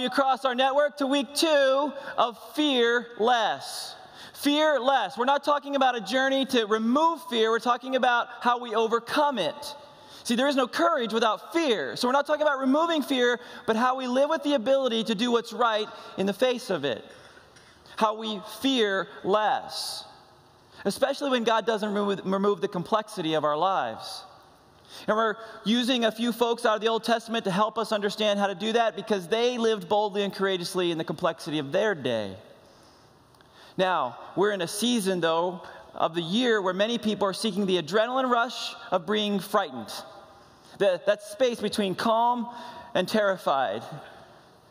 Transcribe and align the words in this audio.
you 0.00 0.06
across 0.06 0.44
our 0.44 0.54
network 0.54 0.96
to 0.96 1.06
week 1.06 1.34
two 1.34 1.92
of 2.16 2.38
Fear 2.54 3.06
Less. 3.18 3.94
Fear 4.34 4.80
less. 4.80 5.18
We're 5.18 5.26
not 5.26 5.44
talking 5.44 5.76
about 5.76 5.96
a 5.96 6.00
journey 6.00 6.46
to 6.46 6.64
remove 6.64 7.20
fear, 7.28 7.50
we're 7.50 7.58
talking 7.58 7.94
about 7.94 8.28
how 8.40 8.58
we 8.58 8.74
overcome 8.74 9.38
it. 9.38 9.74
See, 10.24 10.34
there 10.34 10.48
is 10.48 10.56
no 10.56 10.66
courage 10.66 11.12
without 11.12 11.52
fear. 11.52 11.94
So 11.96 12.08
we're 12.08 12.12
not 12.12 12.26
talking 12.26 12.42
about 12.42 12.58
removing 12.58 13.02
fear, 13.02 13.38
but 13.66 13.76
how 13.76 13.96
we 13.96 14.06
live 14.06 14.30
with 14.30 14.42
the 14.42 14.54
ability 14.54 15.04
to 15.04 15.14
do 15.14 15.30
what's 15.30 15.52
right 15.52 15.86
in 16.16 16.24
the 16.24 16.32
face 16.32 16.70
of 16.70 16.84
it. 16.86 17.04
How 17.96 18.16
we 18.16 18.40
fear 18.62 19.08
less. 19.24 20.04
Especially 20.86 21.28
when 21.28 21.44
God 21.44 21.66
doesn't 21.66 21.92
remove, 21.92 22.20
remove 22.24 22.62
the 22.62 22.68
complexity 22.68 23.34
of 23.34 23.44
our 23.44 23.56
lives. 23.56 24.24
And 25.06 25.16
we're 25.16 25.36
using 25.64 26.04
a 26.04 26.12
few 26.12 26.32
folks 26.32 26.66
out 26.66 26.74
of 26.74 26.80
the 26.80 26.88
Old 26.88 27.04
Testament 27.04 27.44
to 27.44 27.50
help 27.50 27.78
us 27.78 27.92
understand 27.92 28.38
how 28.38 28.46
to 28.46 28.54
do 28.54 28.72
that 28.72 28.96
because 28.96 29.28
they 29.28 29.58
lived 29.58 29.88
boldly 29.88 30.22
and 30.22 30.34
courageously 30.34 30.90
in 30.90 30.98
the 30.98 31.04
complexity 31.04 31.58
of 31.58 31.72
their 31.72 31.94
day. 31.94 32.36
Now, 33.76 34.18
we're 34.36 34.52
in 34.52 34.62
a 34.62 34.68
season, 34.68 35.20
though, 35.20 35.62
of 35.94 36.14
the 36.14 36.22
year 36.22 36.60
where 36.60 36.74
many 36.74 36.98
people 36.98 37.26
are 37.26 37.32
seeking 37.32 37.66
the 37.66 37.80
adrenaline 37.80 38.30
rush 38.30 38.74
of 38.90 39.06
being 39.06 39.40
frightened. 39.40 39.92
The, 40.78 41.00
that 41.06 41.22
space 41.22 41.60
between 41.60 41.94
calm 41.94 42.48
and 42.94 43.08
terrified, 43.08 43.82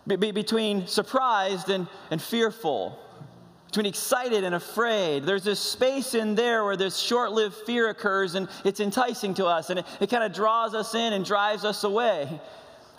be, 0.07 0.31
between 0.31 0.87
surprised 0.87 1.69
and, 1.69 1.87
and 2.11 2.21
fearful 2.21 2.97
between 3.69 3.85
excited 3.85 4.43
and 4.43 4.55
afraid. 4.55 5.23
There's 5.23 5.43
this 5.43 5.59
space 5.59 6.15
in 6.15 6.33
there 6.33 6.63
where 6.63 6.75
this 6.75 6.97
short 6.97 7.33
lived 7.33 7.53
fear 7.53 7.89
occurs 7.89 8.33
and 8.33 8.49
it's 8.65 8.79
enticing 8.79 9.35
to 9.35 9.45
us 9.45 9.69
and 9.69 9.77
it, 9.77 9.85
it 9.99 10.09
kind 10.09 10.23
of 10.23 10.33
draws 10.33 10.73
us 10.73 10.95
in 10.95 11.13
and 11.13 11.23
drives 11.23 11.63
us 11.63 11.83
away 11.83 12.41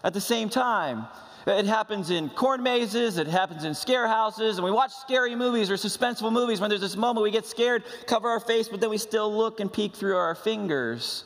at 0.05 0.15
the 0.15 0.21
same 0.21 0.49
time. 0.49 1.07
It 1.45 1.67
happens 1.67 2.11
in 2.11 2.29
corn 2.31 2.63
mazes, 2.63 3.19
it 3.19 3.27
happens 3.27 3.65
in 3.65 3.75
scare 3.75 4.07
houses, 4.07 4.59
and 4.59 4.65
we 4.65 4.71
watch 4.71 4.93
scary 4.93 5.35
movies 5.35 5.73
or 5.73 5.75
suspenseful 5.75 6.33
movies 6.33 6.61
when 6.61 6.71
there's 6.71 6.83
this 6.83 6.97
moment 6.97 7.25
we 7.25 7.33
get 7.33 7.47
scared, 7.47 7.83
cover 8.07 8.29
our 8.29 8.39
face, 8.39 8.69
but 8.69 8.81
then 8.81 8.91
we 8.91 8.99
still 8.99 9.37
look 9.37 9.59
and 9.59 9.73
peek 9.73 9.97
through 9.97 10.17
our 10.17 10.37
fingers. 10.37 11.25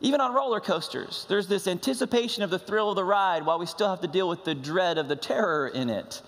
Even 0.00 0.20
on 0.20 0.32
roller 0.32 0.60
coasters, 0.60 1.26
there's 1.28 1.48
this 1.48 1.66
anticipation 1.66 2.44
of 2.44 2.50
the 2.50 2.60
thrill 2.60 2.90
of 2.90 2.96
the 2.96 3.04
ride 3.04 3.44
while 3.44 3.58
we 3.58 3.66
still 3.66 3.88
have 3.88 4.02
to 4.02 4.08
deal 4.08 4.28
with 4.28 4.44
the 4.44 4.54
dread 4.54 4.98
of 4.98 5.08
the 5.08 5.16
terror 5.16 5.66
in 5.66 5.90
it 5.90 6.22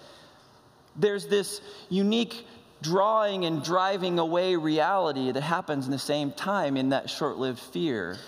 there's 0.99 1.27
this 1.27 1.61
unique 1.89 2.47
drawing 2.83 3.45
and 3.45 3.63
driving 3.63 4.19
away 4.19 4.57
reality 4.57 5.33
that 5.33 5.43
happens 5.43 5.87
in 5.87 5.93
the 5.93 5.99
same 5.99 6.33
time 6.33 6.77
in 6.77 6.91
that 6.91 7.09
short 7.09 7.39
lived 7.39 7.59
fear. 7.59 8.19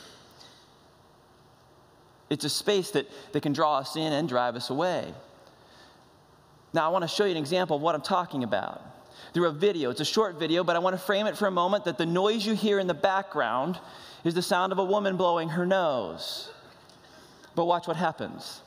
It's 2.30 2.44
a 2.44 2.48
space 2.48 2.92
that, 2.92 3.06
that 3.32 3.42
can 3.42 3.53
draw 3.53 3.78
us 3.78 3.97
in 3.97 4.12
and 4.12 4.28
drive 4.28 4.54
us 4.56 4.70
away. 4.70 5.12
Now, 6.72 6.86
I 6.86 6.88
want 6.88 7.03
to 7.03 7.09
show 7.09 7.25
you 7.25 7.32
an 7.32 7.36
example 7.36 7.76
of 7.76 7.82
what 7.82 7.97
I'm 7.97 8.03
talking 8.03 8.44
about 8.44 8.80
through 9.34 9.48
a 9.48 9.53
video. 9.53 9.91
It's 9.91 10.00
a 10.00 10.04
short 10.04 10.38
video, 10.38 10.62
but 10.62 10.76
I 10.76 10.78
want 10.78 10.94
to 10.94 11.03
frame 11.03 11.26
it 11.26 11.36
for 11.36 11.48
a 11.48 11.50
moment 11.50 11.84
that 11.84 11.98
the 11.98 12.06
noise 12.06 12.47
you 12.47 12.54
hear 12.54 12.78
in 12.78 12.86
the 12.86 12.94
background 12.94 13.78
is 14.25 14.34
the 14.34 14.42
sound 14.42 14.70
of 14.72 14.78
a 14.78 14.84
woman 14.84 15.16
blowing 15.16 15.48
her 15.48 15.66
nose. 15.66 16.50
But 17.56 17.64
watch 17.64 17.88
what 17.88 17.97
happens. 17.97 18.62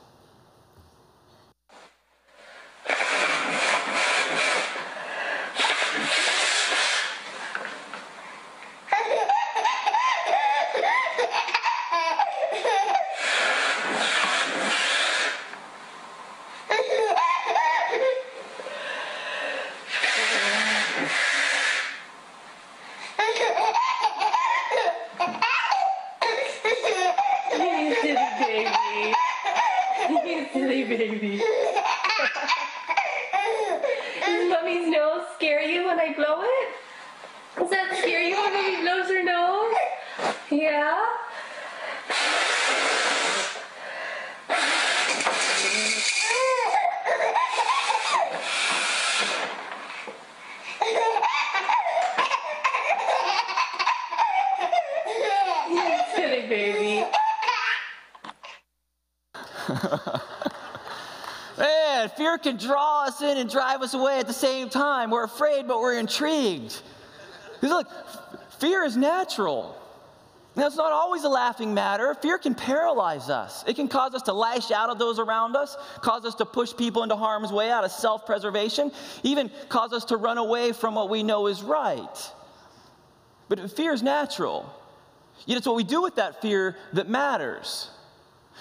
Can 62.44 62.56
draw 62.56 63.04
us 63.06 63.20
in 63.22 63.38
and 63.38 63.50
drive 63.50 63.82
us 63.82 63.94
away 63.94 64.20
at 64.20 64.28
the 64.28 64.32
same 64.32 64.68
time. 64.68 65.10
We're 65.10 65.24
afraid, 65.24 65.66
but 65.66 65.80
we're 65.80 65.98
intrigued. 65.98 66.80
Because 67.54 67.70
look, 67.70 67.88
fear 68.60 68.84
is 68.84 68.96
natural. 68.96 69.80
Now, 70.56 70.68
it's 70.68 70.76
not 70.76 70.92
always 70.92 71.24
a 71.24 71.28
laughing 71.28 71.74
matter. 71.74 72.14
Fear 72.14 72.38
can 72.38 72.54
paralyze 72.54 73.28
us. 73.28 73.64
It 73.66 73.74
can 73.74 73.88
cause 73.88 74.14
us 74.14 74.22
to 74.22 74.32
lash 74.32 74.70
out 74.70 74.88
at 74.88 74.98
those 74.98 75.18
around 75.18 75.56
us, 75.56 75.76
cause 76.00 76.24
us 76.24 76.36
to 76.36 76.44
push 76.44 76.76
people 76.76 77.02
into 77.02 77.16
harm's 77.16 77.50
way 77.50 77.70
out 77.72 77.82
of 77.82 77.90
self 77.90 78.24
preservation, 78.24 78.92
even 79.24 79.50
cause 79.68 79.92
us 79.92 80.04
to 80.06 80.16
run 80.16 80.38
away 80.38 80.72
from 80.72 80.94
what 80.94 81.10
we 81.10 81.24
know 81.24 81.48
is 81.48 81.62
right. 81.62 82.32
But 83.48 83.68
fear 83.72 83.92
is 83.92 84.02
natural. 84.02 84.72
Yet 85.46 85.58
it's 85.58 85.66
what 85.66 85.76
we 85.76 85.84
do 85.84 86.02
with 86.02 86.16
that 86.16 86.40
fear 86.40 86.76
that 86.92 87.08
matters. 87.08 87.90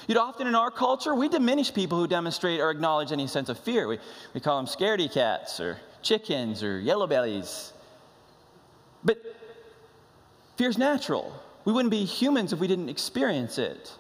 You 0.08 0.16
know, 0.16 0.22
often 0.22 0.48
in 0.48 0.56
our 0.56 0.72
culture, 0.72 1.16
we 1.16 1.30
diminish 1.30 1.74
people 1.74 1.98
who 1.98 2.08
demonstrate 2.08 2.60
or 2.60 2.70
acknowledge 2.70 3.12
any 3.12 3.28
sense 3.28 3.50
of 3.50 3.60
fear. 3.60 3.88
We, 3.88 4.00
we 4.34 4.40
call 4.40 4.58
them 4.58 4.66
scaredy 4.66 5.12
cats 5.12 5.60
or 5.60 5.78
chickens 6.02 6.64
or 6.64 6.80
yellow 6.80 7.08
bellies. 7.08 7.74
But 9.04 9.22
fear's 10.58 10.78
natural. 10.78 11.34
We 11.66 11.74
wouldn't 11.74 11.92
be 11.92 12.04
humans 12.04 12.54
if 12.54 12.60
we 12.60 12.68
didn't 12.68 12.90
experience 12.90 13.58
it. 13.58 13.92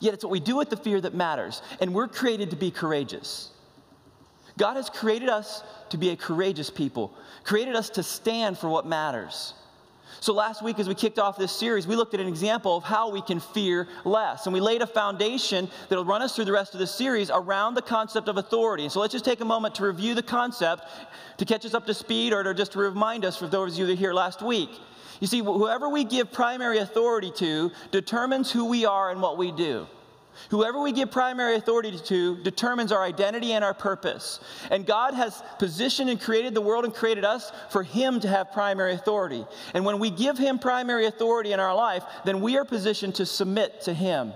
Yet 0.00 0.14
it's 0.14 0.24
what 0.24 0.30
we 0.30 0.40
do 0.40 0.56
with 0.56 0.70
the 0.70 0.76
fear 0.76 1.00
that 1.00 1.14
matters. 1.14 1.62
And 1.80 1.94
we're 1.94 2.08
created 2.08 2.50
to 2.50 2.56
be 2.56 2.70
courageous. 2.70 3.50
God 4.58 4.76
has 4.76 4.90
created 4.90 5.28
us 5.28 5.62
to 5.90 5.98
be 5.98 6.10
a 6.10 6.16
courageous 6.16 6.70
people, 6.70 7.14
created 7.44 7.76
us 7.76 7.90
to 7.90 8.02
stand 8.02 8.58
for 8.58 8.68
what 8.68 8.86
matters. 8.86 9.54
So, 10.20 10.32
last 10.32 10.62
week, 10.62 10.78
as 10.78 10.88
we 10.88 10.94
kicked 10.94 11.18
off 11.18 11.36
this 11.36 11.52
series, 11.52 11.86
we 11.86 11.96
looked 11.96 12.14
at 12.14 12.20
an 12.20 12.26
example 12.26 12.76
of 12.76 12.84
how 12.84 13.10
we 13.10 13.20
can 13.20 13.40
fear 13.40 13.88
less. 14.04 14.46
And 14.46 14.52
we 14.52 14.60
laid 14.60 14.82
a 14.82 14.86
foundation 14.86 15.68
that'll 15.88 16.04
run 16.04 16.22
us 16.22 16.34
through 16.34 16.46
the 16.46 16.52
rest 16.52 16.74
of 16.74 16.80
the 16.80 16.86
series 16.86 17.30
around 17.30 17.74
the 17.74 17.82
concept 17.82 18.28
of 18.28 18.36
authority. 18.36 18.88
So, 18.88 19.00
let's 19.00 19.12
just 19.12 19.24
take 19.24 19.40
a 19.40 19.44
moment 19.44 19.74
to 19.76 19.84
review 19.84 20.14
the 20.14 20.22
concept 20.22 20.84
to 21.38 21.44
catch 21.44 21.64
us 21.64 21.74
up 21.74 21.86
to 21.86 21.94
speed 21.94 22.32
or 22.32 22.42
to 22.42 22.54
just 22.54 22.72
to 22.72 22.78
remind 22.78 23.24
us 23.24 23.36
for 23.36 23.46
those 23.46 23.74
of 23.74 23.78
you 23.78 23.86
that 23.86 23.92
were 23.92 23.98
here 23.98 24.14
last 24.14 24.42
week. 24.42 24.70
You 25.20 25.26
see, 25.26 25.40
whoever 25.40 25.88
we 25.88 26.04
give 26.04 26.30
primary 26.32 26.78
authority 26.78 27.32
to 27.36 27.72
determines 27.90 28.50
who 28.50 28.66
we 28.66 28.84
are 28.84 29.10
and 29.10 29.22
what 29.22 29.38
we 29.38 29.50
do. 29.50 29.86
Whoever 30.50 30.80
we 30.80 30.92
give 30.92 31.10
primary 31.10 31.56
authority 31.56 31.98
to 31.98 32.36
determines 32.42 32.92
our 32.92 33.02
identity 33.02 33.52
and 33.52 33.64
our 33.64 33.74
purpose. 33.74 34.40
And 34.70 34.86
God 34.86 35.14
has 35.14 35.42
positioned 35.58 36.10
and 36.10 36.20
created 36.20 36.54
the 36.54 36.60
world 36.60 36.84
and 36.84 36.94
created 36.94 37.24
us 37.24 37.52
for 37.70 37.82
Him 37.82 38.20
to 38.20 38.28
have 38.28 38.52
primary 38.52 38.94
authority. 38.94 39.44
And 39.74 39.84
when 39.84 39.98
we 39.98 40.10
give 40.10 40.38
Him 40.38 40.58
primary 40.58 41.06
authority 41.06 41.52
in 41.52 41.60
our 41.60 41.74
life, 41.74 42.04
then 42.24 42.40
we 42.40 42.56
are 42.56 42.64
positioned 42.64 43.16
to 43.16 43.26
submit 43.26 43.82
to 43.82 43.94
Him. 43.94 44.32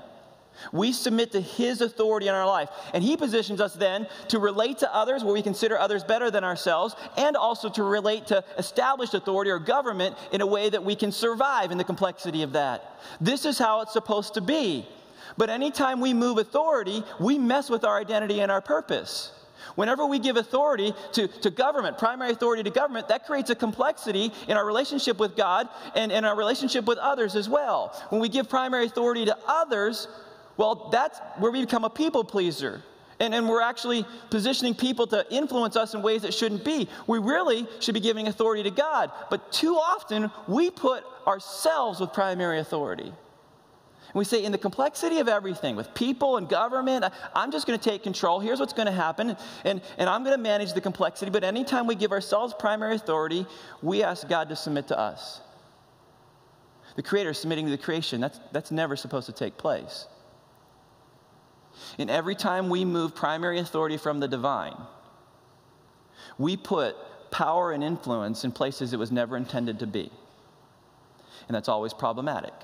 We 0.72 0.92
submit 0.92 1.32
to 1.32 1.40
His 1.40 1.80
authority 1.80 2.28
in 2.28 2.34
our 2.34 2.46
life. 2.46 2.68
And 2.92 3.02
He 3.02 3.16
positions 3.16 3.60
us 3.60 3.74
then 3.74 4.06
to 4.28 4.38
relate 4.38 4.78
to 4.78 4.94
others 4.94 5.24
where 5.24 5.32
we 5.32 5.42
consider 5.42 5.78
others 5.78 6.04
better 6.04 6.30
than 6.30 6.44
ourselves, 6.44 6.94
and 7.16 7.36
also 7.36 7.68
to 7.70 7.82
relate 7.82 8.26
to 8.26 8.44
established 8.58 9.14
authority 9.14 9.50
or 9.50 9.58
government 9.58 10.16
in 10.32 10.40
a 10.40 10.46
way 10.46 10.68
that 10.68 10.84
we 10.84 10.94
can 10.94 11.12
survive 11.12 11.70
in 11.70 11.78
the 11.78 11.84
complexity 11.84 12.42
of 12.42 12.52
that. 12.52 13.00
This 13.20 13.44
is 13.44 13.58
how 13.58 13.80
it's 13.80 13.92
supposed 13.92 14.34
to 14.34 14.40
be. 14.40 14.86
But 15.36 15.50
anytime 15.50 16.00
we 16.00 16.14
move 16.14 16.38
authority, 16.38 17.02
we 17.18 17.38
mess 17.38 17.70
with 17.70 17.84
our 17.84 17.98
identity 17.98 18.40
and 18.40 18.50
our 18.50 18.60
purpose. 18.60 19.32
Whenever 19.74 20.06
we 20.06 20.18
give 20.18 20.36
authority 20.36 20.94
to, 21.12 21.28
to 21.28 21.50
government, 21.50 21.98
primary 21.98 22.32
authority 22.32 22.62
to 22.62 22.70
government, 22.70 23.08
that 23.08 23.26
creates 23.26 23.50
a 23.50 23.54
complexity 23.54 24.32
in 24.48 24.56
our 24.56 24.66
relationship 24.66 25.18
with 25.18 25.36
God 25.36 25.68
and 25.94 26.10
in 26.10 26.24
our 26.24 26.36
relationship 26.36 26.84
with 26.86 26.98
others 26.98 27.36
as 27.36 27.48
well. 27.48 27.94
When 28.10 28.20
we 28.20 28.28
give 28.28 28.48
primary 28.48 28.86
authority 28.86 29.24
to 29.26 29.36
others, 29.46 30.08
well, 30.56 30.88
that's 30.90 31.18
where 31.38 31.50
we 31.50 31.60
become 31.60 31.84
a 31.84 31.90
people 31.90 32.24
pleaser. 32.24 32.82
And, 33.20 33.34
and 33.34 33.48
we're 33.48 33.60
actually 33.62 34.06
positioning 34.30 34.74
people 34.74 35.06
to 35.08 35.26
influence 35.30 35.76
us 35.76 35.94
in 35.94 36.00
ways 36.00 36.22
that 36.22 36.32
shouldn't 36.32 36.64
be. 36.64 36.88
We 37.06 37.18
really 37.18 37.66
should 37.78 37.94
be 37.94 38.00
giving 38.00 38.28
authority 38.28 38.62
to 38.62 38.70
God. 38.70 39.12
But 39.28 39.52
too 39.52 39.74
often, 39.74 40.30
we 40.48 40.70
put 40.70 41.04
ourselves 41.26 42.00
with 42.00 42.14
primary 42.14 42.60
authority. 42.60 43.12
And 44.12 44.18
we 44.18 44.24
say, 44.24 44.42
in 44.44 44.50
the 44.50 44.58
complexity 44.58 45.20
of 45.20 45.28
everything, 45.28 45.76
with 45.76 45.94
people 45.94 46.36
and 46.36 46.48
government, 46.48 47.04
I'm 47.32 47.52
just 47.52 47.64
going 47.64 47.78
to 47.78 47.90
take 47.90 48.02
control. 48.02 48.40
Here's 48.40 48.58
what's 48.58 48.72
going 48.72 48.86
to 48.86 48.92
happen. 48.92 49.36
And, 49.64 49.80
and 49.98 50.10
I'm 50.10 50.24
going 50.24 50.36
to 50.36 50.42
manage 50.42 50.72
the 50.72 50.80
complexity. 50.80 51.30
But 51.30 51.44
anytime 51.44 51.86
we 51.86 51.94
give 51.94 52.10
ourselves 52.10 52.52
primary 52.58 52.96
authority, 52.96 53.46
we 53.82 54.02
ask 54.02 54.28
God 54.28 54.48
to 54.48 54.56
submit 54.56 54.88
to 54.88 54.98
us. 54.98 55.40
The 56.96 57.04
Creator 57.04 57.34
submitting 57.34 57.66
to 57.66 57.70
the 57.70 57.78
creation, 57.78 58.20
that's, 58.20 58.40
that's 58.50 58.72
never 58.72 58.96
supposed 58.96 59.26
to 59.26 59.32
take 59.32 59.56
place. 59.56 60.06
And 61.98 62.10
every 62.10 62.34
time 62.34 62.68
we 62.68 62.84
move 62.84 63.14
primary 63.14 63.60
authority 63.60 63.96
from 63.96 64.18
the 64.18 64.26
divine, 64.26 64.76
we 66.36 66.56
put 66.56 66.96
power 67.30 67.70
and 67.70 67.84
influence 67.84 68.44
in 68.44 68.50
places 68.50 68.92
it 68.92 68.98
was 68.98 69.12
never 69.12 69.36
intended 69.36 69.78
to 69.78 69.86
be. 69.86 70.10
And 71.46 71.54
that's 71.54 71.68
always 71.68 71.94
problematic. 71.94 72.54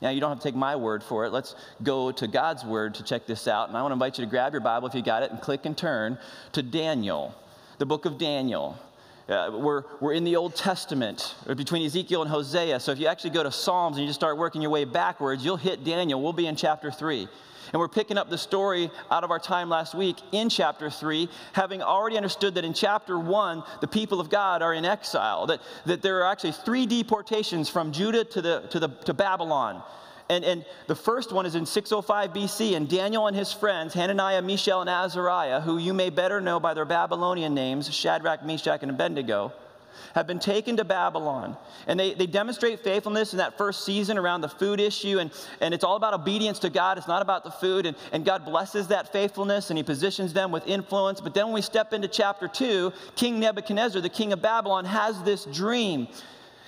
Now, 0.00 0.10
you 0.10 0.20
don't 0.20 0.30
have 0.30 0.38
to 0.38 0.44
take 0.44 0.54
my 0.54 0.76
word 0.76 1.02
for 1.02 1.24
it. 1.24 1.30
Let's 1.30 1.54
go 1.82 2.12
to 2.12 2.26
God's 2.26 2.64
word 2.64 2.94
to 2.94 3.02
check 3.02 3.26
this 3.26 3.48
out. 3.48 3.68
And 3.68 3.76
I 3.76 3.82
want 3.82 3.90
to 3.90 3.94
invite 3.94 4.18
you 4.18 4.24
to 4.24 4.30
grab 4.30 4.52
your 4.52 4.60
Bible 4.60 4.88
if 4.88 4.94
you 4.94 5.02
got 5.02 5.22
it 5.22 5.30
and 5.30 5.40
click 5.40 5.66
and 5.66 5.76
turn 5.76 6.18
to 6.52 6.62
Daniel, 6.62 7.34
the 7.78 7.86
book 7.86 8.04
of 8.04 8.18
Daniel. 8.18 8.78
Uh, 9.28 9.50
we're, 9.52 9.84
we're 10.00 10.14
in 10.14 10.24
the 10.24 10.34
Old 10.34 10.56
Testament 10.56 11.36
between 11.56 11.84
Ezekiel 11.86 12.22
and 12.22 12.30
Hosea. 12.30 12.80
So 12.80 12.90
if 12.90 12.98
you 12.98 13.06
actually 13.06 13.30
go 13.30 13.42
to 13.42 13.52
Psalms 13.52 13.96
and 13.96 14.02
you 14.04 14.08
just 14.08 14.18
start 14.18 14.36
working 14.36 14.60
your 14.60 14.70
way 14.70 14.84
backwards, 14.84 15.44
you'll 15.44 15.56
hit 15.56 15.84
Daniel. 15.84 16.20
We'll 16.20 16.32
be 16.32 16.46
in 16.46 16.56
chapter 16.56 16.90
3. 16.90 17.28
And 17.72 17.80
we're 17.80 17.88
picking 17.88 18.18
up 18.18 18.28
the 18.28 18.36
story 18.36 18.90
out 19.10 19.22
of 19.22 19.30
our 19.30 19.38
time 19.38 19.68
last 19.68 19.94
week 19.94 20.16
in 20.32 20.48
chapter 20.48 20.90
3, 20.90 21.28
having 21.52 21.82
already 21.82 22.16
understood 22.16 22.56
that 22.56 22.64
in 22.64 22.74
chapter 22.74 23.18
1, 23.18 23.62
the 23.80 23.86
people 23.86 24.20
of 24.20 24.28
God 24.28 24.60
are 24.60 24.74
in 24.74 24.84
exile, 24.84 25.46
that, 25.46 25.60
that 25.86 26.02
there 26.02 26.22
are 26.22 26.30
actually 26.30 26.52
three 26.52 26.84
deportations 26.84 27.68
from 27.68 27.92
Judah 27.92 28.24
to, 28.24 28.42
the, 28.42 28.60
to, 28.70 28.80
the, 28.80 28.88
to 28.88 29.14
Babylon. 29.14 29.82
And, 30.28 30.44
and 30.44 30.64
the 30.86 30.94
first 30.94 31.32
one 31.32 31.46
is 31.46 31.54
in 31.54 31.66
605 31.66 32.32
BC, 32.32 32.76
and 32.76 32.88
Daniel 32.88 33.26
and 33.26 33.36
his 33.36 33.52
friends, 33.52 33.94
Hananiah, 33.94 34.42
Mishael, 34.42 34.80
and 34.80 34.90
Azariah, 34.90 35.60
who 35.60 35.78
you 35.78 35.92
may 35.92 36.10
better 36.10 36.40
know 36.40 36.60
by 36.60 36.74
their 36.74 36.84
Babylonian 36.84 37.54
names, 37.54 37.92
Shadrach, 37.92 38.44
Meshach, 38.44 38.82
and 38.82 38.90
Abednego, 38.90 39.52
have 40.14 40.26
been 40.26 40.38
taken 40.38 40.76
to 40.76 40.84
Babylon. 40.84 41.56
And 41.86 41.98
they, 41.98 42.14
they 42.14 42.26
demonstrate 42.26 42.80
faithfulness 42.80 43.32
in 43.32 43.38
that 43.38 43.56
first 43.56 43.84
season 43.84 44.18
around 44.18 44.40
the 44.40 44.48
food 44.48 44.80
issue. 44.80 45.18
And, 45.18 45.30
and 45.60 45.72
it's 45.72 45.84
all 45.84 45.96
about 45.96 46.14
obedience 46.14 46.58
to 46.60 46.70
God. 46.70 46.98
It's 46.98 47.08
not 47.08 47.22
about 47.22 47.44
the 47.44 47.50
food. 47.50 47.86
And, 47.86 47.96
and 48.12 48.24
God 48.24 48.44
blesses 48.44 48.88
that 48.88 49.12
faithfulness 49.12 49.70
and 49.70 49.76
he 49.76 49.82
positions 49.82 50.32
them 50.32 50.50
with 50.50 50.66
influence. 50.66 51.20
But 51.20 51.34
then 51.34 51.46
when 51.46 51.54
we 51.54 51.62
step 51.62 51.92
into 51.92 52.08
chapter 52.08 52.48
two, 52.48 52.92
King 53.16 53.40
Nebuchadnezzar, 53.40 54.00
the 54.00 54.08
king 54.08 54.32
of 54.32 54.42
Babylon, 54.42 54.84
has 54.84 55.20
this 55.22 55.44
dream. 55.46 56.08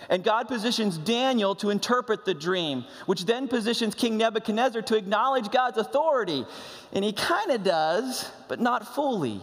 And 0.08 0.22
God 0.22 0.48
positions 0.48 0.98
Daniel 0.98 1.54
to 1.56 1.70
interpret 1.70 2.24
the 2.24 2.34
dream, 2.34 2.84
which 3.06 3.24
then 3.24 3.48
positions 3.48 3.94
King 3.94 4.16
Nebuchadnezzar 4.16 4.82
to 4.82 4.96
acknowledge 4.96 5.50
God's 5.50 5.78
authority. 5.78 6.44
And 6.92 7.04
he 7.04 7.12
kind 7.12 7.50
of 7.50 7.62
does, 7.62 8.30
but 8.48 8.60
not 8.60 8.94
fully. 8.94 9.40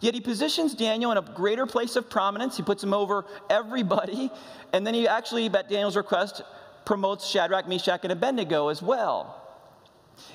Yet 0.00 0.14
he 0.14 0.20
positions 0.20 0.74
Daniel 0.74 1.12
in 1.12 1.18
a 1.18 1.22
greater 1.22 1.66
place 1.66 1.96
of 1.96 2.10
prominence. 2.10 2.56
He 2.56 2.62
puts 2.62 2.82
him 2.82 2.92
over 2.92 3.24
everybody. 3.48 4.30
And 4.72 4.86
then 4.86 4.94
he 4.94 5.08
actually, 5.08 5.46
at 5.46 5.68
Daniel's 5.68 5.96
request, 5.96 6.42
promotes 6.84 7.26
Shadrach, 7.26 7.68
Meshach, 7.68 8.00
and 8.02 8.12
Abednego 8.12 8.68
as 8.68 8.82
well. 8.82 9.42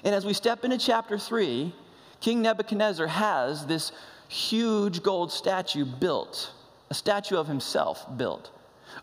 And 0.03 0.13
as 0.15 0.25
we 0.25 0.33
step 0.33 0.63
into 0.63 0.77
chapter 0.77 1.18
3, 1.18 1.74
King 2.19 2.42
Nebuchadnezzar 2.42 3.07
has 3.07 3.65
this 3.65 3.92
huge 4.27 5.03
gold 5.03 5.31
statue 5.31 5.86
built, 5.86 6.53
a 6.89 6.94
statue 6.94 7.36
of 7.36 7.48
himself 7.48 8.06
built, 8.18 8.51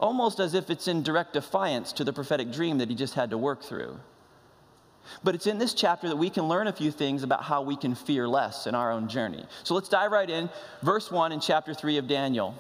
almost 0.00 0.40
as 0.40 0.55
if 0.55 0.70
it's 0.70 0.88
in 0.88 1.02
direct 1.02 1.32
defiance 1.32 1.93
to 1.94 2.05
the 2.05 2.12
prophetic 2.12 2.52
dream 2.52 2.79
that 2.79 2.88
he 2.88 2.94
just 2.94 3.14
had 3.14 3.31
to 3.31 3.38
work 3.38 3.62
through. 3.62 3.99
But 5.25 5.35
it's 5.35 5.46
in 5.46 5.58
this 5.58 5.75
chapter 5.75 6.08
that 6.08 6.17
we 6.17 6.31
can 6.31 6.49
learn 6.49 6.67
a 6.67 6.73
few 6.73 6.90
things 6.90 7.23
about 7.23 7.43
how 7.43 7.62
we 7.62 7.76
can 7.76 7.94
fear 7.94 8.29
less 8.29 8.67
in 8.67 8.75
our 8.75 8.93
own 8.93 9.08
journey. 9.08 9.44
So 9.64 9.75
let's 9.75 9.88
dive 9.88 10.12
right 10.12 10.29
in. 10.29 10.50
Verse 10.82 11.11
1 11.11 11.32
in 11.32 11.40
chapter 11.40 11.75
3 11.75 11.99
of 11.99 12.06
Daniel. 12.06 12.55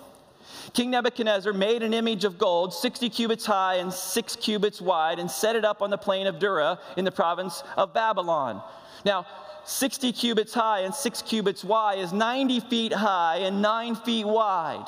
King 0.72 0.90
Nebuchadnezzar 0.90 1.52
made 1.52 1.82
an 1.82 1.92
image 1.92 2.24
of 2.24 2.38
gold, 2.38 2.72
60 2.72 3.10
cubits 3.10 3.44
high 3.44 3.76
and 3.76 3.92
6 3.92 4.36
cubits 4.36 4.80
wide, 4.80 5.18
and 5.18 5.30
set 5.30 5.56
it 5.56 5.64
up 5.64 5.82
on 5.82 5.90
the 5.90 5.98
plain 5.98 6.26
of 6.26 6.38
Dura 6.38 6.78
in 6.96 7.04
the 7.04 7.12
province 7.12 7.62
of 7.76 7.92
Babylon. 7.92 8.62
Now, 9.04 9.26
60 9.64 10.12
cubits 10.12 10.54
high 10.54 10.80
and 10.80 10.94
6 10.94 11.22
cubits 11.22 11.62
wide 11.62 11.98
is 11.98 12.12
90 12.12 12.60
feet 12.60 12.92
high 12.92 13.38
and 13.38 13.60
9 13.60 13.96
feet 13.96 14.26
wide. 14.26 14.86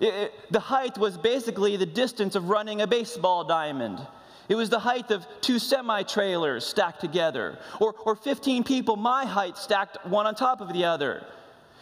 It, 0.00 0.14
it, 0.14 0.34
the 0.50 0.60
height 0.60 0.98
was 0.98 1.16
basically 1.16 1.76
the 1.76 1.86
distance 1.86 2.34
of 2.34 2.48
running 2.48 2.80
a 2.80 2.86
baseball 2.86 3.44
diamond. 3.44 4.00
It 4.48 4.56
was 4.56 4.68
the 4.68 4.80
height 4.80 5.10
of 5.12 5.26
two 5.40 5.60
semi 5.60 6.02
trailers 6.02 6.66
stacked 6.66 7.00
together, 7.00 7.58
or, 7.78 7.94
or 8.04 8.16
15 8.16 8.64
people 8.64 8.96
my 8.96 9.24
height 9.24 9.56
stacked 9.56 10.04
one 10.06 10.26
on 10.26 10.34
top 10.34 10.60
of 10.60 10.72
the 10.72 10.84
other. 10.84 11.24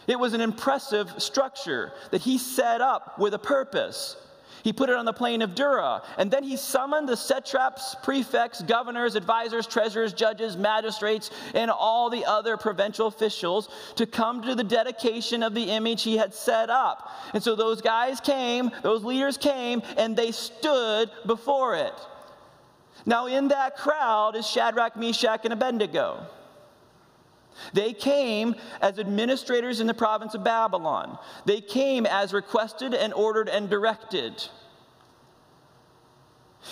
It 0.05 0.19
was 0.19 0.33
an 0.33 0.41
impressive 0.41 1.21
structure 1.21 1.93
that 2.11 2.21
he 2.21 2.37
set 2.37 2.81
up 2.81 3.17
with 3.17 3.33
a 3.33 3.39
purpose. 3.39 4.17
He 4.63 4.73
put 4.73 4.89
it 4.89 4.95
on 4.95 5.05
the 5.05 5.13
plain 5.13 5.41
of 5.41 5.55
Dura, 5.55 6.01
and 6.17 6.29
then 6.29 6.43
he 6.43 6.57
summoned 6.57 7.07
the 7.07 7.15
satraps, 7.15 7.95
prefects, 8.03 8.61
governors, 8.61 9.15
advisors, 9.15 9.67
treasurers, 9.67 10.13
judges, 10.13 10.57
magistrates, 10.57 11.31
and 11.53 11.71
all 11.71 12.09
the 12.09 12.25
other 12.25 12.57
provincial 12.57 13.07
officials 13.07 13.69
to 13.95 14.05
come 14.05 14.41
to 14.41 14.55
the 14.55 14.63
dedication 14.63 15.43
of 15.43 15.53
the 15.53 15.71
image 15.71 16.03
he 16.03 16.17
had 16.17 16.33
set 16.33 16.69
up. 16.69 17.11
And 17.33 17.41
so 17.41 17.55
those 17.55 17.81
guys 17.81 18.19
came, 18.19 18.71
those 18.83 19.03
leaders 19.03 19.37
came, 19.37 19.81
and 19.97 20.15
they 20.15 20.31
stood 20.31 21.09
before 21.25 21.75
it. 21.75 21.93
Now, 23.05 23.27
in 23.27 23.47
that 23.47 23.77
crowd 23.77 24.35
is 24.35 24.47
Shadrach, 24.47 24.95
Meshach, 24.95 25.41
and 25.45 25.53
Abednego. 25.53 26.27
They 27.73 27.93
came 27.93 28.55
as 28.81 28.99
administrators 28.99 29.79
in 29.79 29.87
the 29.87 29.93
province 29.93 30.33
of 30.33 30.43
Babylon. 30.43 31.17
They 31.45 31.61
came 31.61 32.05
as 32.05 32.33
requested 32.33 32.93
and 32.93 33.13
ordered 33.13 33.49
and 33.49 33.69
directed. 33.69 34.43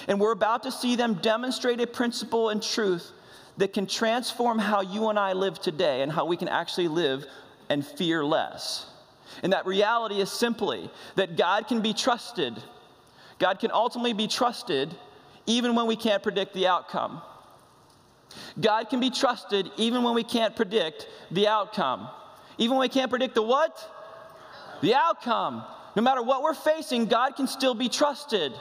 And 0.07 0.19
we're 0.19 0.31
about 0.31 0.63
to 0.63 0.71
see 0.71 0.95
them 0.95 1.15
demonstrate 1.15 1.81
a 1.81 1.87
principle 1.87 2.49
and 2.49 2.61
truth 2.61 3.11
that 3.57 3.73
can 3.73 3.87
transform 3.87 4.59
how 4.59 4.81
you 4.81 5.09
and 5.09 5.17
I 5.17 5.33
live 5.33 5.59
today 5.59 6.01
and 6.01 6.11
how 6.11 6.25
we 6.25 6.37
can 6.37 6.47
actually 6.47 6.87
live 6.87 7.25
and 7.69 7.85
fear 7.85 8.23
less. 8.23 8.85
And 9.43 9.53
that 9.53 9.65
reality 9.65 10.21
is 10.21 10.31
simply 10.31 10.89
that 11.15 11.37
God 11.37 11.67
can 11.67 11.81
be 11.81 11.93
trusted. 11.93 12.61
God 13.39 13.59
can 13.59 13.71
ultimately 13.71 14.13
be 14.13 14.27
trusted 14.27 14.95
even 15.45 15.75
when 15.75 15.87
we 15.87 15.95
can't 15.95 16.23
predict 16.23 16.53
the 16.53 16.67
outcome. 16.67 17.21
God 18.59 18.89
can 18.89 18.99
be 18.99 19.09
trusted 19.09 19.69
even 19.77 20.03
when 20.03 20.13
we 20.15 20.23
can't 20.23 20.55
predict 20.55 21.07
the 21.31 21.47
outcome. 21.47 22.09
Even 22.57 22.77
when 22.77 22.81
we 22.81 22.89
can't 22.89 23.09
predict 23.09 23.35
the 23.35 23.41
what? 23.41 23.77
The 24.81 24.95
outcome. 24.95 25.63
No 25.95 26.01
matter 26.01 26.21
what 26.21 26.43
we're 26.43 26.53
facing, 26.53 27.05
God 27.05 27.35
can 27.35 27.47
still 27.47 27.73
be 27.73 27.89
trusted. 27.89 28.53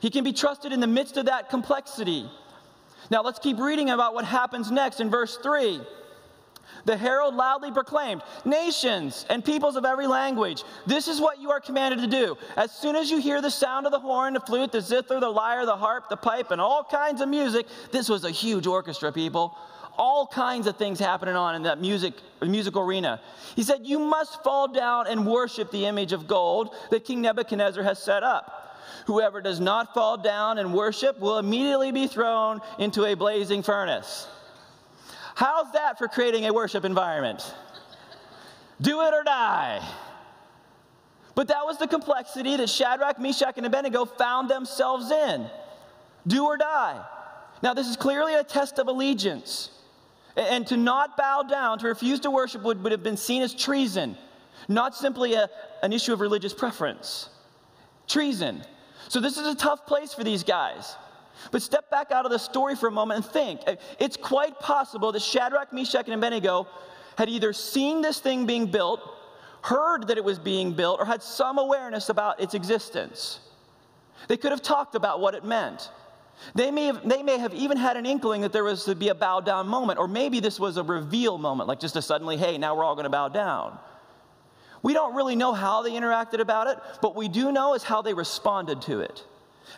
He 0.00 0.10
can 0.10 0.24
be 0.24 0.32
trusted 0.32 0.72
in 0.72 0.80
the 0.80 0.86
midst 0.86 1.16
of 1.16 1.26
that 1.26 1.48
complexity. 1.50 2.28
Now 3.10 3.22
let's 3.22 3.38
keep 3.38 3.58
reading 3.58 3.90
about 3.90 4.14
what 4.14 4.24
happens 4.24 4.70
next 4.70 5.00
in 5.00 5.10
verse 5.10 5.36
3. 5.36 5.80
The 6.84 6.96
herald 6.96 7.34
loudly 7.34 7.70
proclaimed, 7.70 8.22
Nations 8.44 9.26
and 9.30 9.44
peoples 9.44 9.76
of 9.76 9.84
every 9.84 10.06
language, 10.06 10.64
this 10.86 11.08
is 11.08 11.20
what 11.20 11.40
you 11.40 11.50
are 11.50 11.60
commanded 11.60 12.00
to 12.00 12.06
do. 12.06 12.36
As 12.56 12.72
soon 12.72 12.96
as 12.96 13.10
you 13.10 13.18
hear 13.18 13.40
the 13.40 13.50
sound 13.50 13.86
of 13.86 13.92
the 13.92 13.98
horn, 13.98 14.34
the 14.34 14.40
flute, 14.40 14.72
the 14.72 14.80
zither, 14.80 15.20
the 15.20 15.28
lyre, 15.28 15.66
the 15.66 15.76
harp, 15.76 16.08
the 16.08 16.16
pipe, 16.16 16.50
and 16.50 16.60
all 16.60 16.84
kinds 16.84 17.20
of 17.20 17.28
music, 17.28 17.66
this 17.90 18.08
was 18.08 18.24
a 18.24 18.30
huge 18.30 18.66
orchestra, 18.66 19.12
people. 19.12 19.56
All 19.96 20.26
kinds 20.26 20.66
of 20.66 20.76
things 20.76 20.98
happening 20.98 21.36
on 21.36 21.54
in 21.54 21.62
that 21.62 21.80
music, 21.80 22.14
musical 22.42 22.82
arena. 22.82 23.20
He 23.54 23.62
said, 23.62 23.80
You 23.84 24.00
must 24.00 24.42
fall 24.42 24.66
down 24.66 25.06
and 25.06 25.24
worship 25.24 25.70
the 25.70 25.86
image 25.86 26.12
of 26.12 26.26
gold 26.26 26.74
that 26.90 27.04
King 27.04 27.22
Nebuchadnezzar 27.22 27.82
has 27.84 28.02
set 28.02 28.24
up. 28.24 28.76
Whoever 29.06 29.40
does 29.40 29.60
not 29.60 29.94
fall 29.94 30.16
down 30.16 30.58
and 30.58 30.74
worship 30.74 31.18
will 31.20 31.38
immediately 31.38 31.92
be 31.92 32.06
thrown 32.06 32.60
into 32.78 33.04
a 33.04 33.14
blazing 33.14 33.62
furnace. 33.62 34.26
How's 35.34 35.72
that 35.72 35.98
for 35.98 36.08
creating 36.08 36.46
a 36.46 36.52
worship 36.52 36.84
environment? 36.84 37.54
Do 38.80 39.02
it 39.02 39.14
or 39.14 39.24
die. 39.24 39.86
But 41.34 41.48
that 41.48 41.64
was 41.64 41.78
the 41.78 41.88
complexity 41.88 42.56
that 42.56 42.68
Shadrach, 42.68 43.18
Meshach, 43.18 43.54
and 43.56 43.66
Abednego 43.66 44.04
found 44.04 44.48
themselves 44.48 45.10
in. 45.10 45.46
Do 46.26 46.44
or 46.44 46.56
die. 46.56 47.04
Now, 47.62 47.74
this 47.74 47.88
is 47.88 47.96
clearly 47.96 48.34
a 48.34 48.44
test 48.44 48.78
of 48.78 48.86
allegiance. 48.86 49.70
And 50.36 50.66
to 50.68 50.76
not 50.76 51.16
bow 51.16 51.42
down, 51.42 51.78
to 51.80 51.88
refuse 51.88 52.20
to 52.20 52.30
worship, 52.30 52.62
would, 52.62 52.82
would 52.82 52.92
have 52.92 53.02
been 53.02 53.16
seen 53.16 53.42
as 53.42 53.54
treason, 53.54 54.16
not 54.68 54.94
simply 54.94 55.34
a, 55.34 55.48
an 55.82 55.92
issue 55.92 56.12
of 56.12 56.20
religious 56.20 56.52
preference. 56.52 57.28
Treason. 58.06 58.62
So, 59.08 59.20
this 59.20 59.36
is 59.38 59.46
a 59.46 59.54
tough 59.54 59.86
place 59.86 60.14
for 60.14 60.24
these 60.24 60.42
guys. 60.44 60.96
But 61.50 61.62
step 61.62 61.90
back 61.90 62.10
out 62.12 62.24
of 62.24 62.30
the 62.30 62.38
story 62.38 62.76
for 62.76 62.88
a 62.88 62.92
moment 62.92 63.24
and 63.24 63.32
think. 63.32 63.60
Uh, 63.66 63.76
it's 63.98 64.16
quite 64.16 64.58
possible 64.60 65.12
that 65.12 65.22
Shadrach, 65.22 65.72
Meshach, 65.72 66.06
and 66.06 66.14
Abednego 66.14 66.66
had 67.16 67.28
either 67.28 67.52
seen 67.52 68.02
this 68.02 68.20
thing 68.20 68.46
being 68.46 68.66
built, 68.66 69.00
heard 69.62 70.08
that 70.08 70.18
it 70.18 70.24
was 70.24 70.38
being 70.38 70.72
built, 70.72 71.00
or 71.00 71.04
had 71.04 71.22
some 71.22 71.58
awareness 71.58 72.08
about 72.08 72.40
its 72.40 72.54
existence. 72.54 73.40
They 74.28 74.36
could 74.36 74.52
have 74.52 74.62
talked 74.62 74.94
about 74.94 75.20
what 75.20 75.34
it 75.34 75.44
meant. 75.44 75.90
They 76.54 76.70
may, 76.70 76.86
have, 76.86 77.08
they 77.08 77.22
may 77.22 77.38
have 77.38 77.54
even 77.54 77.76
had 77.76 77.96
an 77.96 78.06
inkling 78.06 78.42
that 78.42 78.52
there 78.52 78.64
was 78.64 78.84
to 78.84 78.94
be 78.94 79.08
a 79.08 79.14
bow 79.14 79.40
down 79.40 79.68
moment, 79.68 79.98
or 79.98 80.08
maybe 80.08 80.40
this 80.40 80.58
was 80.58 80.76
a 80.76 80.82
reveal 80.82 81.38
moment, 81.38 81.68
like 81.68 81.80
just 81.80 81.96
a 81.96 82.02
suddenly, 82.02 82.36
hey, 82.36 82.58
now 82.58 82.74
we're 82.74 82.84
all 82.84 82.94
going 82.94 83.04
to 83.04 83.10
bow 83.10 83.28
down. 83.28 83.78
We 84.82 84.92
don't 84.92 85.14
really 85.14 85.36
know 85.36 85.52
how 85.54 85.82
they 85.82 85.92
interacted 85.92 86.40
about 86.40 86.66
it, 86.66 86.78
but 87.00 87.16
we 87.16 87.28
do 87.28 87.52
know 87.52 87.74
is 87.74 87.82
how 87.82 88.02
they 88.02 88.12
responded 88.12 88.82
to 88.82 89.00
it, 89.00 89.24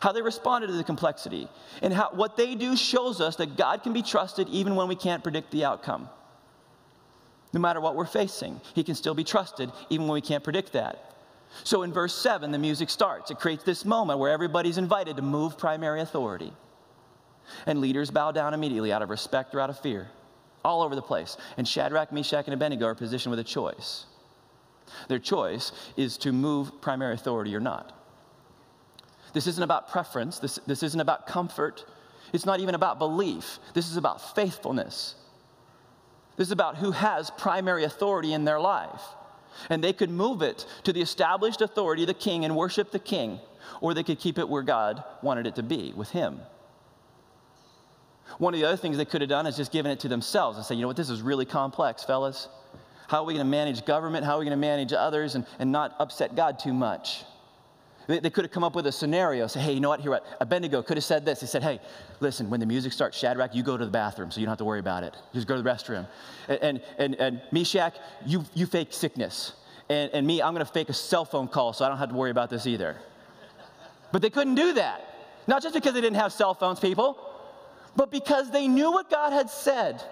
how 0.00 0.12
they 0.12 0.22
responded 0.22 0.68
to 0.68 0.72
the 0.72 0.84
complexity. 0.84 1.48
And 1.82 1.92
how, 1.92 2.10
what 2.12 2.36
they 2.36 2.54
do 2.54 2.76
shows 2.76 3.20
us 3.20 3.36
that 3.36 3.56
God 3.56 3.82
can 3.82 3.92
be 3.92 4.02
trusted 4.02 4.48
even 4.48 4.76
when 4.76 4.88
we 4.88 4.96
can't 4.96 5.22
predict 5.22 5.50
the 5.50 5.64
outcome. 5.64 6.08
No 7.52 7.60
matter 7.60 7.80
what 7.80 7.94
we're 7.94 8.06
facing, 8.06 8.60
He 8.74 8.82
can 8.82 8.94
still 8.94 9.14
be 9.14 9.24
trusted 9.24 9.70
even 9.88 10.06
when 10.06 10.14
we 10.14 10.20
can't 10.20 10.44
predict 10.44 10.72
that. 10.72 11.14
So 11.64 11.82
in 11.82 11.92
verse 11.92 12.14
7, 12.14 12.50
the 12.50 12.58
music 12.58 12.90
starts. 12.90 13.30
It 13.30 13.38
creates 13.38 13.64
this 13.64 13.84
moment 13.84 14.18
where 14.18 14.32
everybody's 14.32 14.78
invited 14.78 15.16
to 15.16 15.22
move 15.22 15.56
primary 15.56 16.00
authority. 16.00 16.52
And 17.66 17.80
leaders 17.80 18.10
bow 18.10 18.32
down 18.32 18.54
immediately 18.54 18.92
out 18.92 19.02
of 19.02 19.10
respect 19.10 19.54
or 19.54 19.60
out 19.60 19.70
of 19.70 19.78
fear, 19.78 20.08
all 20.64 20.82
over 20.82 20.94
the 20.94 21.02
place. 21.02 21.36
And 21.56 21.66
Shadrach, 21.66 22.12
Meshach, 22.12 22.46
and 22.46 22.54
Abednego 22.54 22.86
are 22.86 22.94
positioned 22.94 23.30
with 23.30 23.38
a 23.38 23.44
choice. 23.44 24.06
Their 25.08 25.18
choice 25.18 25.72
is 25.96 26.16
to 26.18 26.32
move 26.32 26.80
primary 26.80 27.14
authority 27.14 27.54
or 27.54 27.60
not. 27.60 27.92
This 29.32 29.46
isn't 29.46 29.62
about 29.62 29.90
preference, 29.90 30.38
this, 30.38 30.58
this 30.66 30.82
isn't 30.82 31.00
about 31.00 31.26
comfort, 31.26 31.84
it's 32.32 32.46
not 32.46 32.60
even 32.60 32.74
about 32.74 32.98
belief. 32.98 33.58
This 33.74 33.90
is 33.90 33.96
about 33.96 34.34
faithfulness. 34.34 35.14
This 36.36 36.48
is 36.48 36.52
about 36.52 36.76
who 36.76 36.90
has 36.90 37.30
primary 37.30 37.84
authority 37.84 38.32
in 38.32 38.44
their 38.44 38.60
life. 38.60 39.02
And 39.70 39.82
they 39.82 39.92
could 39.92 40.10
move 40.10 40.42
it 40.42 40.66
to 40.84 40.92
the 40.92 41.00
established 41.00 41.62
authority 41.62 42.04
the 42.04 42.14
king 42.14 42.44
and 42.44 42.54
worship 42.56 42.90
the 42.90 42.98
king, 42.98 43.40
or 43.80 43.94
they 43.94 44.02
could 44.02 44.18
keep 44.18 44.38
it 44.38 44.48
where 44.48 44.62
God 44.62 45.02
wanted 45.22 45.46
it 45.46 45.54
to 45.56 45.62
be, 45.62 45.92
with 45.96 46.10
him. 46.10 46.40
One 48.38 48.52
of 48.52 48.60
the 48.60 48.66
other 48.66 48.76
things 48.76 48.96
they 48.98 49.04
could 49.04 49.22
have 49.22 49.30
done 49.30 49.46
is 49.46 49.56
just 49.56 49.72
given 49.72 49.90
it 49.90 50.00
to 50.00 50.08
themselves 50.08 50.58
and 50.58 50.66
say, 50.66 50.74
you 50.74 50.82
know 50.82 50.88
what, 50.88 50.96
this 50.96 51.10
is 51.10 51.22
really 51.22 51.46
complex, 51.46 52.04
fellas. 52.04 52.48
How 53.08 53.22
are 53.22 53.24
we 53.24 53.34
going 53.34 53.46
to 53.46 53.50
manage 53.50 53.86
government? 53.86 54.26
How 54.26 54.34
are 54.34 54.38
we 54.40 54.44
going 54.44 54.58
to 54.58 54.60
manage 54.60 54.92
others 54.92 55.36
and, 55.36 55.46
and 55.58 55.70
not 55.70 55.94
upset 56.00 56.34
God 56.34 56.58
too 56.58 56.74
much? 56.74 57.24
They, 58.06 58.20
they, 58.20 58.30
could 58.30 58.44
have 58.44 58.52
come 58.52 58.62
up 58.62 58.74
with 58.74 58.86
a 58.86 58.92
scenario, 58.92 59.46
say, 59.46 59.60
hey, 59.60 59.72
you 59.72 59.80
know 59.80 59.88
what, 59.88 60.00
here 60.00 60.12
what, 60.12 60.24
Abednego 60.40 60.82
could 60.82 60.96
have 60.96 61.04
said 61.04 61.24
this. 61.24 61.40
He 61.40 61.46
said, 61.46 61.62
hey, 61.62 61.80
listen, 62.20 62.48
when 62.48 62.60
the 62.60 62.66
music 62.66 62.92
starts, 62.92 63.18
Shadrach, 63.18 63.54
you 63.54 63.62
go 63.62 63.76
to 63.76 63.84
the 63.84 63.90
bathroom, 63.90 64.30
so 64.30 64.40
you 64.40 64.46
don't 64.46 64.52
have 64.52 64.58
to 64.58 64.64
worry 64.64 64.78
about 64.78 65.02
it. 65.02 65.16
Just 65.34 65.46
go 65.46 65.56
to 65.56 65.62
the 65.62 65.68
restroom. 65.68 66.06
And, 66.48 66.58
and, 66.62 66.80
and, 66.98 67.14
and 67.16 67.42
Meshach, 67.50 67.94
you, 68.24 68.44
you 68.54 68.66
fake 68.66 68.92
sickness. 68.92 69.54
And, 69.88 70.10
and 70.12 70.26
me, 70.26 70.40
I'm 70.40 70.54
going 70.54 70.64
to 70.64 70.72
fake 70.72 70.88
a 70.88 70.94
cell 70.94 71.24
phone 71.24 71.48
call, 71.48 71.72
so 71.72 71.84
I 71.84 71.88
don't 71.88 71.98
have 71.98 72.10
to 72.10 72.14
worry 72.14 72.30
about 72.30 72.50
this 72.50 72.66
either. 72.66 72.96
But 74.12 74.22
they 74.22 74.30
couldn't 74.30 74.54
do 74.54 74.74
that. 74.74 75.02
Not 75.46 75.62
just 75.62 75.74
because 75.74 75.94
they 75.94 76.00
didn't 76.00 76.18
have 76.18 76.32
cell 76.32 76.54
phones, 76.54 76.80
people, 76.80 77.18
but 77.96 78.10
because 78.10 78.50
they 78.50 78.68
knew 78.68 78.92
what 78.92 79.10
God 79.10 79.32
had 79.32 79.50
said. 79.50 80.02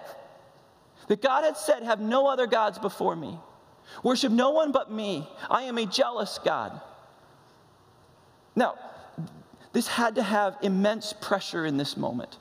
That 1.07 1.21
God 1.21 1.43
had 1.43 1.57
said, 1.57 1.83
Have 1.83 1.99
no 1.99 2.27
other 2.27 2.47
gods 2.47 2.79
before 2.79 3.15
me. 3.15 3.37
Worship 4.03 4.31
no 4.31 4.51
one 4.51 4.71
but 4.71 4.91
me. 4.91 5.29
I 5.49 5.63
am 5.63 5.77
a 5.77 5.85
jealous 5.85 6.39
God. 6.43 6.81
Now, 8.55 8.75
this 9.73 9.87
had 9.87 10.15
to 10.15 10.23
have 10.23 10.57
immense 10.61 11.13
pressure 11.13 11.65
in 11.65 11.77
this 11.77 11.97
moment. 11.97 12.37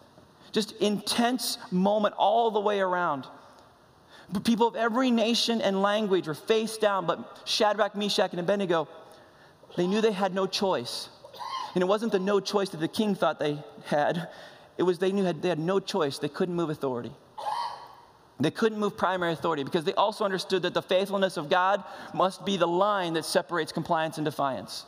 Just 0.53 0.73
intense 0.73 1.59
moment 1.71 2.15
all 2.17 2.51
the 2.51 2.61
way 2.61 2.81
around. 2.81 3.27
People 4.45 4.69
of 4.69 4.77
every 4.77 5.11
nation 5.11 5.61
and 5.61 5.83
language 5.83 6.29
were 6.29 6.35
face 6.35 6.79
down, 6.79 7.07
but 7.07 7.43
Shadrach, 7.45 7.97
Meshach, 7.97 8.31
and 8.31 8.41
Abednego, 8.41 8.89
they 9.77 9.87
knew 9.87 10.01
they 10.01 10.13
had 10.13 10.35
no 10.35 10.47
choice. 10.47 11.09
And 11.75 11.83
it 11.83 11.87
wasn't 11.87 12.13
the 12.13 12.21
no 12.21 12.41
choice 12.41 12.69
that 12.71 12.79
the 12.79 12.89
king 12.89 13.15
thought 13.15 13.41
they 13.41 13.59
had, 13.85 14.29
it 14.79 14.83
was 14.83 14.99
they 14.99 15.13
knew 15.13 15.31
they 15.33 15.49
had 15.49 15.59
no 15.59 15.81
choice. 15.81 16.19
They 16.19 16.29
couldn't 16.29 16.55
move 16.55 16.71
authority. 16.71 17.13
They 18.41 18.51
couldn't 18.51 18.79
move 18.79 18.97
primary 18.97 19.33
authority 19.33 19.63
because 19.63 19.85
they 19.85 19.95
also 19.95 20.25
understood 20.25 20.63
that 20.63 20.75
the 20.75 20.83
faithfulness 20.83 21.37
of 21.37 21.49
God 21.49 21.85
must 22.13 22.45
be 22.45 22.57
the 22.57 22.67
line 22.67 23.15
that 23.15 23.25
separates 23.25 23.71
compliance 23.73 24.19
and 24.19 24.25
defiance. 24.25 24.87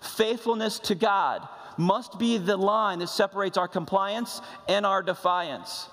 Faithfulness 0.00 0.78
to 0.80 0.94
God 0.94 1.46
must 1.76 2.18
be 2.18 2.38
the 2.38 2.56
line 2.56 3.00
that 3.00 3.08
separates 3.08 3.56
our 3.56 3.68
compliance 3.68 4.40
and 4.68 4.86
our 4.86 5.02
defiance. 5.02 5.88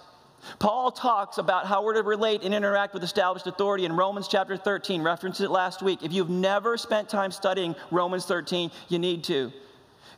Paul 0.60 0.92
talks 0.92 1.38
about 1.38 1.68
how 1.68 1.84
we're 1.84 1.94
to 1.94 2.04
relate 2.04 2.44
and 2.44 2.54
interact 2.54 2.94
with 2.94 3.04
established 3.04 3.48
authority 3.48 3.86
in 3.86 3.96
Romans 3.96 4.28
chapter 4.28 4.58
13, 4.58 5.04
referenced 5.04 5.42
it 5.42 5.50
last 5.50 5.82
week. 5.82 6.04
If 6.04 6.14
you've 6.14 6.30
never 6.30 6.78
spent 6.78 7.10
time 7.10 7.32
studying 7.32 7.76
Romans 7.92 8.26
13, 8.26 8.72
you 8.90 9.00
need 9.00 9.24
to. 9.26 9.52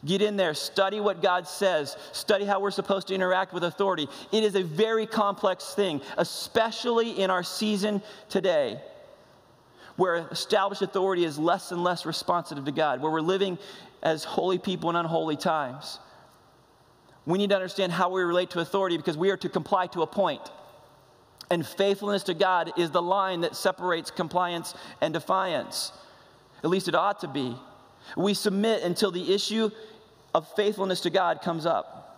Get 0.06 0.22
in 0.22 0.36
there, 0.36 0.53
study 0.53 1.00
what 1.00 1.22
God 1.22 1.48
says, 1.48 1.96
study 2.12 2.44
how 2.44 2.60
we're 2.60 2.72
supposed 2.72 3.08
to 3.08 3.15
interact 3.15 3.53
with 3.53 3.63
authority. 3.63 4.10
It 4.34 4.44
is 4.44 4.56
a 4.56 4.63
very 4.63 5.06
complex 5.06 5.74
thing, 5.74 6.01
especially 6.18 7.12
in 7.22 7.30
our 7.30 7.44
season 7.44 8.01
today, 8.27 8.82
where 9.96 10.28
established 10.32 10.82
authority 10.82 11.24
is 11.24 11.38
less 11.38 11.72
and 11.72 11.84
less 11.84 12.06
responsive 12.06 12.64
to 12.64 12.72
God, 12.72 13.02
where 13.02 13.12
we're 13.12 13.22
living 13.22 13.58
as 14.02 14.24
holy 14.24 14.58
people 14.58 14.90
in 14.90 14.96
unholy 14.96 15.36
times. 15.36 16.00
We 17.26 17.38
need 17.38 17.52
to 17.52 17.56
understand 17.56 17.92
how 17.92 18.10
we 18.10 18.22
relate 18.22 18.50
to 18.52 18.60
authority 18.60 18.98
because 18.98 19.18
we 19.18 19.30
are 19.30 19.38
to 19.38 19.50
comply 19.50 19.88
to 19.88 20.02
a 20.02 20.08
point. 20.08 20.42
And 21.50 21.66
faithfulness 21.66 22.24
to 22.24 22.34
God 22.34 22.72
is 22.78 22.92
the 22.92 23.02
line 23.02 23.42
that 23.42 23.56
separates 23.56 24.12
compliance 24.12 24.74
and 25.02 25.14
defiance. 25.14 25.92
At 26.64 26.70
least 26.70 26.88
it 26.88 26.96
ought 26.96 27.20
to 27.22 27.28
be. 27.28 27.56
We 28.18 28.34
submit 28.34 28.84
until 28.84 29.12
the 29.12 29.34
issue 29.34 29.70
of 30.34 30.48
faithfulness 30.56 31.02
to 31.02 31.10
God 31.10 31.42
comes 31.42 31.66
up. 31.66 32.18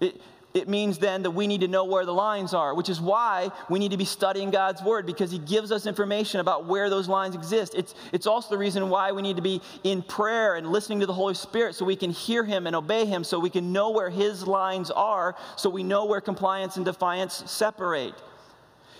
It, 0.00 0.20
it 0.56 0.68
means 0.68 0.96
then 0.96 1.22
that 1.22 1.32
we 1.32 1.46
need 1.46 1.60
to 1.60 1.68
know 1.68 1.84
where 1.84 2.06
the 2.06 2.14
lines 2.14 2.54
are, 2.54 2.74
which 2.74 2.88
is 2.88 2.98
why 2.98 3.50
we 3.68 3.78
need 3.78 3.90
to 3.90 3.98
be 3.98 4.06
studying 4.06 4.50
God's 4.50 4.82
Word 4.82 5.04
because 5.04 5.30
He 5.30 5.38
gives 5.38 5.70
us 5.70 5.84
information 5.84 6.40
about 6.40 6.64
where 6.64 6.88
those 6.88 7.08
lines 7.08 7.34
exist. 7.34 7.74
It's, 7.74 7.94
it's 8.10 8.26
also 8.26 8.48
the 8.50 8.58
reason 8.58 8.88
why 8.88 9.12
we 9.12 9.20
need 9.20 9.36
to 9.36 9.42
be 9.42 9.60
in 9.84 10.02
prayer 10.02 10.54
and 10.54 10.72
listening 10.72 11.00
to 11.00 11.06
the 11.06 11.12
Holy 11.12 11.34
Spirit 11.34 11.74
so 11.74 11.84
we 11.84 11.94
can 11.94 12.10
hear 12.10 12.42
Him 12.42 12.66
and 12.66 12.74
obey 12.74 13.04
Him, 13.04 13.22
so 13.22 13.38
we 13.38 13.50
can 13.50 13.70
know 13.70 13.90
where 13.90 14.08
His 14.08 14.46
lines 14.46 14.90
are, 14.90 15.36
so 15.56 15.68
we 15.68 15.82
know 15.82 16.06
where 16.06 16.22
compliance 16.22 16.76
and 16.76 16.86
defiance 16.86 17.42
separate. 17.50 18.14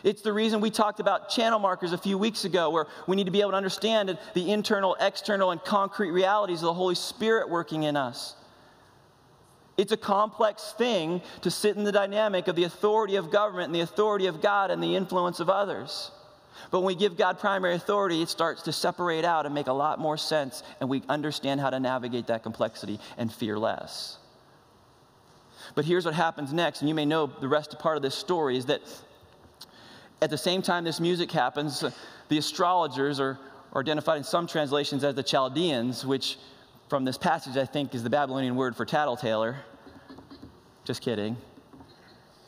It's 0.04 0.20
the 0.20 0.34
reason 0.34 0.60
we 0.60 0.70
talked 0.70 1.00
about 1.00 1.30
channel 1.30 1.58
markers 1.58 1.92
a 1.92 1.98
few 1.98 2.18
weeks 2.18 2.44
ago, 2.44 2.68
where 2.68 2.86
we 3.06 3.16
need 3.16 3.24
to 3.24 3.30
be 3.30 3.40
able 3.40 3.52
to 3.52 3.56
understand 3.56 4.18
the 4.34 4.52
internal, 4.52 4.94
external, 5.00 5.52
and 5.52 5.64
concrete 5.64 6.10
realities 6.10 6.58
of 6.58 6.66
the 6.66 6.74
Holy 6.74 6.94
Spirit 6.94 7.48
working 7.48 7.84
in 7.84 7.96
us. 7.96 8.36
It's 9.76 9.92
a 9.92 9.96
complex 9.96 10.74
thing 10.78 11.20
to 11.42 11.50
sit 11.50 11.76
in 11.76 11.84
the 11.84 11.92
dynamic 11.92 12.48
of 12.48 12.56
the 12.56 12.64
authority 12.64 13.16
of 13.16 13.30
government 13.30 13.66
and 13.66 13.74
the 13.74 13.80
authority 13.80 14.26
of 14.26 14.40
God 14.40 14.70
and 14.70 14.82
the 14.82 14.96
influence 14.96 15.38
of 15.38 15.50
others. 15.50 16.10
But 16.70 16.80
when 16.80 16.86
we 16.86 16.94
give 16.94 17.16
God 17.16 17.38
primary 17.38 17.74
authority, 17.74 18.22
it 18.22 18.30
starts 18.30 18.62
to 18.62 18.72
separate 18.72 19.24
out 19.24 19.44
and 19.44 19.54
make 19.54 19.66
a 19.66 19.72
lot 19.72 19.98
more 19.98 20.16
sense, 20.16 20.62
and 20.80 20.88
we 20.88 21.02
understand 21.08 21.60
how 21.60 21.68
to 21.70 21.78
navigate 21.78 22.26
that 22.28 22.42
complexity 22.42 22.98
and 23.18 23.32
fear 23.32 23.58
less. 23.58 24.18
But 25.74 25.84
here's 25.84 26.06
what 26.06 26.14
happens 26.14 26.52
next, 26.54 26.80
and 26.80 26.88
you 26.88 26.94
may 26.94 27.04
know 27.04 27.26
the 27.26 27.48
rest 27.48 27.74
of 27.74 27.78
part 27.78 27.96
of 27.96 28.02
this 28.02 28.14
story 28.14 28.56
is 28.56 28.66
that 28.66 28.80
at 30.22 30.30
the 30.30 30.38
same 30.38 30.62
time 30.62 30.84
this 30.84 31.00
music 31.00 31.30
happens, 31.30 31.84
the 32.28 32.38
astrologers 32.38 33.20
are, 33.20 33.38
are 33.74 33.82
identified 33.82 34.16
in 34.16 34.24
some 34.24 34.46
translations 34.46 35.04
as 35.04 35.14
the 35.14 35.22
Chaldeans, 35.22 36.06
which 36.06 36.38
from 36.88 37.04
this 37.04 37.18
passage 37.18 37.56
I 37.56 37.64
think 37.64 37.94
is 37.94 38.02
the 38.02 38.10
Babylonian 38.10 38.56
word 38.56 38.76
for 38.76 38.86
tattletaler. 38.86 39.56
Just 40.84 41.02
kidding. 41.02 41.36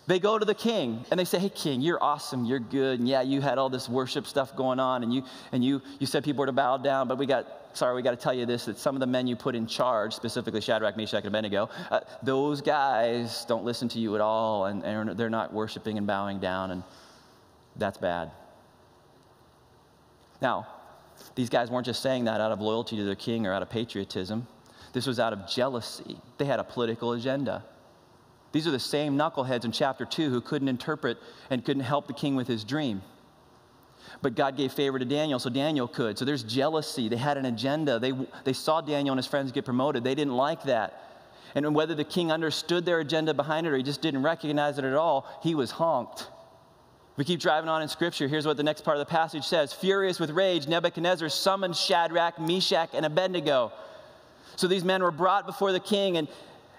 They 0.08 0.18
go 0.18 0.38
to 0.38 0.44
the 0.44 0.54
king 0.54 1.04
and 1.10 1.20
they 1.20 1.26
say, 1.26 1.38
Hey, 1.38 1.50
king, 1.50 1.82
you're 1.82 2.02
awesome. 2.02 2.46
You're 2.46 2.60
good. 2.60 2.98
And 2.98 3.06
yeah, 3.06 3.20
you 3.20 3.42
had 3.42 3.58
all 3.58 3.68
this 3.68 3.90
worship 3.90 4.26
stuff 4.26 4.56
going 4.56 4.80
on 4.80 5.02
and 5.02 5.12
you, 5.12 5.22
and 5.52 5.62
you, 5.62 5.82
you 5.98 6.06
said 6.06 6.24
people 6.24 6.40
were 6.40 6.46
to 6.46 6.52
bow 6.52 6.78
down, 6.78 7.08
but 7.08 7.18
we 7.18 7.26
got, 7.26 7.46
sorry, 7.74 7.94
we 7.94 8.00
got 8.00 8.12
to 8.12 8.16
tell 8.16 8.32
you 8.32 8.46
this 8.46 8.64
that 8.64 8.78
some 8.78 8.96
of 8.96 9.00
the 9.00 9.06
men 9.06 9.26
you 9.26 9.36
put 9.36 9.54
in 9.54 9.66
charge, 9.66 10.14
specifically 10.14 10.62
Shadrach, 10.62 10.96
Meshach, 10.96 11.18
and 11.18 11.26
Abednego, 11.26 11.68
uh, 11.90 12.00
those 12.22 12.62
guys 12.62 13.44
don't 13.44 13.64
listen 13.64 13.86
to 13.90 13.98
you 13.98 14.14
at 14.14 14.22
all 14.22 14.64
and, 14.64 14.82
and 14.82 15.10
they're 15.18 15.28
not 15.28 15.52
worshiping 15.52 15.98
and 15.98 16.06
bowing 16.06 16.40
down. 16.40 16.70
And 16.70 16.82
that's 17.76 17.98
bad. 17.98 18.30
Now, 20.40 20.68
these 21.34 21.48
guys 21.48 21.70
weren't 21.70 21.86
just 21.86 22.02
saying 22.02 22.24
that 22.24 22.40
out 22.40 22.52
of 22.52 22.60
loyalty 22.60 22.96
to 22.96 23.04
their 23.04 23.14
king 23.14 23.46
or 23.46 23.52
out 23.52 23.62
of 23.62 23.70
patriotism. 23.70 24.46
This 24.92 25.06
was 25.06 25.20
out 25.20 25.32
of 25.32 25.48
jealousy. 25.48 26.18
They 26.38 26.44
had 26.44 26.60
a 26.60 26.64
political 26.64 27.12
agenda. 27.12 27.64
These 28.52 28.66
are 28.66 28.70
the 28.70 28.78
same 28.78 29.16
knuckleheads 29.16 29.64
in 29.64 29.72
chapter 29.72 30.04
2 30.04 30.30
who 30.30 30.40
couldn't 30.40 30.68
interpret 30.68 31.18
and 31.50 31.64
couldn't 31.64 31.82
help 31.82 32.06
the 32.06 32.14
king 32.14 32.34
with 32.34 32.48
his 32.48 32.64
dream. 32.64 33.02
But 34.22 34.34
God 34.34 34.56
gave 34.56 34.72
favor 34.72 34.98
to 34.98 35.04
Daniel, 35.04 35.38
so 35.38 35.50
Daniel 35.50 35.86
could. 35.86 36.18
So 36.18 36.24
there's 36.24 36.42
jealousy. 36.42 37.08
They 37.08 37.16
had 37.16 37.36
an 37.36 37.44
agenda. 37.44 37.98
They, 37.98 38.12
they 38.44 38.54
saw 38.54 38.80
Daniel 38.80 39.12
and 39.12 39.18
his 39.18 39.26
friends 39.26 39.52
get 39.52 39.64
promoted. 39.64 40.02
They 40.02 40.14
didn't 40.14 40.34
like 40.34 40.62
that. 40.64 41.04
And 41.54 41.74
whether 41.74 41.94
the 41.94 42.04
king 42.04 42.32
understood 42.32 42.84
their 42.84 43.00
agenda 43.00 43.34
behind 43.34 43.66
it 43.66 43.70
or 43.70 43.76
he 43.76 43.82
just 43.82 44.02
didn't 44.02 44.22
recognize 44.22 44.78
it 44.78 44.84
at 44.84 44.94
all, 44.94 45.26
he 45.42 45.54
was 45.54 45.70
honked. 45.70 46.28
We 47.18 47.24
keep 47.24 47.40
driving 47.40 47.68
on 47.68 47.82
in 47.82 47.88
scripture. 47.88 48.28
Here's 48.28 48.46
what 48.46 48.56
the 48.56 48.62
next 48.62 48.82
part 48.82 48.96
of 48.96 49.00
the 49.00 49.10
passage 49.10 49.44
says 49.44 49.72
Furious 49.72 50.20
with 50.20 50.30
rage, 50.30 50.68
Nebuchadnezzar 50.68 51.28
summoned 51.28 51.76
Shadrach, 51.76 52.38
Meshach, 52.38 52.90
and 52.92 53.04
Abednego. 53.04 53.72
So 54.54 54.68
these 54.68 54.84
men 54.84 55.02
were 55.02 55.10
brought 55.10 55.44
before 55.44 55.72
the 55.72 55.80
king, 55.80 56.16
and, 56.16 56.28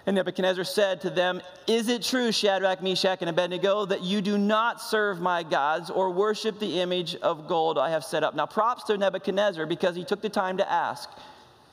And 0.06 0.16
Nebuchadnezzar 0.16 0.64
said 0.64 1.02
to 1.02 1.10
them, 1.10 1.42
Is 1.66 1.88
it 1.88 2.02
true, 2.02 2.32
Shadrach, 2.32 2.82
Meshach, 2.82 3.18
and 3.20 3.28
Abednego, 3.28 3.84
that 3.84 4.02
you 4.02 4.22
do 4.22 4.38
not 4.38 4.80
serve 4.80 5.20
my 5.20 5.42
gods 5.42 5.90
or 5.90 6.08
worship 6.08 6.58
the 6.58 6.80
image 6.80 7.16
of 7.16 7.46
gold 7.46 7.76
I 7.76 7.90
have 7.90 8.02
set 8.02 8.24
up? 8.24 8.34
Now, 8.34 8.46
props 8.46 8.84
to 8.84 8.96
Nebuchadnezzar 8.96 9.66
because 9.66 9.94
he 9.94 10.04
took 10.04 10.22
the 10.22 10.30
time 10.30 10.56
to 10.56 10.72
ask. 10.72 11.10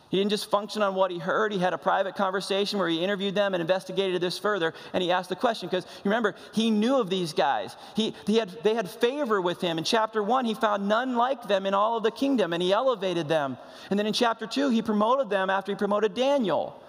He 0.10 0.18
didn't 0.18 0.30
just 0.30 0.50
function 0.50 0.82
on 0.82 0.96
what 0.96 1.12
he 1.12 1.18
heard. 1.18 1.52
He 1.52 1.60
had 1.60 1.74
a 1.74 1.78
private 1.78 2.16
conversation 2.16 2.80
where 2.80 2.88
he 2.88 3.04
interviewed 3.04 3.36
them 3.36 3.54
and 3.54 3.62
investigated 3.62 4.22
this 4.22 4.40
further. 4.40 4.74
And 4.94 5.04
he 5.04 5.12
asked 5.12 5.28
the 5.28 5.36
question 5.36 5.68
because 5.68 5.86
remember, 6.06 6.36
he 6.54 6.72
knew 6.72 6.96
of 6.96 7.10
these 7.10 7.34
guys. 7.34 7.76
He, 7.96 8.16
he 8.26 8.38
had, 8.38 8.50
they 8.64 8.74
had 8.74 8.90
favor 8.90 9.42
with 9.42 9.60
him. 9.60 9.78
In 9.78 9.84
chapter 9.84 10.24
one, 10.24 10.46
he 10.46 10.54
found 10.54 10.88
none 10.88 11.16
like 11.16 11.48
them 11.48 11.66
in 11.66 11.74
all 11.74 11.98
of 11.98 12.04
the 12.04 12.12
kingdom 12.12 12.54
and 12.54 12.64
he 12.64 12.72
elevated 12.72 13.28
them. 13.28 13.58
And 13.90 14.00
then 14.00 14.08
in 14.08 14.14
chapter 14.14 14.48
two, 14.48 14.70
he 14.70 14.82
promoted 14.82 15.30
them 15.30 15.50
after 15.50 15.74
he 15.74 15.76
promoted 15.76 16.14
Daniel. 16.14 16.82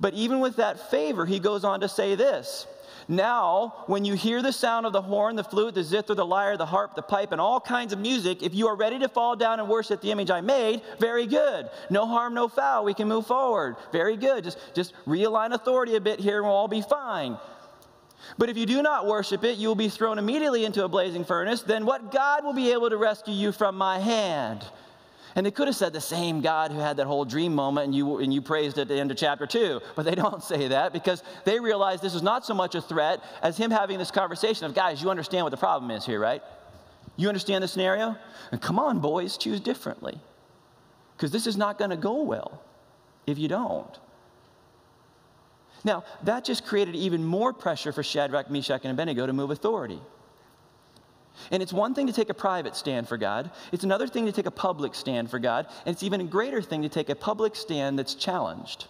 But 0.00 0.14
even 0.14 0.40
with 0.40 0.56
that 0.56 0.90
favor, 0.90 1.26
he 1.26 1.38
goes 1.38 1.62
on 1.62 1.80
to 1.80 1.88
say 1.88 2.16
this 2.16 2.66
now, 3.10 3.74
when 3.88 4.04
you 4.04 4.14
hear 4.14 4.40
the 4.40 4.52
sound 4.52 4.86
of 4.86 4.92
the 4.92 5.02
horn, 5.02 5.34
the 5.34 5.42
flute, 5.42 5.74
the 5.74 5.82
zither, 5.82 6.14
the 6.14 6.24
lyre, 6.24 6.56
the 6.56 6.64
harp, 6.64 6.94
the 6.94 7.02
pipe, 7.02 7.32
and 7.32 7.40
all 7.40 7.60
kinds 7.60 7.92
of 7.92 7.98
music, 7.98 8.40
if 8.40 8.54
you 8.54 8.68
are 8.68 8.76
ready 8.76 9.00
to 9.00 9.08
fall 9.08 9.34
down 9.34 9.58
and 9.58 9.68
worship 9.68 10.00
the 10.00 10.12
image 10.12 10.30
I 10.30 10.40
made, 10.40 10.82
very 11.00 11.26
good. 11.26 11.68
No 11.90 12.06
harm, 12.06 12.34
no 12.34 12.46
foul. 12.46 12.84
We 12.84 12.94
can 12.94 13.08
move 13.08 13.26
forward. 13.26 13.74
Very 13.90 14.16
good. 14.16 14.44
Just, 14.44 14.58
just 14.76 14.94
realign 15.08 15.52
authority 15.52 15.96
a 15.96 16.00
bit 16.00 16.20
here 16.20 16.36
and 16.36 16.46
we'll 16.46 16.54
all 16.54 16.68
be 16.68 16.82
fine. 16.82 17.36
But 18.38 18.48
if 18.48 18.56
you 18.56 18.64
do 18.64 18.80
not 18.80 19.08
worship 19.08 19.42
it, 19.42 19.58
you 19.58 19.66
will 19.66 19.74
be 19.74 19.88
thrown 19.88 20.16
immediately 20.16 20.64
into 20.64 20.84
a 20.84 20.88
blazing 20.88 21.24
furnace. 21.24 21.62
Then 21.62 21.86
what 21.86 22.12
God 22.12 22.44
will 22.44 22.52
be 22.52 22.70
able 22.70 22.90
to 22.90 22.96
rescue 22.96 23.34
you 23.34 23.50
from 23.50 23.76
my 23.76 23.98
hand? 23.98 24.64
And 25.34 25.46
they 25.46 25.50
could 25.50 25.68
have 25.68 25.76
said 25.76 25.92
the 25.92 26.00
same 26.00 26.40
God 26.40 26.72
who 26.72 26.78
had 26.78 26.96
that 26.96 27.06
whole 27.06 27.24
dream 27.24 27.54
moment 27.54 27.86
and 27.86 27.94
you, 27.94 28.18
and 28.18 28.34
you 28.34 28.42
praised 28.42 28.78
at 28.78 28.88
the 28.88 28.94
end 28.94 29.10
of 29.10 29.16
chapter 29.16 29.46
two, 29.46 29.80
but 29.94 30.04
they 30.04 30.14
don't 30.14 30.42
say 30.42 30.68
that 30.68 30.92
because 30.92 31.22
they 31.44 31.60
realize 31.60 32.00
this 32.00 32.14
is 32.14 32.22
not 32.22 32.44
so 32.44 32.54
much 32.54 32.74
a 32.74 32.80
threat 32.80 33.22
as 33.42 33.56
him 33.56 33.70
having 33.70 33.98
this 33.98 34.10
conversation 34.10 34.66
of, 34.66 34.74
guys, 34.74 35.02
you 35.02 35.10
understand 35.10 35.44
what 35.44 35.50
the 35.50 35.56
problem 35.56 35.90
is 35.90 36.04
here, 36.04 36.20
right? 36.20 36.42
You 37.16 37.28
understand 37.28 37.62
the 37.62 37.68
scenario? 37.68 38.16
And 38.50 38.60
come 38.60 38.78
on, 38.78 39.00
boys, 39.00 39.36
choose 39.36 39.60
differently. 39.60 40.18
Because 41.16 41.30
this 41.30 41.46
is 41.46 41.56
not 41.56 41.78
going 41.78 41.90
to 41.90 41.96
go 41.96 42.22
well 42.22 42.62
if 43.26 43.38
you 43.38 43.46
don't. 43.46 43.98
Now, 45.84 46.04
that 46.24 46.44
just 46.44 46.66
created 46.66 46.94
even 46.96 47.24
more 47.24 47.52
pressure 47.52 47.92
for 47.92 48.02
Shadrach, 48.02 48.50
Meshach, 48.50 48.82
and 48.84 48.92
Abednego 48.92 49.26
to 49.26 49.32
move 49.32 49.50
authority. 49.50 50.00
And 51.50 51.62
it's 51.62 51.72
one 51.72 51.94
thing 51.94 52.06
to 52.06 52.12
take 52.12 52.30
a 52.30 52.34
private 52.34 52.76
stand 52.76 53.08
for 53.08 53.16
God, 53.16 53.50
it's 53.72 53.84
another 53.84 54.06
thing 54.06 54.26
to 54.26 54.32
take 54.32 54.46
a 54.46 54.50
public 54.50 54.94
stand 54.94 55.30
for 55.30 55.38
God, 55.38 55.66
and 55.86 55.92
it's 55.92 56.02
even 56.02 56.20
a 56.20 56.24
greater 56.24 56.62
thing 56.62 56.82
to 56.82 56.88
take 56.88 57.08
a 57.08 57.14
public 57.14 57.56
stand 57.56 57.98
that's 57.98 58.14
challenged. 58.14 58.86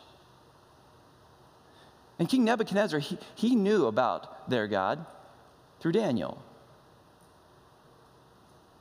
And 2.18 2.28
King 2.28 2.44
Nebuchadnezzar, 2.44 3.00
he, 3.00 3.18
he 3.34 3.54
knew 3.56 3.86
about 3.86 4.48
their 4.48 4.66
God 4.66 5.06
through 5.80 5.92
Daniel. 5.92 6.42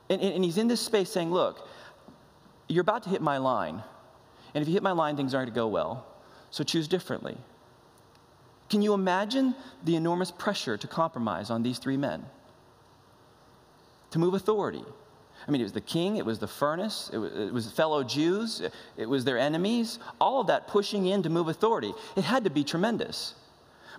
And, 0.09 0.21
and, 0.21 0.35
and 0.35 0.43
he's 0.43 0.57
in 0.57 0.67
this 0.67 0.81
space 0.81 1.09
saying, 1.09 1.31
Look, 1.31 1.67
you're 2.67 2.81
about 2.81 3.03
to 3.03 3.09
hit 3.09 3.21
my 3.21 3.37
line. 3.37 3.81
And 4.53 4.61
if 4.61 4.67
you 4.67 4.73
hit 4.73 4.83
my 4.83 4.91
line, 4.91 5.15
things 5.15 5.33
aren't 5.33 5.47
going 5.47 5.53
to 5.53 5.59
go 5.59 5.67
well. 5.67 6.05
So 6.51 6.63
choose 6.63 6.87
differently. 6.87 7.37
Can 8.69 8.81
you 8.81 8.93
imagine 8.93 9.55
the 9.83 9.95
enormous 9.95 10.31
pressure 10.31 10.77
to 10.77 10.87
compromise 10.87 11.49
on 11.49 11.63
these 11.63 11.79
three 11.79 11.97
men? 11.97 12.25
To 14.11 14.19
move 14.19 14.33
authority. 14.33 14.83
I 15.47 15.51
mean, 15.51 15.61
it 15.61 15.63
was 15.63 15.73
the 15.73 15.81
king, 15.81 16.17
it 16.17 16.25
was 16.25 16.39
the 16.39 16.47
furnace, 16.47 17.09
it 17.13 17.17
was, 17.17 17.31
it 17.33 17.53
was 17.53 17.71
fellow 17.71 18.03
Jews, 18.03 18.61
it 18.97 19.07
was 19.07 19.23
their 19.23 19.37
enemies, 19.37 19.99
all 20.19 20.41
of 20.41 20.47
that 20.47 20.67
pushing 20.67 21.07
in 21.07 21.23
to 21.23 21.29
move 21.29 21.47
authority. 21.47 21.93
It 22.15 22.23
had 22.23 22.43
to 22.43 22.49
be 22.49 22.63
tremendous. 22.63 23.35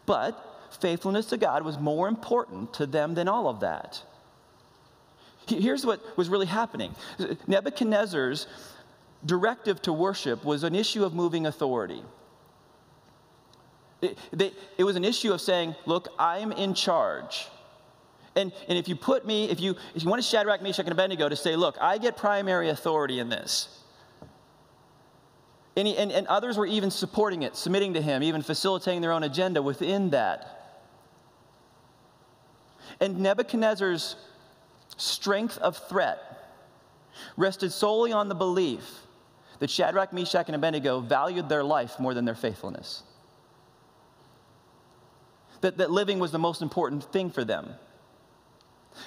But 0.06 0.68
faithfulness 0.80 1.26
to 1.26 1.36
God 1.36 1.64
was 1.64 1.78
more 1.78 2.08
important 2.08 2.72
to 2.74 2.86
them 2.86 3.14
than 3.14 3.26
all 3.26 3.48
of 3.48 3.60
that. 3.60 4.02
Here's 5.48 5.84
what 5.84 6.00
was 6.16 6.28
really 6.28 6.46
happening 6.46 6.94
Nebuchadnezzar's 7.46 8.46
directive 9.26 9.82
to 9.82 9.92
worship 9.92 10.44
was 10.44 10.62
an 10.62 10.74
issue 10.74 11.04
of 11.04 11.14
moving 11.14 11.46
authority. 11.46 12.02
It, 14.00 14.16
they, 14.32 14.52
it 14.78 14.84
was 14.84 14.96
an 14.96 15.04
issue 15.04 15.32
of 15.32 15.40
saying, 15.40 15.74
Look, 15.86 16.08
I'm 16.18 16.52
in 16.52 16.74
charge. 16.74 17.48
And, 18.36 18.52
and 18.68 18.78
if 18.78 18.88
you 18.88 18.94
put 18.94 19.26
me, 19.26 19.50
if 19.50 19.60
you, 19.60 19.74
if 19.94 20.02
you 20.02 20.08
want 20.08 20.22
to 20.22 20.28
Shadrach, 20.28 20.62
Meshach, 20.62 20.84
and 20.86 20.92
Abednego 20.92 21.28
to 21.28 21.36
say, 21.36 21.56
look, 21.56 21.76
I 21.80 21.98
get 21.98 22.16
primary 22.16 22.68
authority 22.68 23.18
in 23.18 23.28
this. 23.28 23.80
And, 25.76 25.86
he, 25.86 25.96
and, 25.96 26.12
and 26.12 26.26
others 26.26 26.56
were 26.56 26.66
even 26.66 26.90
supporting 26.90 27.42
it, 27.42 27.56
submitting 27.56 27.94
to 27.94 28.02
him, 28.02 28.22
even 28.22 28.42
facilitating 28.42 29.00
their 29.00 29.12
own 29.12 29.22
agenda 29.22 29.62
within 29.62 30.10
that. 30.10 30.78
And 33.00 33.18
Nebuchadnezzar's 33.20 34.16
strength 34.96 35.58
of 35.58 35.76
threat 35.88 36.18
rested 37.36 37.72
solely 37.72 38.12
on 38.12 38.28
the 38.28 38.34
belief 38.34 39.00
that 39.58 39.70
Shadrach, 39.70 40.12
Meshach, 40.12 40.46
and 40.46 40.54
Abednego 40.54 41.00
valued 41.00 41.48
their 41.48 41.64
life 41.64 41.98
more 41.98 42.14
than 42.14 42.24
their 42.24 42.34
faithfulness. 42.34 43.02
That, 45.60 45.78
that 45.78 45.90
living 45.90 46.18
was 46.18 46.32
the 46.32 46.38
most 46.38 46.62
important 46.62 47.04
thing 47.12 47.30
for 47.30 47.44
them. 47.44 47.74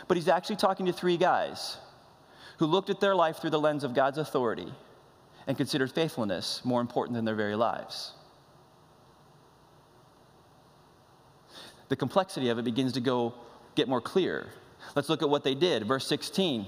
But 0.08 0.18
he's 0.18 0.28
actually 0.28 0.56
talking 0.56 0.86
to 0.86 0.94
three 0.94 1.18
guys 1.18 1.78
who 2.58 2.66
looked 2.66 2.90
at 2.90 3.00
their 3.00 3.16
life 3.16 3.38
through 3.38 3.50
the 3.50 3.60
lens 3.60 3.84
of 3.84 3.94
God's 3.94 4.18
authority 4.18 4.72
and 5.48 5.58
considered 5.58 5.92
faithfulness 5.92 6.62
more 6.64 6.82
important 6.82 7.16
than 7.16 7.26
their 7.26 7.36
very 7.36 7.56
lives. 7.56 8.14
The 11.90 11.96
complexity 11.96 12.50
of 12.50 12.58
it 12.58 12.66
begins 12.66 12.94
to 12.94 13.02
go 13.02 13.34
get 13.76 13.88
more 13.88 14.02
clear. 14.02 14.48
Let's 14.96 15.10
look 15.10 15.22
at 15.22 15.30
what 15.30 15.44
they 15.44 15.56
did. 15.56 15.86
Verse 15.86 16.08
16 16.08 16.66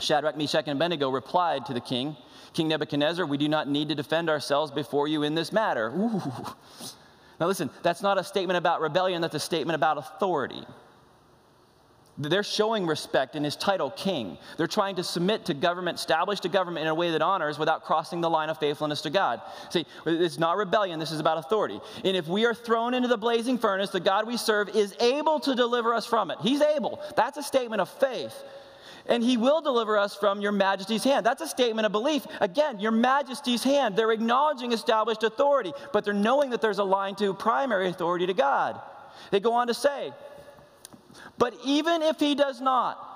Shadrach, 0.00 0.36
Meshach, 0.36 0.64
and 0.68 0.76
Abednego 0.76 1.10
replied 1.10 1.66
to 1.66 1.74
the 1.74 1.80
king, 1.80 2.16
King 2.52 2.68
Nebuchadnezzar, 2.68 3.26
we 3.26 3.36
do 3.36 3.48
not 3.48 3.68
need 3.68 3.88
to 3.88 3.96
defend 3.96 4.30
ourselves 4.30 4.70
before 4.70 5.08
you 5.08 5.24
in 5.24 5.34
this 5.34 5.52
matter. 5.52 5.88
Ooh. 5.90 6.22
Now, 7.40 7.46
listen, 7.46 7.70
that's 7.82 8.02
not 8.02 8.18
a 8.18 8.24
statement 8.24 8.56
about 8.56 8.80
rebellion, 8.80 9.22
that's 9.22 9.34
a 9.34 9.40
statement 9.40 9.74
about 9.74 9.98
authority. 9.98 10.64
They're 12.18 12.42
showing 12.42 12.84
respect 12.84 13.36
in 13.36 13.44
his 13.44 13.54
title, 13.54 13.92
king. 13.92 14.38
They're 14.56 14.66
trying 14.66 14.96
to 14.96 15.04
submit 15.04 15.44
to 15.44 15.54
government, 15.54 15.98
establish 15.98 16.40
to 16.40 16.48
government 16.48 16.82
in 16.82 16.88
a 16.88 16.94
way 16.94 17.12
that 17.12 17.22
honors 17.22 17.60
without 17.60 17.84
crossing 17.84 18.20
the 18.20 18.28
line 18.28 18.48
of 18.48 18.58
faithfulness 18.58 19.02
to 19.02 19.10
God. 19.10 19.40
See, 19.70 19.86
it's 20.04 20.38
not 20.38 20.56
rebellion, 20.56 20.98
this 20.98 21.12
is 21.12 21.20
about 21.20 21.38
authority. 21.38 21.80
And 22.04 22.16
if 22.16 22.26
we 22.26 22.44
are 22.44 22.54
thrown 22.54 22.94
into 22.94 23.06
the 23.06 23.16
blazing 23.16 23.56
furnace, 23.56 23.90
the 23.90 24.00
God 24.00 24.26
we 24.26 24.36
serve 24.36 24.68
is 24.70 24.96
able 24.98 25.38
to 25.40 25.54
deliver 25.54 25.94
us 25.94 26.06
from 26.06 26.32
it. 26.32 26.38
He's 26.40 26.60
able. 26.60 27.00
That's 27.16 27.38
a 27.38 27.42
statement 27.42 27.80
of 27.80 27.88
faith. 27.88 28.34
And 29.06 29.22
he 29.22 29.36
will 29.36 29.60
deliver 29.60 29.96
us 29.96 30.16
from 30.16 30.40
your 30.40 30.52
majesty's 30.52 31.04
hand. 31.04 31.24
That's 31.24 31.40
a 31.40 31.46
statement 31.46 31.86
of 31.86 31.92
belief. 31.92 32.26
Again, 32.40 32.80
your 32.80 32.90
majesty's 32.90 33.62
hand. 33.62 33.96
They're 33.96 34.12
acknowledging 34.12 34.72
established 34.72 35.22
authority, 35.22 35.72
but 35.92 36.04
they're 36.04 36.12
knowing 36.12 36.50
that 36.50 36.60
there's 36.60 36.78
a 36.78 36.84
line 36.84 37.14
to 37.16 37.32
primary 37.32 37.88
authority 37.88 38.26
to 38.26 38.34
God. 38.34 38.80
They 39.30 39.40
go 39.40 39.54
on 39.54 39.68
to 39.68 39.74
say, 39.74 40.12
but 41.36 41.54
even 41.64 42.02
if 42.02 42.18
he 42.18 42.34
does 42.34 42.60
not, 42.60 43.08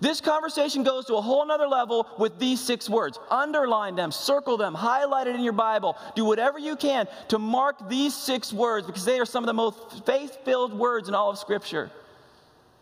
this 0.00 0.20
conversation 0.20 0.82
goes 0.82 1.06
to 1.06 1.14
a 1.14 1.20
whole 1.20 1.46
nother 1.46 1.68
level 1.68 2.08
with 2.18 2.38
these 2.38 2.60
six 2.60 2.88
words. 2.88 3.18
Underline 3.30 3.94
them, 3.94 4.10
circle 4.10 4.56
them, 4.56 4.74
highlight 4.74 5.26
it 5.26 5.36
in 5.36 5.42
your 5.42 5.52
Bible. 5.52 5.96
Do 6.16 6.24
whatever 6.24 6.58
you 6.58 6.76
can 6.76 7.06
to 7.28 7.38
mark 7.38 7.88
these 7.88 8.14
six 8.14 8.52
words 8.52 8.86
because 8.86 9.04
they 9.04 9.20
are 9.20 9.26
some 9.26 9.44
of 9.44 9.46
the 9.46 9.54
most 9.54 10.04
faith 10.04 10.38
filled 10.44 10.76
words 10.76 11.08
in 11.08 11.14
all 11.14 11.30
of 11.30 11.38
Scripture. 11.38 11.90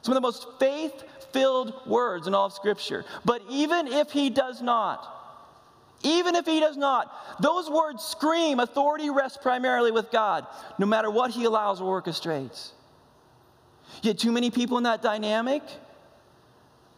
Some 0.02 0.12
of 0.12 0.16
the 0.16 0.26
most 0.26 0.46
faith 0.58 1.04
filled 1.32 1.86
words 1.86 2.26
in 2.26 2.34
all 2.34 2.46
of 2.46 2.52
Scripture. 2.52 3.04
But 3.24 3.42
even 3.50 3.88
if 3.88 4.10
he 4.10 4.30
does 4.30 4.62
not, 4.62 5.08
even 6.02 6.34
if 6.34 6.46
he 6.46 6.60
does 6.60 6.76
not, 6.76 7.40
those 7.40 7.70
words 7.70 8.02
scream 8.02 8.58
authority 8.58 9.10
rests 9.10 9.38
primarily 9.40 9.92
with 9.92 10.10
God, 10.10 10.46
no 10.78 10.86
matter 10.86 11.10
what 11.10 11.30
he 11.30 11.44
allows 11.44 11.80
or 11.80 12.02
orchestrates. 12.02 12.70
You 13.96 14.12
get 14.12 14.18
too 14.18 14.32
many 14.32 14.50
people 14.50 14.78
in 14.78 14.84
that 14.84 15.02
dynamic, 15.02 15.62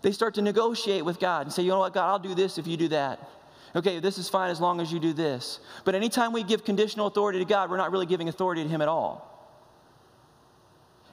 they 0.03 0.13
start 0.13 0.35
to 0.35 0.43
negotiate 0.43 1.05
with 1.05 1.19
God 1.19 1.47
and 1.47 1.53
say, 1.53 1.63
you 1.63 1.71
know 1.71 1.79
what, 1.79 1.95
God, 1.95 2.11
I'll 2.11 2.19
do 2.19 2.35
this 2.35 2.59
if 2.59 2.67
you 2.67 2.77
do 2.77 2.89
that. 2.89 3.31
Okay, 3.77 3.99
this 3.99 4.19
is 4.19 4.29
fine 4.29 4.51
as 4.51 4.61
long 4.61 4.81
as 4.81 4.93
you 4.93 5.01
do 5.01 5.13
this. 5.13 5.59
But 5.85 5.95
anytime 5.95 6.33
we 6.33 6.43
give 6.45 6.65
conditional 6.65 7.07
authority 7.07 7.39
to 7.41 7.45
God, 7.45 7.71
we're 7.71 7.77
not 7.77 7.91
really 7.91 8.07
giving 8.07 8.29
authority 8.29 8.63
to 8.63 8.69
Him 8.69 8.83
at 8.83 8.89
all. 8.89 9.31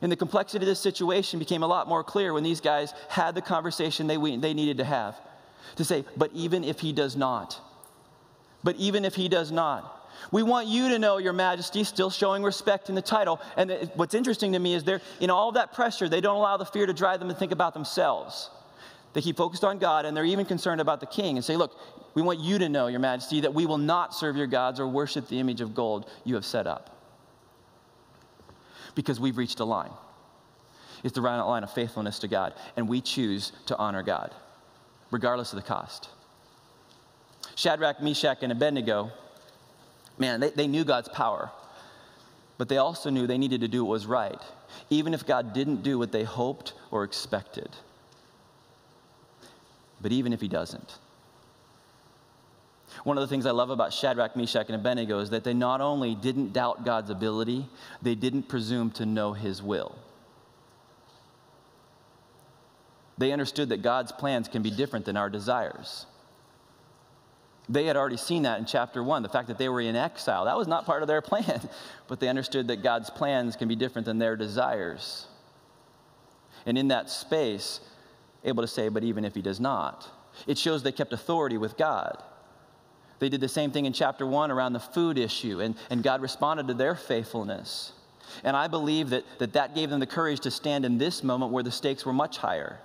And 0.02 0.12
the 0.12 0.16
complexity 0.16 0.64
of 0.64 0.68
this 0.68 0.80
situation 0.80 1.40
became 1.40 1.64
a 1.64 1.68
lot 1.68 1.88
more 1.88 2.04
clear 2.04 2.34
when 2.34 2.44
these 2.44 2.60
guys 2.62 2.94
had 3.08 3.34
the 3.34 3.42
conversation 3.42 4.08
they, 4.08 4.18
they 4.18 4.54
needed 4.54 4.78
to 4.78 4.84
have. 4.84 5.16
To 5.78 5.86
say, 5.86 6.04
but 6.18 6.32
even 6.34 6.64
if 6.64 6.80
He 6.80 6.92
does 6.92 7.16
not, 7.16 7.60
but 8.64 8.76
even 8.76 9.06
if 9.06 9.16
He 9.16 9.30
does 9.30 9.52
not, 9.52 10.01
we 10.32 10.44
want 10.44 10.68
you 10.68 10.90
to 10.90 11.00
know, 11.00 11.18
Your 11.18 11.34
Majesty, 11.34 11.84
still 11.84 12.10
showing 12.10 12.44
respect 12.44 12.90
in 12.90 12.96
the 12.96 13.02
title. 13.02 13.40
And 13.58 13.90
what's 13.96 14.14
interesting 14.14 14.54
to 14.54 14.60
me 14.60 14.74
is 14.74 14.84
they're, 14.84 15.02
in 15.20 15.30
all 15.30 15.54
that 15.54 15.74
pressure, 15.74 16.08
they 16.08 16.22
don't 16.22 16.36
allow 16.36 16.58
the 16.58 16.66
fear 16.66 16.86
to 16.86 16.94
drive 16.94 17.20
them 17.20 17.30
to 17.30 17.36
think 17.36 17.52
about 17.52 17.74
themselves. 17.74 18.50
They 19.14 19.22
keep 19.22 19.38
focused 19.38 19.64
on 19.64 19.78
God, 19.80 20.06
and 20.06 20.16
they're 20.16 20.26
even 20.26 20.46
concerned 20.46 20.80
about 20.82 21.00
the 21.00 21.06
king 21.06 21.38
and 21.38 21.44
say, 21.44 21.58
Look, 21.58 21.72
we 22.14 22.22
want 22.22 22.40
you 22.40 22.60
to 22.60 22.70
know, 22.70 22.88
Your 22.88 23.00
Majesty, 23.00 23.42
that 23.42 23.54
we 23.54 23.66
will 23.66 23.78
not 23.78 24.14
serve 24.14 24.36
your 24.38 24.48
gods 24.48 24.80
or 24.80 24.88
worship 24.88 25.28
the 25.28 25.40
image 25.40 25.62
of 25.62 25.74
gold 25.74 26.10
you 26.24 26.36
have 26.36 26.46
set 26.46 26.68
up. 26.68 26.98
because 28.96 29.20
we've 29.20 29.38
reached 29.38 29.60
a 29.60 29.66
line. 29.66 29.92
It's 31.04 31.14
the 31.16 31.22
right 31.22 31.40
line 31.42 31.64
of 31.64 31.72
faithfulness 31.74 32.20
to 32.20 32.28
God, 32.28 32.54
and 32.76 32.88
we 32.88 33.02
choose 33.02 33.52
to 33.68 33.78
honor 33.78 34.04
God, 34.04 34.34
regardless 35.10 35.54
of 35.54 35.58
the 35.58 35.64
cost. 35.68 36.10
Shadrach, 37.56 38.02
Meshach, 38.02 38.40
and 38.42 38.52
Abednego, 38.52 39.12
man, 40.22 40.40
they, 40.40 40.52
they 40.52 40.68
knew 40.68 40.86
God's 40.86 41.10
power, 41.10 41.52
but 42.58 42.70
they 42.70 42.78
also 42.78 43.10
knew 43.10 43.28
they 43.28 43.38
needed 43.38 43.60
to 43.60 43.68
do 43.68 43.84
what 43.84 43.92
was 43.92 44.06
right, 44.06 44.42
even 44.90 45.14
if 45.14 45.26
God 45.26 45.52
didn't 45.52 45.84
do 45.84 46.00
what 46.00 46.14
they 46.14 46.24
hoped 46.24 46.74
or 46.92 47.04
expected. 47.04 47.70
But 50.00 50.14
even 50.14 50.32
if 50.32 50.40
He 50.40 50.48
doesn't. 50.48 50.98
One 53.04 53.18
of 53.18 53.22
the 53.22 53.28
things 53.28 53.46
I 53.46 53.52
love 53.52 53.70
about 53.70 53.94
Shadrach, 53.94 54.36
Meshach, 54.36 54.68
and 54.68 54.76
Abednego 54.76 55.20
is 55.20 55.30
that 55.32 55.44
they 55.44 55.54
not 55.54 55.82
only 55.82 56.14
didn't 56.14 56.54
doubt 56.54 56.86
God's 56.86 57.10
ability, 57.10 57.68
they 58.02 58.16
didn't 58.16 58.44
presume 58.44 58.92
to 58.92 59.06
know 59.06 59.34
His 59.34 59.62
will. 59.62 59.98
They 63.18 63.32
understood 63.32 63.70
that 63.70 63.82
God's 63.82 64.12
plans 64.12 64.48
can 64.48 64.62
be 64.62 64.72
different 64.72 65.06
than 65.06 65.18
our 65.18 65.30
desires. 65.30 66.06
They 67.72 67.86
had 67.86 67.96
already 67.96 68.18
seen 68.18 68.44
that 68.44 68.60
in 68.60 68.66
chapter 68.66 69.02
one, 69.02 69.24
the 69.24 69.30
fact 69.30 69.48
that 69.48 69.58
they 69.58 69.70
were 69.70 69.80
in 69.80 69.96
exile. 69.96 70.44
That 70.44 70.58
was 70.58 70.68
not 70.68 70.86
part 70.86 71.04
of 71.04 71.08
their 71.08 71.22
plan, 71.32 71.62
but 72.08 72.20
they 72.20 72.28
understood 72.28 72.68
that 72.68 72.84
God's 72.84 73.10
plans 73.10 73.56
can 73.56 73.70
be 73.70 73.76
different 73.76 74.06
than 74.06 74.20
their 74.20 74.36
desires. 74.36 75.26
And 76.66 76.78
in 76.78 76.90
that 76.90 77.10
space, 77.10 77.80
able 78.44 78.62
to 78.62 78.68
say, 78.68 78.90
but 78.90 79.04
even 79.04 79.24
if 79.24 79.34
he 79.34 79.42
does 79.42 79.60
not, 79.60 80.08
it 80.48 80.58
shows 80.58 80.84
they 80.84 80.92
kept 80.92 81.14
authority 81.14 81.58
with 81.58 81.78
God. 81.78 82.22
They 83.20 83.30
did 83.30 83.40
the 83.40 83.48
same 83.48 83.72
thing 83.72 83.86
in 83.86 83.94
chapter 83.94 84.28
one 84.28 84.52
around 84.52 84.74
the 84.74 84.80
food 84.80 85.18
issue, 85.18 85.62
and, 85.62 85.76
and 85.90 86.04
God 86.04 86.22
responded 86.22 86.68
to 86.68 86.74
their 86.74 86.96
faithfulness. 86.96 87.94
And 88.44 88.58
I 88.58 88.68
believe 88.68 89.12
that, 89.12 89.24
that 89.40 89.54
that 89.54 89.76
gave 89.76 89.90
them 89.90 90.00
the 90.00 90.06
courage 90.06 90.42
to 90.42 90.52
stand 90.52 90.84
in 90.84 90.98
this 90.98 91.24
moment 91.24 91.52
where 91.52 91.64
the 91.64 91.72
stakes 91.72 92.06
were 92.06 92.14
much 92.14 92.38
higher. 92.38 92.80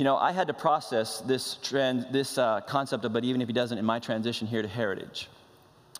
You 0.00 0.04
know, 0.04 0.16
I 0.16 0.32
had 0.32 0.46
to 0.46 0.54
process 0.54 1.20
this, 1.20 1.58
trend, 1.62 2.06
this 2.10 2.38
uh, 2.38 2.62
concept 2.62 3.04
of, 3.04 3.12
but 3.12 3.22
even 3.22 3.42
if 3.42 3.48
he 3.48 3.52
doesn't, 3.52 3.76
in 3.76 3.84
my 3.84 3.98
transition 3.98 4.46
here 4.46 4.62
to 4.62 4.66
Heritage. 4.66 5.28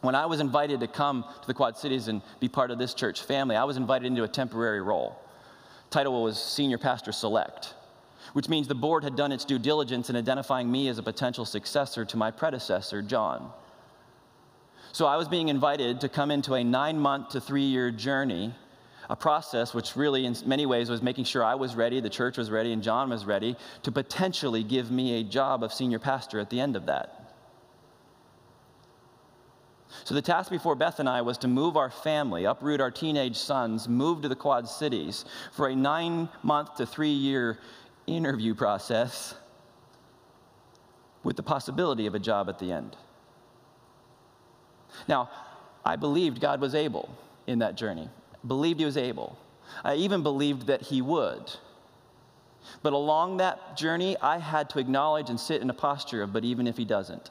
When 0.00 0.14
I 0.14 0.24
was 0.24 0.40
invited 0.40 0.80
to 0.80 0.86
come 0.86 1.22
to 1.22 1.46
the 1.46 1.52
Quad 1.52 1.76
Cities 1.76 2.08
and 2.08 2.22
be 2.40 2.48
part 2.48 2.70
of 2.70 2.78
this 2.78 2.94
church 2.94 3.20
family, 3.20 3.56
I 3.56 3.64
was 3.64 3.76
invited 3.76 4.06
into 4.06 4.22
a 4.22 4.28
temporary 4.28 4.80
role. 4.80 5.20
Title 5.90 6.22
was 6.22 6.42
Senior 6.42 6.78
Pastor 6.78 7.12
Select, 7.12 7.74
which 8.32 8.48
means 8.48 8.66
the 8.66 8.74
board 8.74 9.04
had 9.04 9.16
done 9.16 9.32
its 9.32 9.44
due 9.44 9.58
diligence 9.58 10.08
in 10.08 10.16
identifying 10.16 10.72
me 10.72 10.88
as 10.88 10.96
a 10.96 11.02
potential 11.02 11.44
successor 11.44 12.06
to 12.06 12.16
my 12.16 12.30
predecessor, 12.30 13.02
John. 13.02 13.52
So 14.92 15.04
I 15.04 15.18
was 15.18 15.28
being 15.28 15.50
invited 15.50 16.00
to 16.00 16.08
come 16.08 16.30
into 16.30 16.54
a 16.54 16.64
nine 16.64 16.98
month 16.98 17.28
to 17.32 17.40
three 17.42 17.64
year 17.64 17.90
journey 17.90 18.54
a 19.10 19.16
process 19.16 19.74
which 19.74 19.96
really, 19.96 20.24
in 20.24 20.36
many 20.46 20.66
ways, 20.66 20.88
was 20.88 21.02
making 21.02 21.24
sure 21.24 21.42
I 21.44 21.56
was 21.56 21.74
ready, 21.74 21.98
the 21.98 22.08
church 22.08 22.38
was 22.38 22.48
ready, 22.48 22.72
and 22.72 22.80
John 22.80 23.10
was 23.10 23.24
ready 23.24 23.56
to 23.82 23.90
potentially 23.90 24.62
give 24.62 24.92
me 24.92 25.18
a 25.18 25.24
job 25.24 25.64
of 25.64 25.72
senior 25.72 25.98
pastor 25.98 26.38
at 26.38 26.48
the 26.48 26.60
end 26.60 26.76
of 26.76 26.86
that. 26.86 27.34
So, 30.04 30.14
the 30.14 30.22
task 30.22 30.48
before 30.48 30.76
Beth 30.76 31.00
and 31.00 31.08
I 31.08 31.22
was 31.22 31.38
to 31.38 31.48
move 31.48 31.76
our 31.76 31.90
family, 31.90 32.44
uproot 32.44 32.80
our 32.80 32.92
teenage 32.92 33.36
sons, 33.36 33.88
move 33.88 34.22
to 34.22 34.28
the 34.28 34.36
Quad 34.36 34.68
Cities 34.68 35.24
for 35.50 35.66
a 35.66 35.74
nine 35.74 36.28
month 36.44 36.76
to 36.76 36.86
three 36.86 37.10
year 37.10 37.58
interview 38.06 38.54
process 38.54 39.34
with 41.24 41.34
the 41.34 41.42
possibility 41.42 42.06
of 42.06 42.14
a 42.14 42.20
job 42.20 42.48
at 42.48 42.60
the 42.60 42.70
end. 42.70 42.96
Now, 45.08 45.30
I 45.84 45.96
believed 45.96 46.40
God 46.40 46.60
was 46.60 46.76
able 46.76 47.12
in 47.48 47.58
that 47.58 47.74
journey 47.74 48.08
believed 48.46 48.80
he 48.80 48.86
was 48.86 48.96
able. 48.96 49.38
I 49.84 49.94
even 49.94 50.22
believed 50.22 50.66
that 50.66 50.82
he 50.82 51.02
would. 51.02 51.52
But 52.82 52.92
along 52.92 53.38
that 53.38 53.76
journey, 53.76 54.16
I 54.20 54.38
had 54.38 54.70
to 54.70 54.78
acknowledge 54.78 55.30
and 55.30 55.38
sit 55.38 55.62
in 55.62 55.70
a 55.70 55.74
posture 55.74 56.22
of, 56.22 56.32
but 56.32 56.44
even 56.44 56.66
if 56.66 56.76
he 56.76 56.84
doesn't. 56.84 57.30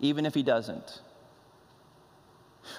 Even 0.00 0.26
if 0.26 0.34
he 0.34 0.42
doesn't. 0.42 1.00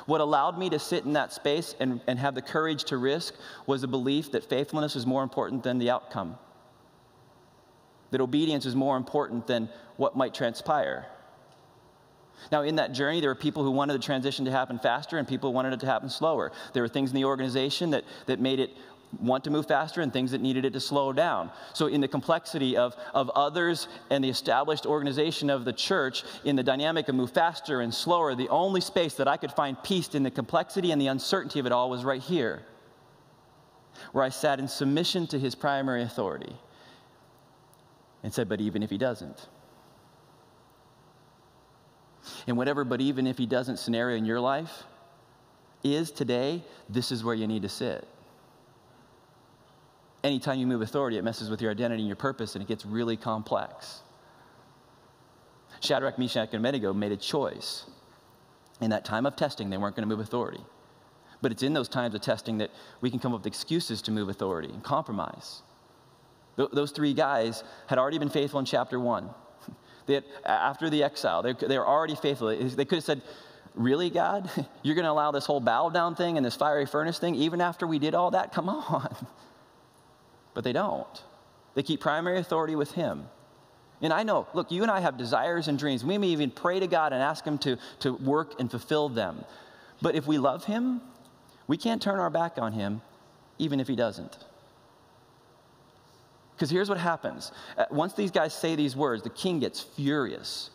What 0.06 0.22
allowed 0.22 0.58
me 0.58 0.70
to 0.70 0.80
sit 0.80 1.06
in 1.06 1.14
that 1.14 1.34
space 1.34 1.76
and, 1.80 2.02
and 2.08 2.20
have 2.20 2.36
the 2.36 2.42
courage 2.42 2.84
to 2.86 2.98
risk 2.98 3.34
was 3.66 3.82
the 3.82 3.88
belief 3.88 4.32
that 4.32 4.48
faithfulness 4.48 4.96
is 4.96 5.06
more 5.06 5.24
important 5.24 5.64
than 5.64 5.80
the 5.80 5.90
outcome, 5.90 6.38
that 8.12 8.22
obedience 8.22 8.66
is 8.66 8.76
more 8.76 8.98
important 8.98 9.48
than 9.48 9.70
what 9.98 10.16
might 10.16 10.34
transpire. 10.34 11.08
Now, 12.52 12.64
in 12.64 12.76
that 12.76 12.94
journey, 12.94 13.20
there 13.20 13.30
were 13.30 13.36
people 13.36 13.64
who 13.64 13.72
wanted 13.72 13.94
the 13.94 14.04
transition 14.04 14.46
to 14.46 14.52
happen 14.52 14.80
faster 14.80 15.18
and 15.18 15.28
people 15.28 15.50
who 15.50 15.56
wanted 15.56 15.74
it 15.74 15.80
to 15.82 15.86
happen 15.86 16.10
slower. 16.10 16.52
There 16.74 16.84
were 16.84 16.90
things 16.90 17.10
in 17.12 17.16
the 17.16 17.26
organization 17.26 17.92
that, 17.92 18.04
that 18.28 18.40
made 18.40 18.60
it 18.60 18.72
want 19.20 19.44
to 19.44 19.50
move 19.50 19.68
faster 19.68 20.02
and 20.02 20.14
things 20.14 20.32
that 20.32 20.42
needed 20.42 20.66
it 20.66 20.74
to 20.74 20.80
slow 20.80 21.12
down. 21.12 21.52
So, 21.74 21.88
in 21.88 22.02
the 22.02 22.08
complexity 22.08 22.78
of, 22.78 22.96
of 23.14 23.30
others 23.32 23.88
and 24.10 24.24
the 24.24 24.30
established 24.30 24.86
organization 24.86 25.50
of 25.50 25.66
the 25.66 25.74
church, 25.74 26.24
in 26.44 26.56
the 26.56 26.64
dynamic 26.64 27.10
of 27.10 27.16
move 27.16 27.32
faster 27.32 27.82
and 27.82 27.94
slower, 27.94 28.36
the 28.36 28.50
only 28.50 28.82
space 28.82 29.16
that 29.16 29.28
I 29.28 29.38
could 29.38 29.52
find 29.52 29.82
peace 29.84 30.14
in 30.16 30.24
the 30.24 30.32
complexity 30.32 30.92
and 30.92 31.02
the 31.02 31.08
uncertainty 31.08 31.60
of 31.60 31.66
it 31.66 31.72
all 31.72 31.90
was 31.90 32.04
right 32.04 32.22
here, 32.22 32.64
where 34.12 34.24
I 34.24 34.30
sat 34.30 34.60
in 34.60 34.68
submission 34.68 35.28
to 35.28 35.40
his 35.40 35.56
primary 35.56 36.04
authority 36.04 36.56
and 38.24 38.34
said, 38.34 38.48
But 38.48 38.62
even 38.62 38.84
if 38.84 38.90
he 38.90 38.98
doesn't, 38.98 39.48
and 42.48 42.58
whatever, 42.58 42.84
but 42.84 43.02
even 43.02 43.28
if 43.28 43.38
he 43.38 43.46
doesn't 43.46 43.78
scenario 43.78 44.18
in 44.18 44.26
your 44.26 44.40
life 44.40 44.84
is 45.84 46.12
today, 46.12 46.64
this 46.90 47.12
is 47.12 47.24
where 47.24 47.36
you 47.36 47.48
need 47.48 47.62
to 47.62 47.70
sit. 47.70 48.08
Anytime 50.24 50.60
you 50.60 50.68
move 50.68 50.82
authority, 50.82 51.18
it 51.18 51.24
messes 51.24 51.50
with 51.50 51.62
your 51.62 51.72
identity 51.72 52.02
and 52.02 52.08
your 52.08 52.18
purpose, 52.18 52.56
and 52.56 52.62
it 52.62 52.68
gets 52.68 52.86
really 52.86 53.16
complex. 53.16 54.02
Shadrach, 55.80 56.20
Meshach, 56.20 56.50
and 56.52 56.60
Abednego 56.60 56.94
made 56.94 57.14
a 57.14 57.18
choice. 57.18 57.86
In 58.82 58.90
that 58.90 59.06
time 59.06 59.26
of 59.26 59.36
testing, 59.36 59.70
they 59.70 59.78
weren't 59.78 59.96
going 59.96 60.08
to 60.08 60.14
move 60.14 60.20
authority. 60.20 60.60
But 61.42 61.54
it's 61.54 61.64
in 61.64 61.74
those 61.74 61.88
times 61.88 62.16
of 62.16 62.22
testing 62.22 62.58
that 62.58 62.72
we 63.00 63.10
can 63.10 63.20
come 63.20 63.34
up 63.34 63.40
with 63.42 63.48
excuses 63.48 64.02
to 64.04 64.12
move 64.12 64.28
authority 64.28 64.70
and 64.70 64.84
compromise. 64.84 65.62
Th- 66.58 66.70
those 66.74 66.92
three 66.92 67.14
guys 67.14 67.64
had 67.88 67.98
already 67.98 68.18
been 68.18 68.30
faithful 68.30 68.60
in 68.60 68.66
chapter 68.66 69.00
one. 69.00 69.30
After 70.46 70.90
the 70.90 71.04
exile, 71.04 71.42
they, 71.42 71.54
they 71.54 71.78
were 71.78 71.88
already 71.88 72.16
faithful. 72.16 72.48
They 72.48 72.86
could 72.86 72.98
have 72.98 73.04
said, 73.04 73.22
Really, 73.76 74.10
God? 74.10 74.50
You're 74.84 74.96
going 74.96 75.06
to 75.06 75.12
allow 75.12 75.32
this 75.32 75.46
whole 75.46 75.60
bow 75.60 75.90
down 75.90 76.16
thing 76.16 76.38
and 76.38 76.46
this 76.46 76.56
fiery 76.56 76.86
furnace 76.86 77.20
thing, 77.20 77.36
even 77.36 77.62
after 77.62 77.88
we 77.88 78.00
did 78.00 78.16
all 78.16 78.32
that? 78.32 78.54
Come 78.54 78.70
on. 78.70 79.16
But 80.56 80.64
they 80.64 80.74
don't. 80.74 81.24
They 81.76 81.84
keep 81.84 82.02
primary 82.02 82.40
authority 82.40 82.76
with 82.76 82.92
Him. 82.92 83.28
And 84.02 84.12
I 84.12 84.24
know, 84.24 84.48
look, 84.54 84.72
you 84.72 84.82
and 84.82 84.92
I 84.92 85.00
have 85.00 85.16
desires 85.16 85.68
and 85.68 85.78
dreams. 85.78 86.04
We 86.04 86.18
may 86.18 86.28
even 86.28 86.52
pray 86.52 86.80
to 86.80 86.88
God 86.88 87.14
and 87.14 87.22
ask 87.22 87.46
Him 87.46 87.58
to, 87.60 87.78
to 88.00 88.14
work 88.14 88.60
and 88.60 88.70
fulfill 88.70 89.10
them. 89.10 89.46
But 90.02 90.16
if 90.16 90.26
we 90.26 90.38
love 90.38 90.66
Him, 90.66 91.02
we 91.68 91.78
can't 91.78 92.02
turn 92.02 92.20
our 92.20 92.32
back 92.32 92.58
on 92.58 92.74
Him, 92.74 93.02
even 93.58 93.80
if 93.80 93.88
He 93.88 93.96
doesn't. 93.96 94.38
Because 96.60 96.70
here's 96.70 96.90
what 96.90 96.98
happens 96.98 97.54
uh, 97.78 97.86
once 97.90 98.12
these 98.12 98.32
guys 98.32 98.54
say 98.54 98.76
these 98.76 98.94
words, 98.94 99.24
the 99.24 99.30
king 99.30 99.62
gets 99.62 99.80
furious. 99.80 100.72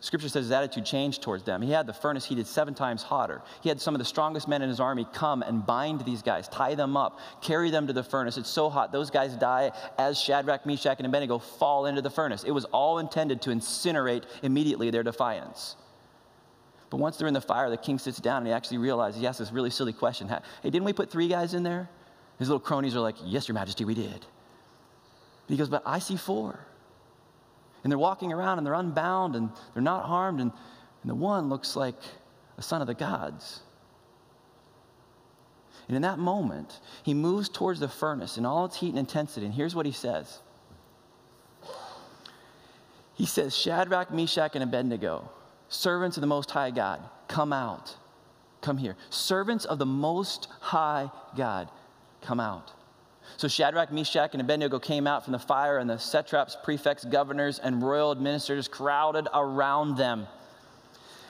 Scripture 0.00 0.28
says 0.28 0.46
his 0.46 0.50
attitude 0.50 0.84
changed 0.84 1.22
towards 1.22 1.44
them. 1.44 1.62
He 1.62 1.70
had 1.70 1.86
the 1.86 1.92
furnace 1.92 2.24
heated 2.24 2.46
seven 2.48 2.74
times 2.74 3.04
hotter. 3.04 3.40
He 3.60 3.68
had 3.68 3.80
some 3.80 3.94
of 3.94 4.00
the 4.00 4.04
strongest 4.04 4.48
men 4.48 4.62
in 4.62 4.68
his 4.68 4.80
army 4.80 5.06
come 5.12 5.42
and 5.42 5.64
bind 5.64 6.04
these 6.04 6.22
guys, 6.22 6.48
tie 6.48 6.74
them 6.74 6.96
up, 6.96 7.20
carry 7.40 7.70
them 7.70 7.86
to 7.86 7.92
the 7.92 8.02
furnace. 8.02 8.36
It's 8.36 8.50
so 8.50 8.68
hot, 8.68 8.90
those 8.90 9.10
guys 9.10 9.34
die 9.36 9.70
as 9.96 10.20
Shadrach, 10.20 10.66
Meshach, 10.66 10.98
and 10.98 11.06
Abednego 11.06 11.38
fall 11.38 11.86
into 11.86 12.02
the 12.02 12.10
furnace. 12.10 12.42
It 12.42 12.50
was 12.50 12.64
all 12.66 12.98
intended 12.98 13.40
to 13.42 13.50
incinerate 13.50 14.24
immediately 14.42 14.90
their 14.90 15.04
defiance. 15.04 15.76
But 16.90 16.96
once 16.96 17.16
they're 17.16 17.28
in 17.28 17.34
the 17.34 17.40
fire, 17.40 17.70
the 17.70 17.76
king 17.76 18.00
sits 18.00 18.18
down 18.18 18.38
and 18.38 18.46
he 18.48 18.52
actually 18.52 18.78
realizes 18.78 19.20
he 19.20 19.26
asks 19.26 19.38
this 19.38 19.52
really 19.52 19.70
silly 19.70 19.92
question 19.92 20.26
Hey, 20.28 20.42
didn't 20.70 20.84
we 20.84 20.92
put 20.92 21.12
three 21.12 21.28
guys 21.28 21.54
in 21.54 21.62
there? 21.62 21.88
His 22.40 22.48
little 22.48 22.60
cronies 22.60 22.96
are 22.96 23.00
like, 23.00 23.16
Yes, 23.24 23.46
Your 23.46 23.54
Majesty, 23.54 23.84
we 23.84 23.94
did. 23.94 24.26
He 25.48 25.56
goes, 25.56 25.68
But 25.68 25.82
I 25.86 25.98
see 25.98 26.16
four. 26.16 26.58
And 27.82 27.90
they're 27.90 27.98
walking 27.98 28.32
around 28.32 28.58
and 28.58 28.66
they're 28.66 28.74
unbound 28.74 29.36
and 29.36 29.50
they're 29.72 29.82
not 29.82 30.04
harmed. 30.04 30.40
And, 30.40 30.52
and 31.02 31.10
the 31.10 31.14
one 31.14 31.48
looks 31.48 31.76
like 31.76 31.96
a 32.58 32.62
son 32.62 32.80
of 32.80 32.86
the 32.86 32.94
gods. 32.94 33.60
And 35.86 35.96
in 35.96 36.02
that 36.02 36.18
moment, 36.18 36.80
he 37.02 37.14
moves 37.14 37.48
towards 37.48 37.80
the 37.80 37.88
furnace 37.88 38.36
in 38.36 38.44
all 38.44 38.66
its 38.66 38.76
heat 38.76 38.90
and 38.90 38.98
intensity. 38.98 39.46
And 39.46 39.54
here's 39.54 39.74
what 39.74 39.86
he 39.86 39.92
says 39.92 40.40
He 43.14 43.24
says, 43.24 43.56
Shadrach, 43.56 44.12
Meshach, 44.12 44.54
and 44.54 44.62
Abednego, 44.62 45.30
servants 45.68 46.16
of 46.16 46.20
the 46.20 46.26
Most 46.26 46.50
High 46.50 46.70
God, 46.70 47.00
come 47.26 47.52
out. 47.52 47.96
Come 48.60 48.76
here. 48.76 48.96
Servants 49.08 49.64
of 49.64 49.78
the 49.78 49.86
Most 49.86 50.48
High 50.60 51.10
God, 51.36 51.70
come 52.20 52.40
out. 52.40 52.72
So 53.36 53.46
Shadrach, 53.46 53.92
Meshach, 53.92 54.30
and 54.32 54.40
Abednego 54.40 54.78
came 54.78 55.06
out 55.06 55.24
from 55.24 55.32
the 55.32 55.38
fire, 55.38 55.78
and 55.78 55.88
the 55.88 55.98
satraps, 55.98 56.56
prefects, 56.62 57.04
governors, 57.04 57.58
and 57.58 57.82
royal 57.82 58.10
administrators 58.10 58.66
crowded 58.66 59.28
around 59.32 59.96
them. 59.96 60.26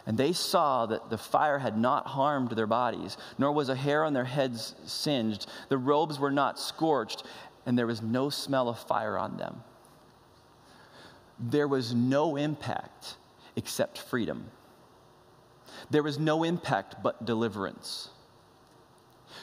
And 0.06 0.16
they 0.16 0.32
saw 0.32 0.86
that 0.86 1.10
the 1.10 1.18
fire 1.18 1.58
had 1.58 1.76
not 1.76 2.06
harmed 2.06 2.52
their 2.52 2.66
bodies, 2.66 3.18
nor 3.36 3.52
was 3.52 3.68
a 3.68 3.74
hair 3.74 4.04
on 4.04 4.14
their 4.14 4.24
heads 4.24 4.74
singed. 4.86 5.46
The 5.68 5.76
robes 5.76 6.18
were 6.18 6.30
not 6.30 6.58
scorched, 6.58 7.24
and 7.66 7.78
there 7.78 7.86
was 7.86 8.00
no 8.00 8.30
smell 8.30 8.70
of 8.70 8.78
fire 8.78 9.18
on 9.18 9.36
them. 9.36 9.62
There 11.38 11.68
was 11.68 11.94
no 11.94 12.36
impact 12.36 13.16
except 13.54 13.98
freedom. 13.98 14.46
There 15.90 16.02
was 16.02 16.18
no 16.18 16.42
impact 16.42 16.96
but 17.02 17.26
deliverance. 17.26 18.08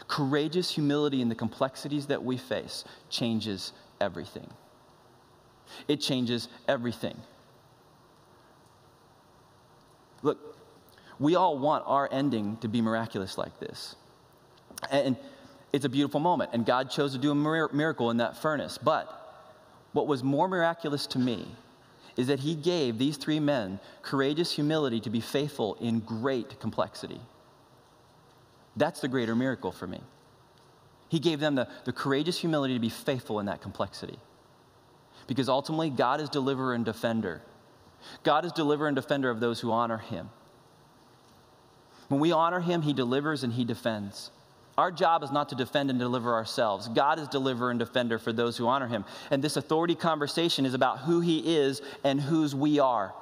Courageous 0.08 0.70
humility 0.70 1.22
in 1.22 1.30
the 1.30 1.36
complexities 1.36 2.08
that 2.08 2.24
we 2.24 2.38
face 2.38 2.84
changes 3.10 3.74
everything. 4.00 4.50
It 5.88 5.98
changes 5.98 6.48
everything. 6.68 7.18
Look, 10.22 10.58
we 11.20 11.36
all 11.36 11.58
want 11.58 11.84
our 11.88 12.10
ending 12.12 12.58
to 12.58 12.68
be 12.68 12.82
miraculous 12.82 13.38
like 13.38 13.60
this. 13.60 13.96
And 14.92 15.18
it's 15.72 15.86
a 15.86 15.90
beautiful 15.90 16.20
moment, 16.20 16.52
and 16.54 16.66
God 16.66 16.90
chose 16.90 17.14
to 17.14 17.18
do 17.18 17.32
a 17.32 17.36
miracle 17.74 18.12
in 18.12 18.18
that 18.18 18.38
furnace. 18.38 18.78
But 18.78 19.10
what 19.94 20.08
was 20.08 20.24
more 20.24 20.48
miraculous 20.48 21.08
to 21.08 21.20
me 21.20 21.48
is 22.18 22.28
that 22.28 22.40
He 22.40 22.56
gave 22.56 22.98
these 22.98 23.18
three 23.18 23.40
men 23.40 23.80
courageous 24.02 24.52
humility 24.52 25.00
to 25.02 25.10
be 25.10 25.20
faithful 25.20 25.76
in 25.82 26.00
great 26.00 26.60
complexity. 26.60 27.20
That's 28.76 29.00
the 29.00 29.08
greater 29.08 29.36
miracle 29.36 29.72
for 29.72 29.88
me. 29.88 30.02
He 31.10 31.20
gave 31.20 31.40
them 31.40 31.56
the, 31.56 31.68
the 31.86 31.94
courageous 31.94 32.40
humility 32.40 32.74
to 32.74 32.80
be 32.80 32.90
faithful 32.90 33.40
in 33.40 33.46
that 33.46 33.62
complexity. 33.62 34.20
Because 35.28 35.50
ultimately, 35.50 35.90
God 35.90 36.20
is 36.20 36.30
deliverer 36.30 36.74
and 36.74 36.84
defender. 36.84 37.42
God 38.24 38.46
is 38.46 38.52
deliverer 38.52 38.88
and 38.88 38.96
defender 38.96 39.30
of 39.30 39.40
those 39.40 39.60
who 39.60 39.72
honor 39.72 39.98
him. 39.98 40.30
When 42.08 42.20
we 42.20 42.32
honor 42.32 42.60
him, 42.60 42.82
he 42.82 42.94
delivers 42.94 43.44
and 43.44 43.54
he 43.54 43.66
defends. 43.66 44.30
Our 44.78 44.92
job 44.92 45.24
is 45.24 45.32
not 45.32 45.50
to 45.50 45.56
defend 45.56 45.90
and 45.90 45.98
deliver 45.98 46.34
ourselves. 46.34 46.90
God 46.90 47.18
is 47.18 47.28
deliverer 47.30 47.72
and 47.72 47.80
defender 47.80 48.20
for 48.20 48.34
those 48.34 48.58
who 48.58 48.68
honor 48.68 48.88
him. 48.88 49.06
And 49.32 49.44
this 49.44 49.56
authority 49.56 49.96
conversation 49.96 50.66
is 50.66 50.74
about 50.74 51.00
who 51.00 51.22
he 51.22 51.56
is 51.58 51.82
and 52.04 52.20
whose 52.20 52.54
we 52.54 52.80
are, 52.80 53.14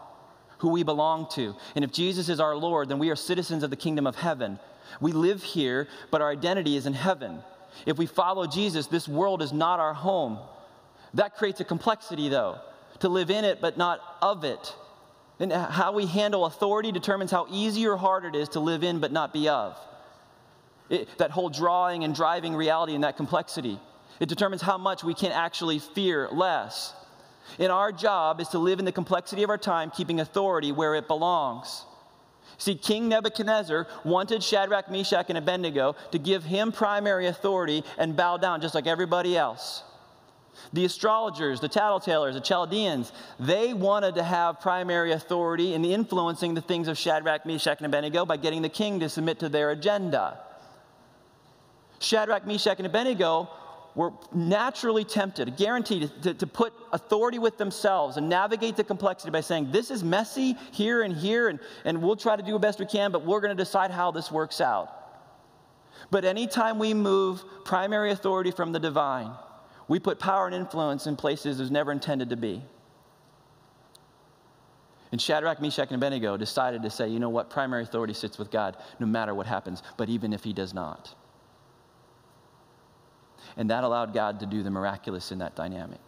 who 0.58 0.70
we 0.70 0.84
belong 0.84 1.28
to. 1.34 1.56
And 1.76 1.86
if 1.86 1.92
Jesus 1.92 2.28
is 2.28 2.40
our 2.40 2.56
Lord, 2.56 2.90
then 2.90 2.98
we 2.98 3.12
are 3.12 3.16
citizens 3.16 3.62
of 3.62 3.70
the 3.70 3.76
kingdom 3.76 4.08
of 4.08 4.16
heaven. 4.16 4.60
We 5.02 5.12
live 5.12 5.44
here, 5.44 5.88
but 6.12 6.22
our 6.22 6.30
identity 6.30 6.76
is 6.76 6.86
in 6.86 6.94
heaven. 6.94 7.40
If 7.86 7.98
we 7.98 8.06
follow 8.06 8.46
Jesus, 8.48 8.88
this 8.88 9.08
world 9.08 9.42
is 9.42 9.52
not 9.52 9.80
our 9.80 9.94
home. 9.94 10.40
That 11.14 11.36
creates 11.36 11.60
a 11.60 11.64
complexity, 11.64 12.30
though, 12.30 12.60
to 13.00 13.10
live 13.10 13.30
in 13.30 13.46
it 13.46 13.62
but 13.62 13.78
not 13.78 14.00
of 14.22 14.44
it. 14.44 14.76
And 15.40 15.52
how 15.52 15.92
we 15.92 16.06
handle 16.06 16.46
authority 16.46 16.92
determines 16.92 17.32
how 17.32 17.48
easy 17.50 17.88
or 17.88 17.98
hard 17.98 18.26
it 18.26 18.36
is 18.36 18.50
to 18.50 18.60
live 18.60 18.84
in 18.84 19.00
but 19.00 19.12
not 19.12 19.34
be 19.34 19.50
of. 19.50 19.78
It, 20.90 21.18
that 21.18 21.32
whole 21.32 21.50
drawing 21.50 22.04
and 22.04 22.14
driving 22.14 22.56
reality 22.56 22.94
and 22.94 23.04
that 23.04 23.18
complexity. 23.18 23.80
It 24.20 24.30
determines 24.30 24.62
how 24.62 24.78
much 24.78 25.04
we 25.04 25.14
can 25.14 25.32
actually 25.32 25.80
fear 25.80 26.30
less. 26.32 26.94
And 27.60 27.72
our 27.72 27.92
job 27.92 28.40
is 28.40 28.48
to 28.50 28.60
live 28.60 28.80
in 28.80 28.86
the 28.86 28.92
complexity 28.92 29.44
of 29.44 29.50
our 29.50 29.58
time, 29.58 29.92
keeping 29.92 30.20
authority 30.20 30.72
where 30.72 30.96
it 30.96 31.08
belongs. 31.08 31.86
See, 32.58 32.76
King 32.76 33.10
Nebuchadnezzar 33.10 33.88
wanted 34.04 34.44
Shadrach, 34.44 34.90
Meshach, 34.90 35.26
and 35.30 35.38
Abednego 35.38 35.96
to 36.12 36.20
give 36.20 36.44
him 36.44 36.72
primary 36.72 37.28
authority 37.28 37.84
and 37.98 38.16
bow 38.16 38.38
down 38.38 38.62
just 38.62 38.76
like 38.76 38.88
everybody 38.88 39.36
else. 39.36 39.84
The 40.72 40.86
astrologers, 40.86 41.60
the 41.60 41.70
tattletales, 41.70 42.34
the 42.34 42.40
Chaldeans, 42.40 43.12
they 43.40 43.74
wanted 43.74 44.16
to 44.16 44.24
have 44.24 44.60
primary 44.60 45.12
authority 45.12 45.74
in 45.74 45.84
influencing 45.84 46.54
the 46.54 46.62
things 46.62 46.88
of 46.88 46.98
Shadrach, 46.98 47.46
Meshach, 47.46 47.80
and 47.80 47.88
Abednego 47.88 48.26
by 48.26 48.38
getting 48.38 48.62
the 48.62 48.70
king 48.70 49.00
to 49.00 49.10
submit 49.10 49.40
to 49.40 49.50
their 49.50 49.72
agenda. 49.72 50.40
Shadrach, 52.00 52.46
Meshach, 52.46 52.78
and 52.78 52.86
Abednego 52.86 53.50
were 53.96 54.12
naturally 54.34 55.04
tempted, 55.04 55.56
guaranteed 55.56 56.10
to, 56.24 56.34
to, 56.34 56.48
put 56.48 56.74
authority 56.92 57.38
with 57.38 57.58
themselves 57.58 58.18
and 58.18 58.28
navigate 58.28 58.76
the 58.76 58.84
complexity 58.84 59.30
by 59.30 59.42
saying, 59.42 59.72
This 59.72 59.92
is 59.92 60.04
messy 60.04 60.56
here 60.72 61.04
and 61.04 61.16
here, 61.16 61.50
and, 61.50 61.60
and 61.86 62.02
we'll 62.02 62.16
try 62.16 62.36
to 62.36 62.44
do 62.44 62.54
the 62.54 62.60
best 62.60 62.80
we 62.80 62.86
can, 62.86 63.12
but 63.12 63.26
we're 63.26 63.40
going 63.40 63.56
to 63.56 63.64
decide 63.64 63.92
how 63.92 64.12
this 64.12 64.32
works 64.32 64.62
out. 64.62 65.04
But 66.10 66.26
anytime 66.26 66.80
we 66.80 66.94
move 66.94 67.44
primary 67.66 68.12
authority 68.12 68.52
from 68.52 68.72
the 68.72 68.80
divine, 68.80 69.32
we 69.88 70.00
put 70.00 70.20
power 70.20 70.48
and 70.48 70.56
influence 70.56 71.08
in 71.08 71.16
places 71.16 71.60
it 71.60 71.64
was 71.64 71.72
never 71.72 71.92
intended 71.92 72.30
to 72.32 72.36
be. 72.36 72.64
And 75.12 75.22
Shadrach, 75.22 75.62
Meshach, 75.62 75.90
and 75.90 75.98
Abednego 75.98 76.38
decided 76.38 76.82
to 76.82 76.90
say, 76.90 77.08
you 77.08 77.20
know 77.20 77.30
what, 77.30 77.52
primary 77.52 77.84
authority 77.84 78.16
sits 78.16 78.40
with 78.40 78.50
God 78.50 78.78
no 79.00 79.06
matter 79.06 79.36
what 79.36 79.46
happens, 79.46 79.84
but 79.96 80.10
even 80.10 80.34
if 80.34 80.44
he 80.44 80.54
does 80.54 80.74
not. 80.74 81.14
And 83.58 83.70
that 83.70 83.84
allowed 83.84 84.14
God 84.14 84.40
to 84.40 84.46
do 84.46 84.64
the 84.64 84.72
miraculous 84.72 85.32
in 85.32 85.40
that 85.40 85.56
dynamic. 85.56 86.02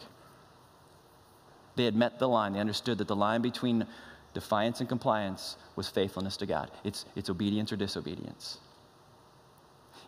They 1.76 1.86
had 1.86 1.96
met 1.96 2.20
the 2.20 2.28
line, 2.28 2.54
they 2.54 2.60
understood 2.60 2.98
that 3.00 3.08
the 3.08 3.16
line 3.16 3.42
between 3.42 3.86
defiance 4.34 4.80
and 4.80 4.90
compliance 4.90 5.58
was 5.76 5.90
faithfulness 5.90 6.38
to 6.38 6.46
God. 6.46 6.72
It's, 6.84 7.06
it's 7.16 7.30
obedience 7.30 7.72
or 7.72 7.76
disobedience, 7.76 8.60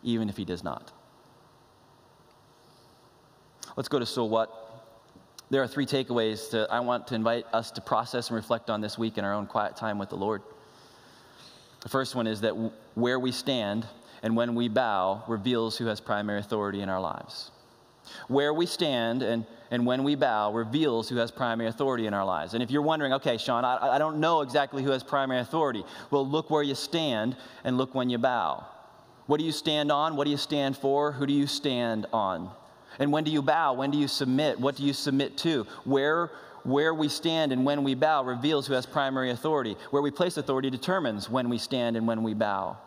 even 0.03 0.29
if 0.29 0.37
he 0.37 0.45
does 0.45 0.63
not. 0.63 0.91
Let's 3.75 3.89
go 3.89 3.99
to 3.99 4.05
so 4.05 4.25
what. 4.25 4.63
There 5.49 5.63
are 5.63 5.67
three 5.67 5.85
takeaways 5.85 6.49
that 6.51 6.69
I 6.71 6.81
want 6.81 7.07
to 7.07 7.15
invite 7.15 7.45
us 7.53 7.71
to 7.71 7.81
process 7.81 8.29
and 8.29 8.35
reflect 8.35 8.69
on 8.69 8.81
this 8.81 8.97
week 8.97 9.17
in 9.17 9.23
our 9.23 9.33
own 9.33 9.45
quiet 9.45 9.77
time 9.77 9.97
with 9.97 10.09
the 10.09 10.17
Lord. 10.17 10.41
The 11.81 11.89
first 11.89 12.15
one 12.15 12.27
is 12.27 12.41
that 12.41 12.51
where 12.95 13.19
we 13.19 13.31
stand 13.31 13.85
and 14.23 14.35
when 14.35 14.55
we 14.55 14.67
bow 14.67 15.23
reveals 15.27 15.77
who 15.77 15.85
has 15.85 15.99
primary 15.99 16.39
authority 16.39 16.81
in 16.81 16.89
our 16.89 17.01
lives. 17.01 17.51
Where 18.27 18.53
we 18.53 18.65
stand 18.65 19.21
and, 19.21 19.45
and 19.69 19.85
when 19.85 20.03
we 20.03 20.15
bow 20.15 20.53
reveals 20.53 21.09
who 21.09 21.17
has 21.17 21.31
primary 21.31 21.69
authority 21.69 22.07
in 22.07 22.13
our 22.13 22.25
lives. 22.25 22.53
And 22.53 22.63
if 22.63 22.71
you're 22.71 22.81
wondering, 22.81 23.13
okay, 23.13 23.37
Sean, 23.37 23.65
I, 23.65 23.95
I 23.95 23.97
don't 23.97 24.19
know 24.19 24.41
exactly 24.41 24.83
who 24.83 24.91
has 24.91 25.03
primary 25.03 25.41
authority, 25.41 25.83
well, 26.09 26.27
look 26.27 26.49
where 26.49 26.63
you 26.63 26.75
stand 26.75 27.35
and 27.63 27.77
look 27.77 27.93
when 27.93 28.09
you 28.09 28.17
bow. 28.17 28.65
What 29.25 29.39
do 29.39 29.45
you 29.45 29.51
stand 29.51 29.91
on? 29.91 30.15
What 30.15 30.23
do 30.23 30.31
you 30.31 30.37
stand 30.37 30.77
for? 30.77 31.11
Who 31.11 31.25
do 31.25 31.33
you 31.33 31.47
stand 31.47 32.05
on? 32.13 32.49
And 32.99 33.11
when 33.11 33.23
do 33.23 33.31
you 33.31 33.41
bow? 33.41 33.73
When 33.73 33.91
do 33.91 33.97
you 33.97 34.07
submit? 34.07 34.59
What 34.59 34.77
do 34.77 34.83
you 34.83 34.93
submit 34.93 35.37
to? 35.39 35.67
Where, 35.83 36.31
where 36.63 36.93
we 36.93 37.09
stand 37.09 37.51
and 37.51 37.65
when 37.65 37.83
we 37.83 37.93
bow 37.93 38.23
reveals 38.23 38.67
who 38.67 38.73
has 38.73 38.85
primary 38.85 39.31
authority. 39.31 39.75
Where 39.91 40.01
we 40.01 40.11
place 40.11 40.37
authority 40.37 40.69
determines 40.69 41.29
when 41.29 41.49
we 41.49 41.57
stand 41.57 41.97
and 41.97 42.07
when 42.07 42.23
we 42.23 42.33
bow. 42.33 42.77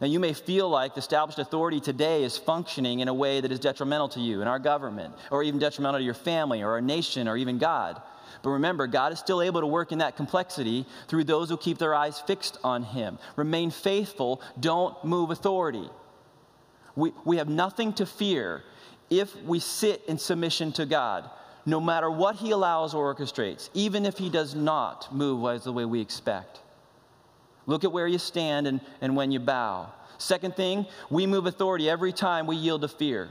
Now, 0.00 0.06
you 0.06 0.18
may 0.18 0.32
feel 0.32 0.68
like 0.68 0.94
the 0.94 1.00
established 1.00 1.38
authority 1.38 1.78
today 1.78 2.24
is 2.24 2.38
functioning 2.38 3.00
in 3.00 3.08
a 3.08 3.14
way 3.14 3.42
that 3.42 3.52
is 3.52 3.58
detrimental 3.58 4.08
to 4.10 4.20
you 4.20 4.40
and 4.40 4.48
our 4.48 4.58
government, 4.58 5.14
or 5.30 5.42
even 5.42 5.60
detrimental 5.60 6.00
to 6.00 6.04
your 6.04 6.14
family, 6.14 6.62
or 6.62 6.70
our 6.70 6.80
nation, 6.80 7.28
or 7.28 7.36
even 7.36 7.58
God. 7.58 8.00
But 8.42 8.50
remember, 8.50 8.86
God 8.86 9.12
is 9.12 9.18
still 9.18 9.42
able 9.42 9.60
to 9.60 9.66
work 9.66 9.92
in 9.92 9.98
that 9.98 10.16
complexity 10.16 10.86
through 11.08 11.24
those 11.24 11.50
who 11.50 11.58
keep 11.58 11.76
their 11.76 11.94
eyes 11.94 12.18
fixed 12.18 12.56
on 12.64 12.82
Him. 12.82 13.18
Remain 13.36 13.70
faithful, 13.70 14.40
don't 14.58 15.02
move 15.04 15.30
authority. 15.30 15.88
We, 16.96 17.12
we 17.26 17.36
have 17.36 17.50
nothing 17.50 17.92
to 17.94 18.06
fear 18.06 18.62
if 19.10 19.36
we 19.42 19.58
sit 19.58 20.02
in 20.08 20.16
submission 20.16 20.72
to 20.72 20.86
God, 20.86 21.28
no 21.66 21.78
matter 21.78 22.10
what 22.10 22.36
He 22.36 22.52
allows 22.52 22.94
or 22.94 23.14
orchestrates, 23.14 23.68
even 23.74 24.06
if 24.06 24.16
He 24.16 24.30
does 24.30 24.54
not 24.54 25.14
move 25.14 25.46
as 25.50 25.64
the 25.64 25.72
way 25.72 25.84
we 25.84 26.00
expect. 26.00 26.60
Look 27.70 27.84
at 27.84 27.92
where 27.92 28.08
you 28.08 28.18
stand 28.18 28.66
and, 28.66 28.80
and 29.00 29.14
when 29.14 29.30
you 29.30 29.38
bow. 29.38 29.92
Second 30.18 30.56
thing, 30.56 30.86
we 31.08 31.24
move 31.24 31.46
authority 31.46 31.88
every 31.88 32.12
time 32.12 32.48
we 32.48 32.56
yield 32.56 32.80
to 32.80 32.88
fear. 32.88 33.28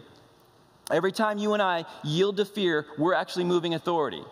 Every 0.90 1.12
time 1.12 1.40
you 1.40 1.56
and 1.56 1.62
I 1.62 1.84
yield 2.06 2.38
to 2.38 2.46
fear, 2.46 2.86
we're 2.98 3.16
actually 3.16 3.44
moving 3.44 3.74
authority. 3.74 4.24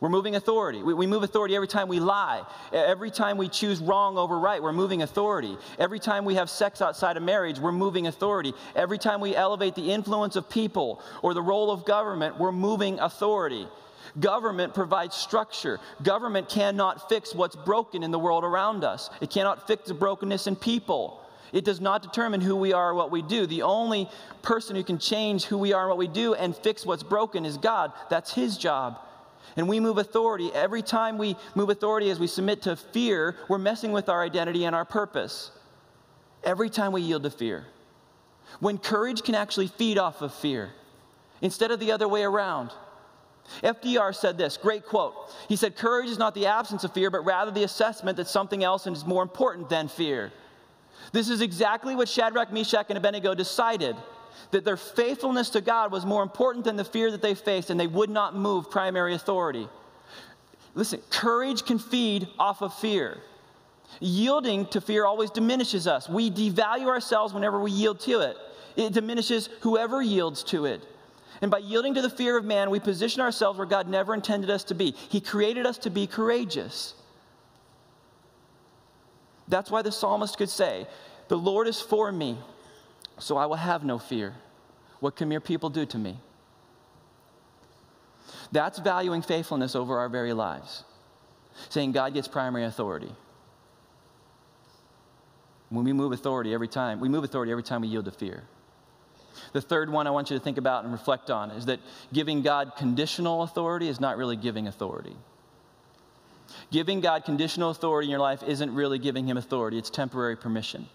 We're 0.00 0.08
moving 0.08 0.34
authority. 0.34 0.82
We, 0.82 0.94
we, 0.94 1.06
move 1.06 1.22
authority 1.22 1.54
every 1.54 1.68
time 1.68 1.86
we 1.86 2.00
lie. 2.00 2.42
Every 2.72 3.08
time 3.08 3.36
we 3.36 3.48
choose 3.48 3.80
wrong 3.80 4.18
over 4.18 4.36
right, 4.36 4.60
we're 4.60 4.72
moving 4.72 5.02
authority. 5.02 5.56
Every 5.78 6.00
time 6.00 6.24
we 6.24 6.34
have 6.34 6.50
sex 6.50 6.82
outside 6.82 7.16
of 7.16 7.22
marriage, 7.22 7.60
we're 7.60 7.70
moving 7.70 8.08
authority. 8.08 8.52
Every 8.74 8.98
time 8.98 9.20
we 9.20 9.36
elevate 9.36 9.76
the 9.76 9.92
influence 9.92 10.34
of 10.34 10.50
people 10.50 11.00
or 11.22 11.34
the 11.34 11.42
role 11.42 11.70
of 11.70 11.84
government, 11.84 12.36
we're 12.36 12.50
moving 12.50 12.98
authority. 12.98 13.68
Government 14.20 14.74
provides 14.74 15.16
structure. 15.16 15.80
Government 16.02 16.48
cannot 16.48 17.08
fix 17.08 17.34
what's 17.34 17.56
broken 17.56 18.02
in 18.02 18.10
the 18.10 18.18
world 18.18 18.44
around 18.44 18.84
us, 18.84 19.10
it 19.20 19.30
cannot 19.30 19.66
fix 19.66 19.88
the 19.88 19.94
brokenness 19.94 20.46
in 20.46 20.56
people. 20.56 21.22
It 21.52 21.64
does 21.64 21.80
not 21.80 22.02
determine 22.02 22.40
who 22.40 22.56
we 22.56 22.72
are 22.72 22.90
or 22.90 22.94
what 22.94 23.10
we 23.10 23.22
do. 23.22 23.46
The 23.46 23.62
only 23.62 24.10
person 24.42 24.74
who 24.76 24.82
can 24.82 24.98
change 24.98 25.44
who 25.44 25.56
we 25.56 25.72
are 25.72 25.82
and 25.82 25.88
what 25.88 25.98
we 25.98 26.08
do 26.08 26.34
and 26.34 26.56
fix 26.56 26.84
what's 26.84 27.04
broken 27.04 27.44
is 27.44 27.56
God. 27.56 27.92
That's 28.10 28.34
His 28.34 28.58
job. 28.58 28.98
And 29.56 29.68
we 29.68 29.80
move 29.80 29.98
authority. 29.98 30.50
Every 30.52 30.82
time 30.82 31.18
we 31.18 31.36
move 31.54 31.70
authority 31.70 32.10
as 32.10 32.18
we 32.18 32.26
submit 32.26 32.62
to 32.62 32.76
fear, 32.76 33.36
we're 33.48 33.58
messing 33.58 33.92
with 33.92 34.08
our 34.08 34.22
identity 34.22 34.64
and 34.64 34.74
our 34.74 34.84
purpose. 34.84 35.50
Every 36.44 36.68
time 36.68 36.92
we 36.92 37.00
yield 37.00 37.22
to 37.22 37.30
fear. 37.30 37.64
When 38.60 38.76
courage 38.76 39.22
can 39.22 39.34
actually 39.34 39.68
feed 39.68 39.98
off 39.98 40.22
of 40.22 40.34
fear 40.34 40.72
instead 41.40 41.70
of 41.70 41.80
the 41.80 41.92
other 41.92 42.08
way 42.08 42.22
around. 42.22 42.70
FDR 43.62 44.14
said 44.14 44.36
this 44.36 44.56
great 44.56 44.86
quote. 44.86 45.14
He 45.48 45.56
said, 45.56 45.76
Courage 45.76 46.08
is 46.08 46.18
not 46.18 46.34
the 46.34 46.46
absence 46.46 46.84
of 46.84 46.92
fear, 46.92 47.10
but 47.10 47.24
rather 47.24 47.50
the 47.50 47.64
assessment 47.64 48.16
that 48.16 48.28
something 48.28 48.64
else 48.64 48.86
is 48.86 49.04
more 49.04 49.22
important 49.22 49.68
than 49.68 49.88
fear. 49.88 50.32
This 51.12 51.28
is 51.28 51.40
exactly 51.40 51.94
what 51.94 52.08
Shadrach, 52.08 52.52
Meshach, 52.52 52.86
and 52.88 52.98
Abednego 52.98 53.34
decided 53.34 53.96
that 54.50 54.64
their 54.64 54.76
faithfulness 54.76 55.50
to 55.50 55.60
God 55.60 55.92
was 55.92 56.04
more 56.04 56.22
important 56.22 56.64
than 56.64 56.76
the 56.76 56.84
fear 56.84 57.10
that 57.10 57.22
they 57.22 57.34
faced, 57.34 57.70
and 57.70 57.78
they 57.78 57.86
would 57.86 58.10
not 58.10 58.36
move 58.36 58.70
primary 58.70 59.14
authority. 59.14 59.68
Listen, 60.74 61.00
courage 61.10 61.64
can 61.64 61.78
feed 61.78 62.28
off 62.38 62.62
of 62.62 62.74
fear. 62.74 63.18
Yielding 64.00 64.66
to 64.66 64.80
fear 64.80 65.06
always 65.06 65.30
diminishes 65.30 65.86
us. 65.86 66.08
We 66.08 66.30
devalue 66.30 66.86
ourselves 66.86 67.32
whenever 67.32 67.60
we 67.60 67.70
yield 67.70 68.00
to 68.00 68.20
it, 68.20 68.36
it 68.76 68.92
diminishes 68.92 69.48
whoever 69.60 70.02
yields 70.02 70.42
to 70.44 70.66
it. 70.66 70.82
And 71.40 71.50
by 71.50 71.58
yielding 71.58 71.94
to 71.94 72.02
the 72.02 72.10
fear 72.10 72.36
of 72.36 72.44
man, 72.44 72.70
we 72.70 72.80
position 72.80 73.20
ourselves 73.20 73.58
where 73.58 73.66
God 73.66 73.88
never 73.88 74.14
intended 74.14 74.50
us 74.50 74.64
to 74.64 74.74
be. 74.74 74.92
He 74.92 75.20
created 75.20 75.66
us 75.66 75.78
to 75.78 75.90
be 75.90 76.06
courageous. 76.06 76.94
That's 79.48 79.70
why 79.70 79.82
the 79.82 79.92
psalmist 79.92 80.38
could 80.38 80.48
say, 80.48 80.86
The 81.28 81.38
Lord 81.38 81.68
is 81.68 81.80
for 81.80 82.10
me, 82.10 82.38
so 83.18 83.36
I 83.36 83.46
will 83.46 83.56
have 83.56 83.84
no 83.84 83.98
fear. 83.98 84.34
What 85.00 85.16
can 85.16 85.28
mere 85.28 85.40
people 85.40 85.70
do 85.70 85.84
to 85.86 85.98
me? 85.98 86.18
That's 88.52 88.78
valuing 88.78 89.22
faithfulness 89.22 89.74
over 89.74 89.98
our 89.98 90.08
very 90.08 90.32
lives, 90.32 90.84
saying 91.68 91.92
God 91.92 92.14
gets 92.14 92.28
primary 92.28 92.64
authority. 92.64 93.12
When 95.68 95.84
we 95.84 95.92
move 95.92 96.12
authority 96.12 96.54
every 96.54 96.68
time, 96.68 97.00
we 97.00 97.08
move 97.08 97.24
authority 97.24 97.50
every 97.50 97.64
time 97.64 97.82
we 97.82 97.88
yield 97.88 98.04
to 98.04 98.12
fear. 98.12 98.44
The 99.52 99.60
third 99.60 99.90
one 99.90 100.06
I 100.06 100.10
want 100.10 100.30
you 100.30 100.38
to 100.38 100.42
think 100.42 100.58
about 100.58 100.84
and 100.84 100.92
reflect 100.92 101.30
on 101.30 101.50
is 101.50 101.66
that 101.66 101.80
giving 102.12 102.42
God 102.42 102.72
conditional 102.76 103.42
authority 103.42 103.88
is 103.88 104.00
not 104.00 104.16
really 104.16 104.36
giving 104.36 104.66
authority. 104.66 105.16
Giving 106.70 107.00
God 107.00 107.24
conditional 107.24 107.70
authority 107.70 108.06
in 108.06 108.10
your 108.10 108.20
life 108.20 108.42
isn't 108.42 108.74
really 108.74 108.98
giving 108.98 109.28
Him 109.28 109.36
authority, 109.36 109.78
it's 109.78 109.90
temporary 109.90 110.36
permission. 110.36 110.86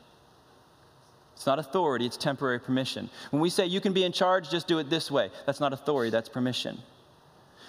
It's 1.35 1.45
not 1.45 1.59
authority, 1.59 2.05
it's 2.05 2.17
temporary 2.17 2.59
permission. 2.59 3.09
When 3.31 3.41
we 3.41 3.49
say 3.49 3.65
you 3.65 3.81
can 3.81 3.93
be 3.93 4.03
in 4.03 4.11
charge, 4.11 4.49
just 4.49 4.67
do 4.67 4.79
it 4.79 4.89
this 4.89 5.09
way, 5.09 5.31
that's 5.45 5.59
not 5.59 5.73
authority, 5.73 6.11
that's 6.11 6.29
permission. 6.29 6.77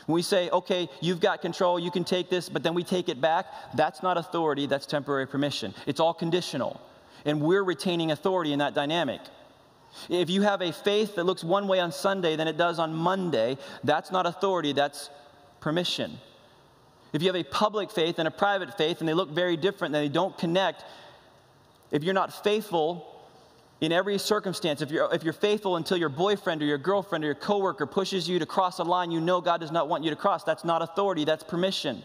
When 0.07 0.15
we 0.15 0.23
say, 0.23 0.51
okay, 0.51 0.89
you've 1.01 1.21
got 1.21 1.43
control, 1.43 1.79
you 1.79 1.91
can 1.91 2.05
take 2.05 2.29
this, 2.29 2.49
but 2.49 2.63
then 2.63 2.75
we 2.75 2.83
take 2.83 3.09
it 3.09 3.21
back, 3.21 3.47
that's 3.75 4.03
not 4.03 4.19
authority, 4.19 4.67
that's 4.67 4.85
temporary 4.85 5.27
permission. 5.27 5.75
It's 5.87 6.01
all 6.01 6.13
conditional. 6.13 6.81
And 7.25 7.41
we're 7.41 7.63
retaining 7.63 8.11
authority 8.11 8.53
in 8.53 8.59
that 8.59 8.75
dynamic. 8.75 9.21
If 10.09 10.31
you 10.31 10.43
have 10.43 10.63
a 10.63 10.73
faith 10.73 11.17
that 11.17 11.25
looks 11.25 11.45
one 11.45 11.69
way 11.69 11.81
on 11.81 11.93
Sunday 11.93 12.37
than 12.37 12.49
it 12.49 12.57
does 12.57 12.79
on 12.79 12.95
Monday, 12.95 13.59
that's 13.85 14.11
not 14.11 14.27
authority, 14.27 14.73
that's 14.73 15.11
permission. 15.61 16.19
If 17.13 17.23
you 17.23 17.29
have 17.29 17.37
a 17.37 17.45
public 17.45 17.91
faith 17.91 18.19
and 18.19 18.27
a 18.27 18.31
private 18.31 18.77
faith 18.77 19.01
and 19.01 19.09
they 19.09 19.15
look 19.15 19.31
very 19.31 19.57
different 19.57 19.95
and 19.95 20.05
they 20.05 20.09
don't 20.09 20.37
connect, 20.39 20.85
if 21.91 22.03
you're 22.03 22.15
not 22.15 22.33
faithful 22.43 23.09
in 23.83 23.93
every 23.93 24.17
circumstance, 24.17 24.81
if 24.81 24.91
you're, 24.91 25.13
if 25.13 25.23
you're 25.23 25.33
faithful 25.33 25.77
until 25.77 25.97
your 25.97 26.09
boyfriend 26.09 26.63
or 26.63 26.65
your 26.65 26.79
girlfriend 26.79 27.25
or 27.25 27.27
your 27.27 27.35
coworker 27.35 27.85
pushes 27.85 28.29
you 28.29 28.39
to 28.39 28.47
cross 28.47 28.79
a 28.79 28.85
line 28.85 29.11
you 29.11 29.21
know 29.21 29.41
God 29.41 29.61
does 29.61 29.73
not 29.73 29.89
want 29.89 30.05
you 30.05 30.11
to 30.11 30.17
cross, 30.17 30.45
that's 30.45 30.65
not 30.65 30.83
authority, 30.83 31.25
that's 31.25 31.43
permission. 31.43 32.03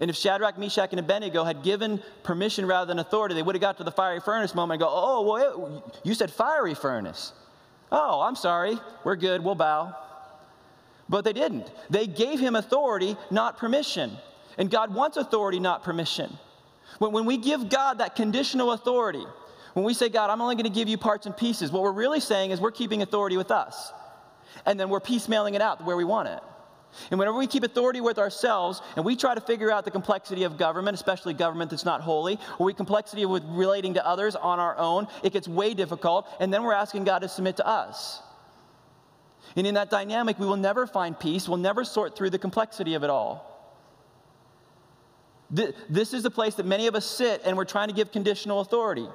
And 0.00 0.08
if 0.08 0.16
Shadrach, 0.16 0.58
Meshach, 0.58 0.90
and 0.92 0.98
Abednego 0.98 1.44
had 1.44 1.62
given 1.62 2.02
permission 2.22 2.64
rather 2.66 2.86
than 2.86 2.98
authority, 2.98 3.34
they 3.34 3.42
would 3.42 3.54
have 3.54 3.60
got 3.60 3.76
to 3.78 3.84
the 3.84 3.92
fiery 3.92 4.20
furnace 4.20 4.54
moment 4.54 4.80
and 4.80 4.88
go, 4.88 4.92
oh, 4.92 5.22
well, 5.22 5.92
you 6.02 6.14
said 6.14 6.30
fiery 6.30 6.74
furnace. 6.74 7.34
Oh, 7.92 8.22
I'm 8.22 8.34
sorry. 8.34 8.78
We're 9.04 9.16
good. 9.16 9.44
We'll 9.44 9.56
bow. 9.56 9.94
But 11.08 11.24
they 11.24 11.34
didn't. 11.34 11.70
They 11.90 12.06
gave 12.06 12.40
him 12.40 12.56
authority, 12.56 13.16
not 13.30 13.58
permission. 13.58 14.12
And 14.56 14.70
God 14.70 14.94
wants 14.94 15.18
authority, 15.18 15.60
not 15.60 15.82
permission. 15.82 16.32
When, 16.98 17.12
when 17.12 17.26
we 17.26 17.36
give 17.36 17.68
God 17.68 17.98
that 17.98 18.16
conditional 18.16 18.72
authority, 18.72 19.24
when 19.74 19.84
we 19.84 19.92
say, 19.92 20.08
God, 20.08 20.30
I'm 20.30 20.40
only 20.40 20.54
going 20.54 20.64
to 20.64 20.70
give 20.70 20.88
you 20.88 20.98
parts 20.98 21.26
and 21.26 21.36
pieces, 21.36 21.70
what 21.70 21.82
we're 21.82 21.92
really 21.92 22.20
saying 22.20 22.52
is 22.52 22.60
we're 22.60 22.70
keeping 22.70 23.02
authority 23.02 23.36
with 23.36 23.50
us. 23.50 23.92
And 24.64 24.80
then 24.80 24.88
we're 24.88 25.00
piecemealing 25.00 25.54
it 25.54 25.62
out 25.62 25.84
where 25.84 25.96
we 25.96 26.04
want 26.04 26.28
it. 26.28 26.40
And 27.10 27.18
whenever 27.18 27.38
we 27.38 27.46
keep 27.46 27.62
authority 27.62 28.00
with 28.00 28.18
ourselves 28.18 28.82
and 28.96 29.04
we 29.04 29.16
try 29.16 29.34
to 29.34 29.40
figure 29.40 29.70
out 29.70 29.84
the 29.84 29.90
complexity 29.90 30.44
of 30.44 30.58
government, 30.58 30.94
especially 30.94 31.34
government 31.34 31.70
that's 31.70 31.84
not 31.84 32.00
holy, 32.00 32.38
or 32.58 32.66
we 32.66 32.74
complexity 32.74 33.24
with 33.26 33.44
relating 33.46 33.94
to 33.94 34.06
others 34.06 34.34
on 34.34 34.58
our 34.58 34.76
own, 34.76 35.06
it 35.22 35.32
gets 35.32 35.46
way 35.46 35.74
difficult, 35.74 36.28
and 36.40 36.52
then 36.52 36.62
we're 36.62 36.72
asking 36.72 37.04
God 37.04 37.20
to 37.20 37.28
submit 37.28 37.56
to 37.58 37.66
us. 37.66 38.22
And 39.56 39.66
in 39.66 39.74
that 39.74 39.90
dynamic, 39.90 40.38
we 40.38 40.46
will 40.46 40.56
never 40.56 40.86
find 40.86 41.18
peace, 41.18 41.48
we'll 41.48 41.58
never 41.58 41.84
sort 41.84 42.16
through 42.16 42.30
the 42.30 42.38
complexity 42.38 42.94
of 42.94 43.04
it 43.04 43.10
all. 43.10 43.46
This 45.50 46.14
is 46.14 46.22
the 46.22 46.30
place 46.30 46.54
that 46.56 46.66
many 46.66 46.86
of 46.86 46.94
us 46.94 47.04
sit 47.04 47.42
and 47.44 47.56
we're 47.56 47.64
trying 47.64 47.88
to 47.88 47.94
give 47.94 48.12
conditional 48.12 48.60
authority. 48.60 49.08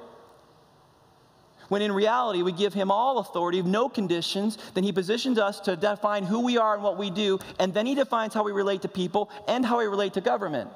When 1.68 1.82
in 1.82 1.92
reality, 1.92 2.42
we 2.42 2.52
give 2.52 2.74
him 2.74 2.90
all 2.90 3.18
authority, 3.18 3.60
no 3.62 3.88
conditions, 3.88 4.56
then 4.74 4.84
he 4.84 4.92
positions 4.92 5.38
us 5.38 5.58
to 5.60 5.76
define 5.76 6.24
who 6.24 6.40
we 6.40 6.58
are 6.58 6.74
and 6.74 6.82
what 6.82 6.96
we 6.96 7.10
do, 7.10 7.38
and 7.58 7.74
then 7.74 7.86
he 7.86 7.94
defines 7.94 8.34
how 8.34 8.44
we 8.44 8.52
relate 8.52 8.82
to 8.82 8.88
people 8.88 9.30
and 9.48 9.66
how 9.66 9.78
we 9.78 9.86
relate 9.86 10.14
to 10.14 10.20
government, 10.20 10.70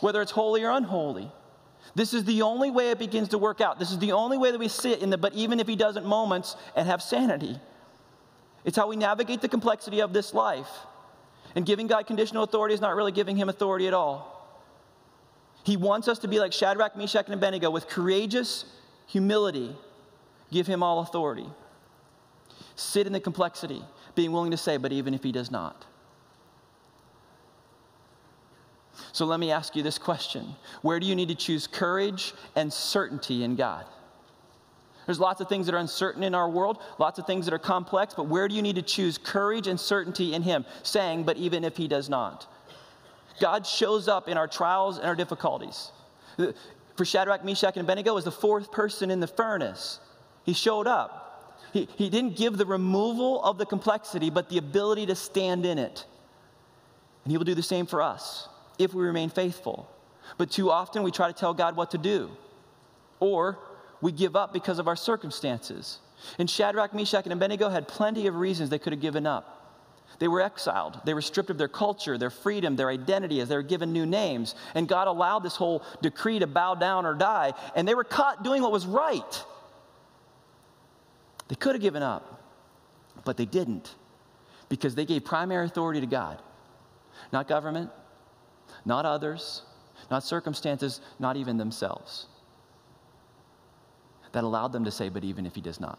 whether 0.00 0.20
it's 0.20 0.32
holy 0.32 0.64
or 0.64 0.70
unholy. 0.70 1.30
This 1.94 2.14
is 2.14 2.24
the 2.24 2.42
only 2.42 2.70
way 2.70 2.90
it 2.90 2.98
begins 2.98 3.28
to 3.28 3.38
work 3.38 3.60
out. 3.60 3.78
This 3.78 3.90
is 3.90 3.98
the 3.98 4.12
only 4.12 4.38
way 4.38 4.50
that 4.50 4.58
we 4.58 4.68
sit 4.68 5.00
in 5.00 5.10
the 5.10 5.18
but 5.18 5.34
even 5.34 5.60
if 5.60 5.68
he 5.68 5.76
doesn't 5.76 6.06
moments 6.06 6.56
and 6.74 6.86
have 6.88 7.02
sanity. 7.02 7.58
It's 8.64 8.76
how 8.76 8.88
we 8.88 8.96
navigate 8.96 9.40
the 9.40 9.48
complexity 9.48 10.00
of 10.00 10.12
this 10.12 10.32
life. 10.32 10.70
And 11.54 11.66
giving 11.66 11.86
God 11.86 12.06
conditional 12.06 12.44
authority 12.44 12.74
is 12.74 12.80
not 12.80 12.94
really 12.94 13.12
giving 13.12 13.36
him 13.36 13.48
authority 13.48 13.86
at 13.86 13.94
all. 13.94 14.30
He 15.64 15.76
wants 15.76 16.08
us 16.08 16.18
to 16.20 16.28
be 16.28 16.40
like 16.40 16.52
Shadrach, 16.52 16.96
Meshach, 16.96 17.26
and 17.26 17.34
Abednego 17.34 17.70
with 17.70 17.88
courageous 17.88 18.64
humility 19.06 19.76
Give 20.52 20.66
him 20.66 20.82
all 20.82 21.00
authority. 21.00 21.46
Sit 22.76 23.06
in 23.08 23.12
the 23.12 23.20
complexity, 23.20 23.82
being 24.14 24.30
willing 24.30 24.52
to 24.52 24.56
say, 24.56 24.76
but 24.76 24.92
even 24.92 25.14
if 25.14 25.24
he 25.24 25.32
does 25.32 25.50
not. 25.50 25.86
So 29.12 29.24
let 29.24 29.40
me 29.40 29.50
ask 29.50 29.74
you 29.74 29.82
this 29.82 29.98
question 29.98 30.54
Where 30.82 31.00
do 31.00 31.06
you 31.06 31.14
need 31.14 31.28
to 31.28 31.34
choose 31.34 31.66
courage 31.66 32.34
and 32.54 32.72
certainty 32.72 33.42
in 33.42 33.56
God? 33.56 33.86
There's 35.06 35.18
lots 35.18 35.40
of 35.40 35.48
things 35.48 35.66
that 35.66 35.74
are 35.74 35.78
uncertain 35.78 36.22
in 36.22 36.34
our 36.34 36.48
world, 36.48 36.78
lots 36.98 37.18
of 37.18 37.26
things 37.26 37.46
that 37.46 37.54
are 37.54 37.58
complex, 37.58 38.14
but 38.14 38.28
where 38.28 38.46
do 38.46 38.54
you 38.54 38.62
need 38.62 38.76
to 38.76 38.82
choose 38.82 39.18
courage 39.18 39.66
and 39.66 39.80
certainty 39.80 40.34
in 40.34 40.42
Him? 40.42 40.64
Saying, 40.84 41.24
but 41.24 41.36
even 41.38 41.64
if 41.64 41.76
He 41.76 41.88
does 41.88 42.08
not. 42.08 42.46
God 43.40 43.66
shows 43.66 44.06
up 44.06 44.28
in 44.28 44.36
our 44.36 44.46
trials 44.46 44.98
and 44.98 45.06
our 45.06 45.16
difficulties. 45.16 45.90
For 46.96 47.04
Shadrach, 47.04 47.44
Meshach, 47.44 47.76
and 47.76 47.84
Abednego 47.84 48.14
was 48.14 48.24
the 48.24 48.30
fourth 48.30 48.70
person 48.70 49.10
in 49.10 49.18
the 49.18 49.26
furnace. 49.26 49.98
He 50.44 50.52
showed 50.52 50.86
up. 50.86 51.18
He, 51.72 51.88
he 51.96 52.10
didn't 52.10 52.36
give 52.36 52.58
the 52.58 52.66
removal 52.66 53.42
of 53.42 53.58
the 53.58 53.66
complexity, 53.66 54.30
but 54.30 54.48
the 54.48 54.58
ability 54.58 55.06
to 55.06 55.14
stand 55.14 55.64
in 55.64 55.78
it. 55.78 56.04
And 57.24 57.30
He 57.30 57.38
will 57.38 57.44
do 57.44 57.54
the 57.54 57.62
same 57.62 57.86
for 57.86 58.02
us 58.02 58.48
if 58.78 58.92
we 58.92 59.04
remain 59.04 59.30
faithful. 59.30 59.88
But 60.38 60.50
too 60.50 60.70
often 60.70 61.02
we 61.02 61.10
try 61.10 61.28
to 61.28 61.32
tell 61.32 61.54
God 61.54 61.76
what 61.76 61.90
to 61.92 61.98
do, 61.98 62.30
or 63.20 63.58
we 64.00 64.12
give 64.12 64.36
up 64.36 64.52
because 64.52 64.78
of 64.78 64.88
our 64.88 64.96
circumstances. 64.96 65.98
And 66.38 66.48
Shadrach, 66.48 66.94
Meshach, 66.94 67.24
and 67.24 67.32
Abednego 67.32 67.68
had 67.68 67.88
plenty 67.88 68.26
of 68.26 68.36
reasons 68.36 68.70
they 68.70 68.78
could 68.78 68.92
have 68.92 69.02
given 69.02 69.26
up. 69.26 69.58
They 70.18 70.28
were 70.28 70.40
exiled. 70.40 71.00
They 71.04 71.14
were 71.14 71.22
stripped 71.22 71.50
of 71.50 71.58
their 71.58 71.68
culture, 71.68 72.16
their 72.16 72.30
freedom, 72.30 72.76
their 72.76 72.90
identity 72.90 73.40
as 73.40 73.48
they 73.48 73.56
were 73.56 73.62
given 73.62 73.92
new 73.92 74.06
names. 74.06 74.54
And 74.74 74.86
God 74.86 75.08
allowed 75.08 75.40
this 75.40 75.56
whole 75.56 75.82
decree 76.00 76.38
to 76.38 76.46
bow 76.46 76.76
down 76.76 77.06
or 77.06 77.14
die. 77.14 77.54
And 77.74 77.88
they 77.88 77.94
were 77.94 78.04
caught 78.04 78.44
doing 78.44 78.62
what 78.62 78.70
was 78.70 78.86
right. 78.86 79.44
They 81.52 81.56
could 81.56 81.74
have 81.74 81.82
given 81.82 82.02
up, 82.02 82.40
but 83.26 83.36
they 83.36 83.44
didn't 83.44 83.94
because 84.70 84.94
they 84.94 85.04
gave 85.04 85.22
primary 85.22 85.66
authority 85.66 86.00
to 86.00 86.06
God, 86.06 86.40
not 87.30 87.46
government, 87.46 87.90
not 88.86 89.04
others, 89.04 89.60
not 90.10 90.24
circumstances, 90.24 91.02
not 91.18 91.36
even 91.36 91.58
themselves. 91.58 92.24
That 94.32 94.44
allowed 94.44 94.72
them 94.72 94.86
to 94.86 94.90
say, 94.90 95.10
but 95.10 95.24
even 95.24 95.44
if 95.44 95.54
he 95.54 95.60
does 95.60 95.78
not. 95.78 95.98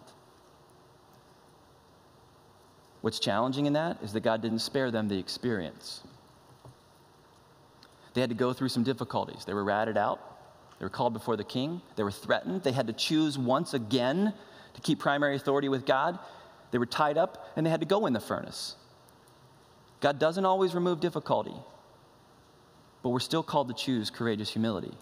What's 3.01 3.19
challenging 3.19 3.67
in 3.67 3.73
that 3.73 4.01
is 4.01 4.11
that 4.13 4.21
God 4.21 4.41
didn't 4.41 4.57
spare 4.57 4.89
them 4.89 5.07
the 5.07 5.19
experience. 5.19 6.01
They 8.15 8.21
had 8.21 8.31
to 8.31 8.35
go 8.35 8.53
through 8.53 8.69
some 8.69 8.83
difficulties. 8.83 9.45
They 9.45 9.53
were 9.53 9.63
ratted 9.63 9.97
out, 9.97 10.19
they 10.79 10.85
were 10.85 10.89
called 10.89 11.13
before 11.13 11.37
the 11.37 11.43
king, 11.43 11.79
they 11.95 12.01
were 12.01 12.09
threatened, 12.09 12.63
they 12.63 12.71
had 12.71 12.87
to 12.87 12.93
choose 12.93 13.37
once 13.37 13.75
again 13.75 14.33
to 14.73 14.81
keep 14.81 14.99
primary 14.99 15.35
authority 15.35 15.69
with 15.69 15.85
God, 15.85 16.19
they 16.71 16.77
were 16.77 16.85
tied 16.85 17.17
up 17.17 17.47
and 17.55 17.65
they 17.65 17.69
had 17.69 17.81
to 17.81 17.85
go 17.85 18.05
in 18.05 18.13
the 18.13 18.19
furnace. 18.19 18.75
God 19.99 20.19
doesn't 20.19 20.45
always 20.45 20.75
remove 20.75 20.99
difficulty, 20.99 21.55
but 23.01 23.09
we're 23.09 23.19
still 23.19 23.43
called 23.43 23.67
to 23.69 23.73
choose 23.73 24.09
courageous 24.09 24.49
humility. 24.49 24.93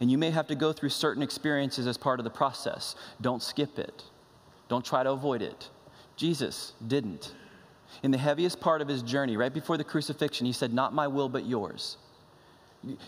And 0.00 0.10
you 0.10 0.16
may 0.16 0.30
have 0.30 0.46
to 0.46 0.54
go 0.54 0.72
through 0.72 0.90
certain 0.90 1.22
experiences 1.22 1.86
as 1.86 1.98
part 1.98 2.20
of 2.20 2.24
the 2.24 2.30
process. 2.30 2.94
Don't 3.20 3.42
skip 3.42 3.78
it, 3.78 4.04
don't 4.68 4.84
try 4.84 5.02
to 5.02 5.10
avoid 5.10 5.42
it. 5.42 5.68
Jesus 6.16 6.74
didn't. 6.86 7.34
In 8.02 8.10
the 8.10 8.18
heaviest 8.18 8.60
part 8.60 8.80
of 8.80 8.88
his 8.88 9.02
journey, 9.02 9.36
right 9.36 9.52
before 9.52 9.76
the 9.76 9.84
crucifixion, 9.84 10.46
he 10.46 10.52
said, 10.52 10.72
Not 10.72 10.94
my 10.94 11.06
will, 11.06 11.28
but 11.28 11.44
yours. 11.44 11.98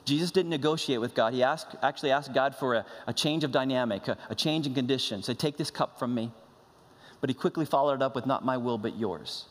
Jesus 0.05 0.31
didn't 0.31 0.51
negotiate 0.51 1.01
with 1.01 1.15
God. 1.15 1.35
He 1.35 1.43
asked, 1.43 1.75
actually 1.83 2.13
asked 2.13 2.33
God 2.33 2.55
for 2.55 2.75
a, 2.75 2.87
a 3.07 3.13
change 3.13 3.43
of 3.43 3.51
dynamic, 3.51 4.07
a, 4.07 4.17
a 4.31 4.35
change 4.35 4.67
in 4.67 4.75
conditions. 4.75 5.27
Said, 5.27 5.39
Take 5.39 5.57
this 5.57 5.71
cup 5.71 5.99
from 5.99 6.15
me. 6.15 6.31
But 7.21 7.31
he 7.31 7.35
quickly 7.35 7.65
followed 7.65 7.95
it 7.95 8.03
up 8.03 8.15
with, 8.15 8.27
Not 8.27 8.45
my 8.45 8.57
will, 8.57 8.79
but 8.79 8.97
yours. 8.97 9.47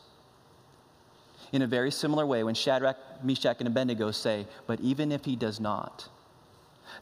In 1.52 1.62
a 1.62 1.66
very 1.66 1.90
similar 1.90 2.26
way, 2.26 2.42
when 2.42 2.54
Shadrach, 2.54 2.96
Meshach, 3.22 3.56
and 3.58 3.68
Abednego 3.68 4.10
say, 4.12 4.46
But 4.66 4.80
even 4.80 5.12
if 5.12 5.24
he 5.24 5.36
does 5.36 5.60
not, 5.60 6.08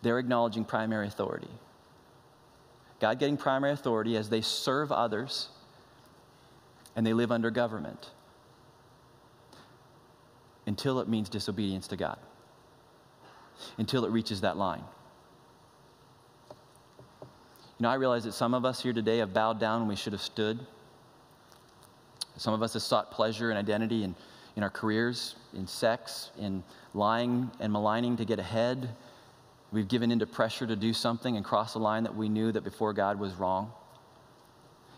they're 0.02 0.18
acknowledging 0.18 0.64
primary 0.64 1.06
authority. 1.06 1.50
God 3.00 3.18
getting 3.18 3.36
primary 3.36 3.72
authority 3.72 4.16
as 4.16 4.30
they 4.30 4.40
serve 4.40 4.90
others 4.90 5.48
and 6.94 7.06
they 7.06 7.12
live 7.12 7.32
under 7.32 7.50
government 7.50 8.10
until 10.66 11.00
it 11.00 11.08
means 11.08 11.28
disobedience 11.28 11.88
to 11.88 11.96
God 11.96 12.18
until 13.78 14.04
it 14.04 14.10
reaches 14.10 14.40
that 14.42 14.56
line. 14.56 14.82
You 17.78 17.84
know, 17.84 17.90
I 17.90 17.94
realize 17.94 18.24
that 18.24 18.32
some 18.32 18.54
of 18.54 18.64
us 18.64 18.82
here 18.82 18.92
today 18.92 19.18
have 19.18 19.34
bowed 19.34 19.58
down 19.58 19.80
when 19.80 19.88
we 19.88 19.96
should 19.96 20.12
have 20.12 20.22
stood. 20.22 20.60
Some 22.36 22.54
of 22.54 22.62
us 22.62 22.74
have 22.74 22.82
sought 22.82 23.10
pleasure 23.10 23.50
and 23.50 23.58
identity 23.58 24.04
in, 24.04 24.14
in 24.56 24.62
our 24.62 24.70
careers, 24.70 25.36
in 25.54 25.66
sex, 25.66 26.30
in 26.38 26.62
lying 26.94 27.50
and 27.60 27.72
maligning 27.72 28.16
to 28.18 28.24
get 28.24 28.38
ahead. 28.38 28.88
We've 29.72 29.88
given 29.88 30.10
into 30.10 30.26
pressure 30.26 30.66
to 30.66 30.76
do 30.76 30.92
something 30.92 31.36
and 31.36 31.44
cross 31.44 31.74
a 31.74 31.78
line 31.78 32.04
that 32.04 32.14
we 32.14 32.28
knew 32.28 32.52
that 32.52 32.62
before 32.62 32.92
God 32.92 33.18
was 33.18 33.34
wrong. 33.34 33.72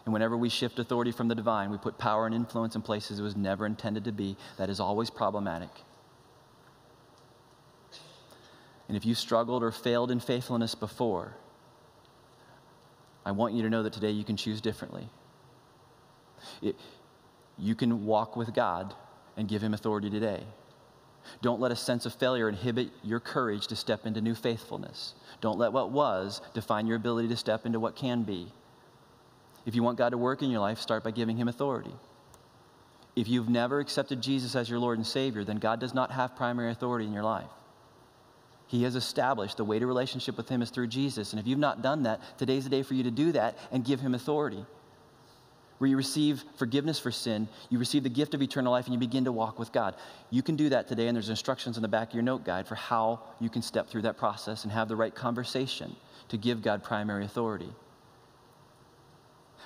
And 0.04 0.12
whenever 0.12 0.36
we 0.36 0.48
shift 0.48 0.78
authority 0.78 1.12
from 1.12 1.28
the 1.28 1.34
divine, 1.34 1.70
we 1.70 1.78
put 1.78 1.96
power 1.96 2.26
and 2.26 2.34
influence 2.34 2.76
in 2.76 2.82
places 2.82 3.18
it 3.18 3.22
was 3.22 3.36
never 3.36 3.64
intended 3.64 4.04
to 4.04 4.12
be. 4.12 4.36
That 4.58 4.68
is 4.68 4.78
always 4.78 5.08
problematic. 5.08 5.70
And 8.94 9.02
if 9.02 9.04
you 9.04 9.16
struggled 9.16 9.64
or 9.64 9.72
failed 9.72 10.12
in 10.12 10.20
faithfulness 10.20 10.76
before, 10.76 11.34
I 13.26 13.32
want 13.32 13.52
you 13.52 13.64
to 13.64 13.68
know 13.68 13.82
that 13.82 13.92
today 13.92 14.12
you 14.12 14.22
can 14.22 14.36
choose 14.36 14.60
differently. 14.60 15.08
It, 16.62 16.76
you 17.58 17.74
can 17.74 18.06
walk 18.06 18.36
with 18.36 18.54
God 18.54 18.94
and 19.36 19.48
give 19.48 19.62
Him 19.62 19.74
authority 19.74 20.10
today. 20.10 20.44
Don't 21.42 21.60
let 21.60 21.72
a 21.72 21.76
sense 21.76 22.06
of 22.06 22.14
failure 22.14 22.48
inhibit 22.48 22.90
your 23.02 23.18
courage 23.18 23.66
to 23.66 23.74
step 23.74 24.06
into 24.06 24.20
new 24.20 24.36
faithfulness. 24.36 25.14
Don't 25.40 25.58
let 25.58 25.72
what 25.72 25.90
was 25.90 26.40
define 26.54 26.86
your 26.86 26.96
ability 26.96 27.26
to 27.26 27.36
step 27.36 27.66
into 27.66 27.80
what 27.80 27.96
can 27.96 28.22
be. 28.22 28.46
If 29.66 29.74
you 29.74 29.82
want 29.82 29.98
God 29.98 30.10
to 30.10 30.18
work 30.18 30.40
in 30.40 30.50
your 30.50 30.60
life, 30.60 30.78
start 30.78 31.02
by 31.02 31.10
giving 31.10 31.36
Him 31.36 31.48
authority. 31.48 31.96
If 33.16 33.26
you've 33.26 33.48
never 33.48 33.80
accepted 33.80 34.22
Jesus 34.22 34.54
as 34.54 34.70
your 34.70 34.78
Lord 34.78 34.98
and 34.98 35.06
Savior, 35.06 35.42
then 35.42 35.56
God 35.56 35.80
does 35.80 35.94
not 35.94 36.12
have 36.12 36.36
primary 36.36 36.70
authority 36.70 37.06
in 37.06 37.12
your 37.12 37.24
life. 37.24 37.50
He 38.66 38.82
has 38.84 38.96
established 38.96 39.56
the 39.56 39.64
way 39.64 39.78
to 39.78 39.86
relationship 39.86 40.36
with 40.36 40.48
Him 40.48 40.62
is 40.62 40.70
through 40.70 40.88
Jesus. 40.88 41.32
And 41.32 41.40
if 41.40 41.46
you've 41.46 41.58
not 41.58 41.82
done 41.82 42.04
that, 42.04 42.20
today's 42.38 42.64
the 42.64 42.70
day 42.70 42.82
for 42.82 42.94
you 42.94 43.02
to 43.02 43.10
do 43.10 43.32
that 43.32 43.58
and 43.70 43.84
give 43.84 44.00
Him 44.00 44.14
authority. 44.14 44.64
Where 45.78 45.90
you 45.90 45.96
receive 45.96 46.44
forgiveness 46.56 46.98
for 46.98 47.10
sin, 47.10 47.48
you 47.68 47.78
receive 47.78 48.04
the 48.04 48.08
gift 48.08 48.32
of 48.32 48.40
eternal 48.40 48.72
life, 48.72 48.86
and 48.86 48.94
you 48.94 48.98
begin 48.98 49.24
to 49.24 49.32
walk 49.32 49.58
with 49.58 49.72
God. 49.72 49.96
You 50.30 50.42
can 50.42 50.56
do 50.56 50.68
that 50.70 50.88
today, 50.88 51.08
and 51.08 51.16
there's 51.16 51.28
instructions 51.28 51.76
in 51.76 51.82
the 51.82 51.88
back 51.88 52.08
of 52.08 52.14
your 52.14 52.22
note 52.22 52.44
guide 52.44 52.66
for 52.66 52.76
how 52.76 53.20
you 53.40 53.50
can 53.50 53.60
step 53.60 53.88
through 53.88 54.02
that 54.02 54.16
process 54.16 54.62
and 54.62 54.72
have 54.72 54.88
the 54.88 54.96
right 54.96 55.14
conversation 55.14 55.94
to 56.28 56.36
give 56.38 56.62
God 56.62 56.82
primary 56.82 57.24
authority. 57.24 57.70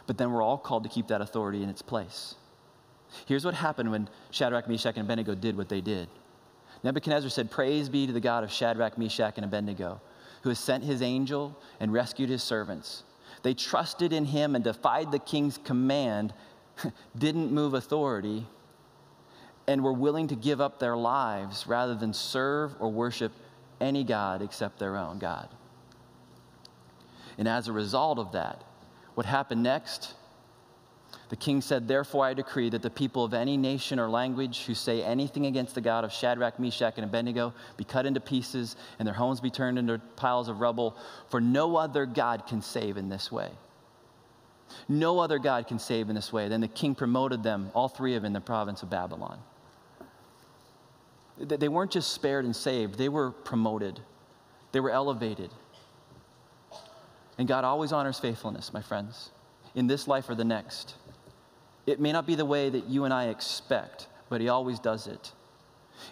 But 0.07 0.17
then 0.17 0.33
we're 0.33 0.43
all 0.43 0.59
called 0.59 0.83
to 0.85 0.89
keep 0.89 1.09
that 1.09 1.21
authority 1.21 1.63
in 1.63 1.69
its 1.69 1.83
place. 1.83 2.35
Here's 3.27 3.45
what 3.45 3.55
happened 3.55 3.91
when 3.91 4.09
Shadrach, 4.31 4.69
Meshach, 4.69 4.97
and 4.97 5.05
Abednego 5.05 5.35
did 5.35 5.57
what 5.57 5.69
they 5.69 5.81
did. 5.81 6.09
Nebuchadnezzar 6.83 7.31
said, 7.31 7.51
Praise 7.51 7.89
be 7.89 8.07
to 8.07 8.13
the 8.13 8.21
God 8.21 8.45
of 8.45 8.53
Shadrach, 8.53 8.99
Meshach, 8.99 9.35
and 9.37 9.45
Abednego, 9.45 10.01
who 10.43 10.49
has 10.49 10.59
sent 10.59 10.85
his 10.85 11.03
angel 11.03 11.57
and 11.81 11.93
rescued 11.93 12.29
his 12.29 12.43
servants. 12.43 13.03
They 13.43 13.55
trusted 13.55 14.13
in 14.13 14.25
him 14.25 14.55
and 14.55 14.65
defied 14.65 15.13
the 15.13 15.19
king's 15.19 15.59
command, 15.59 16.33
didn't 17.19 17.53
move 17.53 17.75
authority, 17.75 18.47
and 19.67 19.83
were 19.83 19.93
willing 19.93 20.29
to 20.29 20.37
give 20.37 20.61
up 20.61 20.79
their 20.79 20.97
lives 20.97 21.67
rather 21.67 21.95
than 21.95 22.13
serve 22.13 22.75
or 22.81 22.89
worship 22.91 23.33
any 23.81 24.03
God 24.05 24.43
except 24.43 24.79
their 24.79 24.97
own 24.97 25.19
God. 25.19 25.49
And 27.37 27.47
as 27.47 27.69
a 27.69 27.73
result 27.73 28.19
of 28.19 28.33
that, 28.33 28.65
what 29.15 29.27
happened 29.27 29.63
next 29.63 30.15
the 31.29 31.37
king 31.37 31.61
said, 31.61 31.87
Therefore, 31.87 32.25
I 32.25 32.33
decree 32.33 32.71
that 32.71 32.81
the 32.81 32.91
people 32.91 33.23
of 33.23 33.35
any 33.35 33.57
nation 33.57 33.99
or 33.99 34.09
language 34.09 34.65
who 34.65 34.75
say 34.75 35.03
anything 35.03 35.47
against 35.47 35.75
the 35.75 35.81
God 35.81 36.05
of 36.05 36.13
Shadrach, 36.13 36.59
Meshach, 36.59 36.95
and 36.97 37.05
Abednego 37.05 37.53
be 37.77 37.85
cut 37.85 38.07
into 38.07 38.21
pieces 38.21 38.77
and 38.99 39.07
their 39.07 39.15
homes 39.15 39.41
be 39.41 39.51
turned 39.51 39.79
into 39.79 39.99
piles 40.17 40.49
of 40.49 40.61
rubble, 40.61 40.97
for 41.29 41.41
no 41.41 41.77
other 41.77 42.07
God 42.07 42.47
can 42.47 42.63
save 42.63 42.97
in 42.97 43.09
this 43.09 43.31
way. 43.31 43.51
No 44.89 45.19
other 45.19 45.39
God 45.39 45.67
can 45.67 45.79
save 45.79 46.09
in 46.09 46.15
this 46.15 46.33
way. 46.33 46.49
Then 46.49 46.61
the 46.61 46.69
king 46.69 46.95
promoted 46.95 47.43
them, 47.43 47.71
all 47.75 47.89
three 47.89 48.15
of 48.15 48.23
them, 48.23 48.29
in 48.29 48.33
the 48.33 48.41
province 48.41 48.83
of 48.83 48.91
Babylon. 48.91 49.39
They 51.39 51.69
weren't 51.69 51.91
just 51.91 52.13
spared 52.13 52.45
and 52.45 52.57
saved, 52.57 52.97
they 52.97 53.09
were 53.09 53.31
promoted, 53.31 54.01
they 54.73 54.81
were 54.81 54.91
elevated. 54.91 55.51
And 57.37 57.47
God 57.47 57.65
always 57.65 57.93
honors 57.93 58.19
faithfulness, 58.19 58.73
my 58.73 58.83
friends, 58.83 59.31
in 59.75 59.87
this 59.87 60.09
life 60.09 60.29
or 60.29 60.35
the 60.35 60.45
next. 60.45 60.95
It 61.89 62.01
may 62.01 62.13
not 62.13 62.27
be 62.27 62.35
the 62.35 62.45
way 62.45 62.69
that 62.69 62.85
you 62.85 63.05
and 63.05 63.15
I 63.15 63.29
expect, 63.29 64.09
but 64.29 64.43
He 64.43 64.51
always 64.51 64.79
does 64.79 65.07
it. 65.07 65.33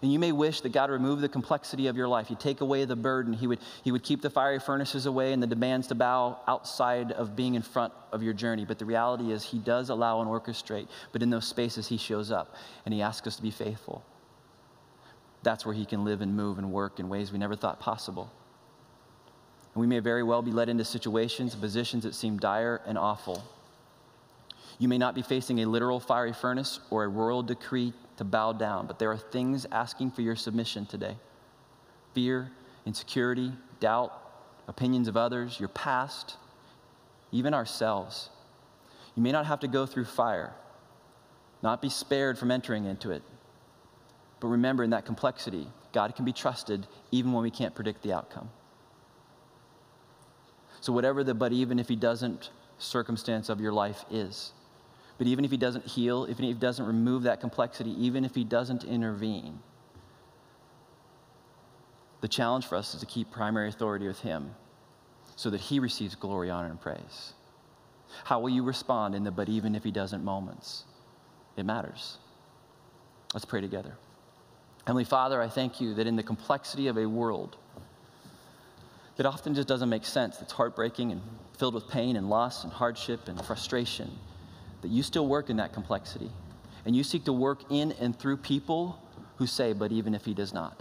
And 0.00 0.10
you 0.10 0.18
may 0.18 0.32
wish 0.32 0.62
that 0.62 0.72
God 0.72 0.90
remove 0.90 1.20
the 1.20 1.28
complexity 1.28 1.86
of 1.86 1.98
your 1.98 2.08
life. 2.08 2.30
You 2.30 2.36
take 2.36 2.62
away 2.62 2.86
the 2.86 2.96
burden. 2.96 3.34
He 3.34 3.46
would, 3.46 3.58
he 3.84 3.92
would 3.92 4.02
keep 4.02 4.22
the 4.22 4.30
fiery 4.30 4.58
furnaces 4.58 5.04
away 5.04 5.34
and 5.34 5.42
the 5.42 5.46
demands 5.46 5.86
to 5.88 5.94
bow 5.94 6.40
outside 6.48 7.12
of 7.12 7.36
being 7.36 7.54
in 7.54 7.62
front 7.62 7.92
of 8.10 8.22
your 8.22 8.32
journey. 8.32 8.64
But 8.64 8.78
the 8.78 8.86
reality 8.86 9.32
is, 9.32 9.44
He 9.44 9.58
does 9.58 9.90
allow 9.90 10.22
and 10.22 10.30
orchestrate. 10.30 10.88
But 11.12 11.22
in 11.22 11.28
those 11.28 11.46
spaces, 11.46 11.86
He 11.86 11.98
shows 11.98 12.30
up 12.30 12.56
and 12.86 12.94
He 12.94 13.02
asks 13.02 13.26
us 13.26 13.36
to 13.36 13.42
be 13.42 13.50
faithful. 13.50 14.02
That's 15.42 15.66
where 15.66 15.74
He 15.74 15.84
can 15.84 16.06
live 16.06 16.22
and 16.22 16.34
move 16.34 16.56
and 16.56 16.72
work 16.72 16.98
in 17.00 17.10
ways 17.10 17.32
we 17.32 17.38
never 17.38 17.54
thought 17.54 17.80
possible. 17.80 18.32
And 19.74 19.80
we 19.82 19.86
may 19.86 19.98
very 19.98 20.22
well 20.22 20.40
be 20.40 20.52
led 20.52 20.70
into 20.70 20.86
situations, 20.86 21.54
positions 21.54 22.04
that 22.04 22.14
seem 22.14 22.38
dire 22.38 22.80
and 22.86 22.96
awful. 22.96 23.44
You 24.78 24.88
may 24.88 24.98
not 24.98 25.14
be 25.14 25.22
facing 25.22 25.60
a 25.60 25.66
literal 25.66 26.00
fiery 26.00 26.32
furnace 26.32 26.80
or 26.90 27.04
a 27.04 27.08
royal 27.08 27.42
decree 27.42 27.92
to 28.18 28.24
bow 28.24 28.52
down, 28.52 28.86
but 28.86 28.98
there 28.98 29.10
are 29.10 29.16
things 29.16 29.66
asking 29.72 30.10
for 30.10 30.22
your 30.22 30.36
submission 30.36 30.86
today 30.86 31.16
fear, 32.14 32.50
insecurity, 32.86 33.52
doubt, 33.78 34.12
opinions 34.68 35.06
of 35.06 35.16
others, 35.16 35.60
your 35.60 35.68
past, 35.68 36.36
even 37.30 37.52
ourselves. 37.52 38.30
You 39.14 39.22
may 39.22 39.32
not 39.32 39.46
have 39.46 39.60
to 39.60 39.68
go 39.68 39.86
through 39.86 40.06
fire, 40.06 40.52
not 41.62 41.82
be 41.82 41.88
spared 41.88 42.38
from 42.38 42.50
entering 42.50 42.84
into 42.86 43.10
it. 43.10 43.22
But 44.40 44.48
remember, 44.48 44.84
in 44.84 44.90
that 44.90 45.06
complexity, 45.06 45.66
God 45.92 46.14
can 46.14 46.24
be 46.24 46.32
trusted 46.32 46.86
even 47.10 47.32
when 47.32 47.42
we 47.42 47.50
can't 47.50 47.74
predict 47.74 48.02
the 48.02 48.12
outcome. 48.12 48.50
So, 50.80 50.92
whatever 50.92 51.24
the 51.24 51.34
but 51.34 51.52
even 51.52 51.78
if 51.78 51.88
He 51.88 51.96
doesn't 51.96 52.50
circumstance 52.78 53.48
of 53.48 53.60
your 53.60 53.72
life 53.72 54.04
is, 54.10 54.52
but 55.18 55.26
even 55.26 55.44
if 55.44 55.50
he 55.50 55.56
doesn't 55.56 55.86
heal, 55.86 56.26
even 56.28 56.44
if 56.44 56.48
he 56.48 56.60
doesn't 56.60 56.86
remove 56.86 57.22
that 57.22 57.40
complexity, 57.40 57.90
even 58.04 58.24
if 58.24 58.34
he 58.34 58.44
doesn't 58.44 58.84
intervene, 58.84 59.58
the 62.20 62.28
challenge 62.28 62.66
for 62.66 62.76
us 62.76 62.94
is 62.94 63.00
to 63.00 63.06
keep 63.06 63.30
primary 63.30 63.68
authority 63.68 64.06
with 64.06 64.20
him 64.20 64.54
so 65.36 65.50
that 65.50 65.60
he 65.60 65.78
receives 65.78 66.14
glory, 66.14 66.50
honor, 66.50 66.68
and 66.68 66.80
praise. 66.80 67.32
How 68.24 68.40
will 68.40 68.48
you 68.48 68.62
respond 68.62 69.14
in 69.14 69.24
the 69.24 69.30
but 69.30 69.48
even 69.48 69.74
if 69.74 69.84
he 69.84 69.90
doesn't 69.90 70.24
moments? 70.24 70.84
It 71.56 71.64
matters. 71.64 72.18
Let's 73.32 73.44
pray 73.44 73.60
together. 73.60 73.96
Heavenly 74.86 75.04
Father, 75.04 75.42
I 75.42 75.48
thank 75.48 75.80
you 75.80 75.94
that 75.94 76.06
in 76.06 76.16
the 76.16 76.22
complexity 76.22 76.88
of 76.88 76.96
a 76.96 77.06
world 77.06 77.56
that 79.16 79.26
often 79.26 79.54
just 79.54 79.66
doesn't 79.66 79.88
make 79.88 80.04
sense, 80.04 80.36
that's 80.36 80.52
heartbreaking 80.52 81.12
and 81.12 81.22
filled 81.58 81.74
with 81.74 81.88
pain 81.88 82.16
and 82.16 82.28
loss 82.28 82.64
and 82.64 82.72
hardship 82.72 83.28
and 83.28 83.42
frustration 83.44 84.10
that 84.82 84.90
you 84.90 85.02
still 85.02 85.26
work 85.26 85.50
in 85.50 85.56
that 85.56 85.72
complexity. 85.72 86.30
And 86.84 86.94
you 86.94 87.02
seek 87.02 87.24
to 87.24 87.32
work 87.32 87.60
in 87.70 87.92
and 87.92 88.18
through 88.18 88.36
people 88.38 89.00
who 89.36 89.46
say, 89.46 89.72
but 89.72 89.92
even 89.92 90.14
if 90.14 90.24
he 90.24 90.34
does 90.34 90.54
not, 90.54 90.80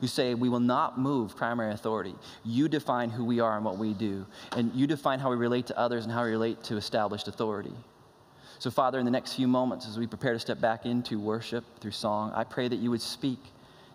who 0.00 0.06
say, 0.06 0.34
we 0.34 0.48
will 0.48 0.60
not 0.60 0.98
move 0.98 1.36
primary 1.36 1.72
authority. 1.72 2.14
You 2.44 2.68
define 2.68 3.10
who 3.10 3.24
we 3.24 3.40
are 3.40 3.56
and 3.56 3.64
what 3.64 3.78
we 3.78 3.92
do, 3.94 4.26
and 4.56 4.72
you 4.74 4.86
define 4.86 5.18
how 5.18 5.30
we 5.30 5.36
relate 5.36 5.66
to 5.66 5.78
others 5.78 6.04
and 6.04 6.12
how 6.12 6.24
we 6.24 6.30
relate 6.30 6.62
to 6.64 6.76
established 6.76 7.28
authority. 7.28 7.72
So, 8.58 8.70
Father, 8.70 8.98
in 8.98 9.04
the 9.04 9.10
next 9.10 9.34
few 9.34 9.48
moments, 9.48 9.86
as 9.86 9.98
we 9.98 10.06
prepare 10.06 10.32
to 10.32 10.38
step 10.38 10.60
back 10.60 10.86
into 10.86 11.18
worship 11.18 11.64
through 11.80 11.90
song, 11.90 12.32
I 12.34 12.44
pray 12.44 12.68
that 12.68 12.76
you 12.76 12.90
would 12.90 13.02
speak, 13.02 13.38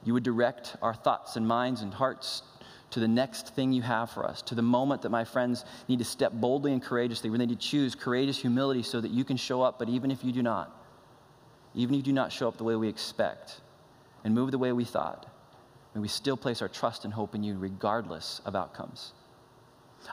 you 0.03 0.13
would 0.13 0.23
direct 0.23 0.75
our 0.81 0.93
thoughts 0.93 1.35
and 1.35 1.47
minds 1.47 1.81
and 1.81 1.93
hearts 1.93 2.43
to 2.91 2.99
the 2.99 3.07
next 3.07 3.55
thing 3.55 3.71
you 3.71 3.81
have 3.81 4.11
for 4.11 4.25
us, 4.25 4.41
to 4.43 4.55
the 4.55 4.61
moment 4.61 5.01
that 5.01 5.09
my 5.09 5.23
friends 5.23 5.65
need 5.87 5.99
to 5.99 6.05
step 6.05 6.33
boldly 6.33 6.73
and 6.73 6.83
courageously, 6.83 7.29
where 7.29 7.39
they 7.39 7.45
need 7.45 7.59
to 7.59 7.67
choose 7.67 7.95
courageous 7.95 8.37
humility 8.37 8.83
so 8.83 9.01
that 9.01 9.11
you 9.11 9.23
can 9.23 9.37
show 9.37 9.61
up, 9.61 9.79
but 9.79 9.89
even 9.89 10.11
if 10.11 10.23
you 10.23 10.31
do 10.31 10.43
not, 10.43 10.77
even 11.73 11.95
if 11.95 11.99
you 11.99 12.03
do 12.03 12.13
not 12.13 12.31
show 12.31 12.47
up 12.47 12.57
the 12.57 12.63
way 12.63 12.75
we 12.75 12.89
expect 12.89 13.61
and 14.23 14.35
move 14.35 14.51
the 14.51 14.57
way 14.57 14.73
we 14.73 14.83
thought, 14.83 15.25
may 15.95 16.01
we 16.01 16.07
still 16.07 16.37
place 16.37 16.61
our 16.61 16.67
trust 16.67 17.05
and 17.05 17.13
hope 17.13 17.33
in 17.33 17.43
you 17.43 17.57
regardless 17.57 18.41
of 18.45 18.55
outcomes. 18.55 19.13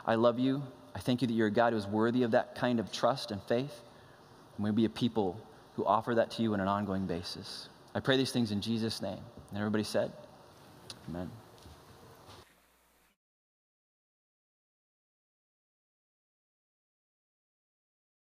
I 0.06 0.14
love 0.14 0.38
you. 0.38 0.62
I 0.94 1.00
thank 1.00 1.20
you 1.20 1.28
that 1.28 1.34
you're 1.34 1.48
a 1.48 1.52
God 1.52 1.72
who 1.72 1.78
is 1.78 1.86
worthy 1.86 2.22
of 2.22 2.30
that 2.30 2.54
kind 2.54 2.78
of 2.78 2.92
trust 2.92 3.30
and 3.30 3.42
faith. 3.42 3.82
And 4.56 4.64
may 4.64 4.70
we 4.70 4.76
be 4.76 4.84
a 4.84 4.90
people 4.90 5.40
who 5.74 5.84
offer 5.84 6.14
that 6.14 6.30
to 6.32 6.42
you 6.42 6.54
on 6.54 6.60
an 6.60 6.68
ongoing 6.68 7.06
basis. 7.06 7.68
I 7.94 8.00
pray 8.00 8.16
these 8.16 8.32
things 8.32 8.50
in 8.50 8.60
Jesus' 8.60 9.02
name. 9.02 9.20
And 9.50 9.58
everybody 9.58 9.84
said, 9.84 10.12
Amen. 11.08 11.30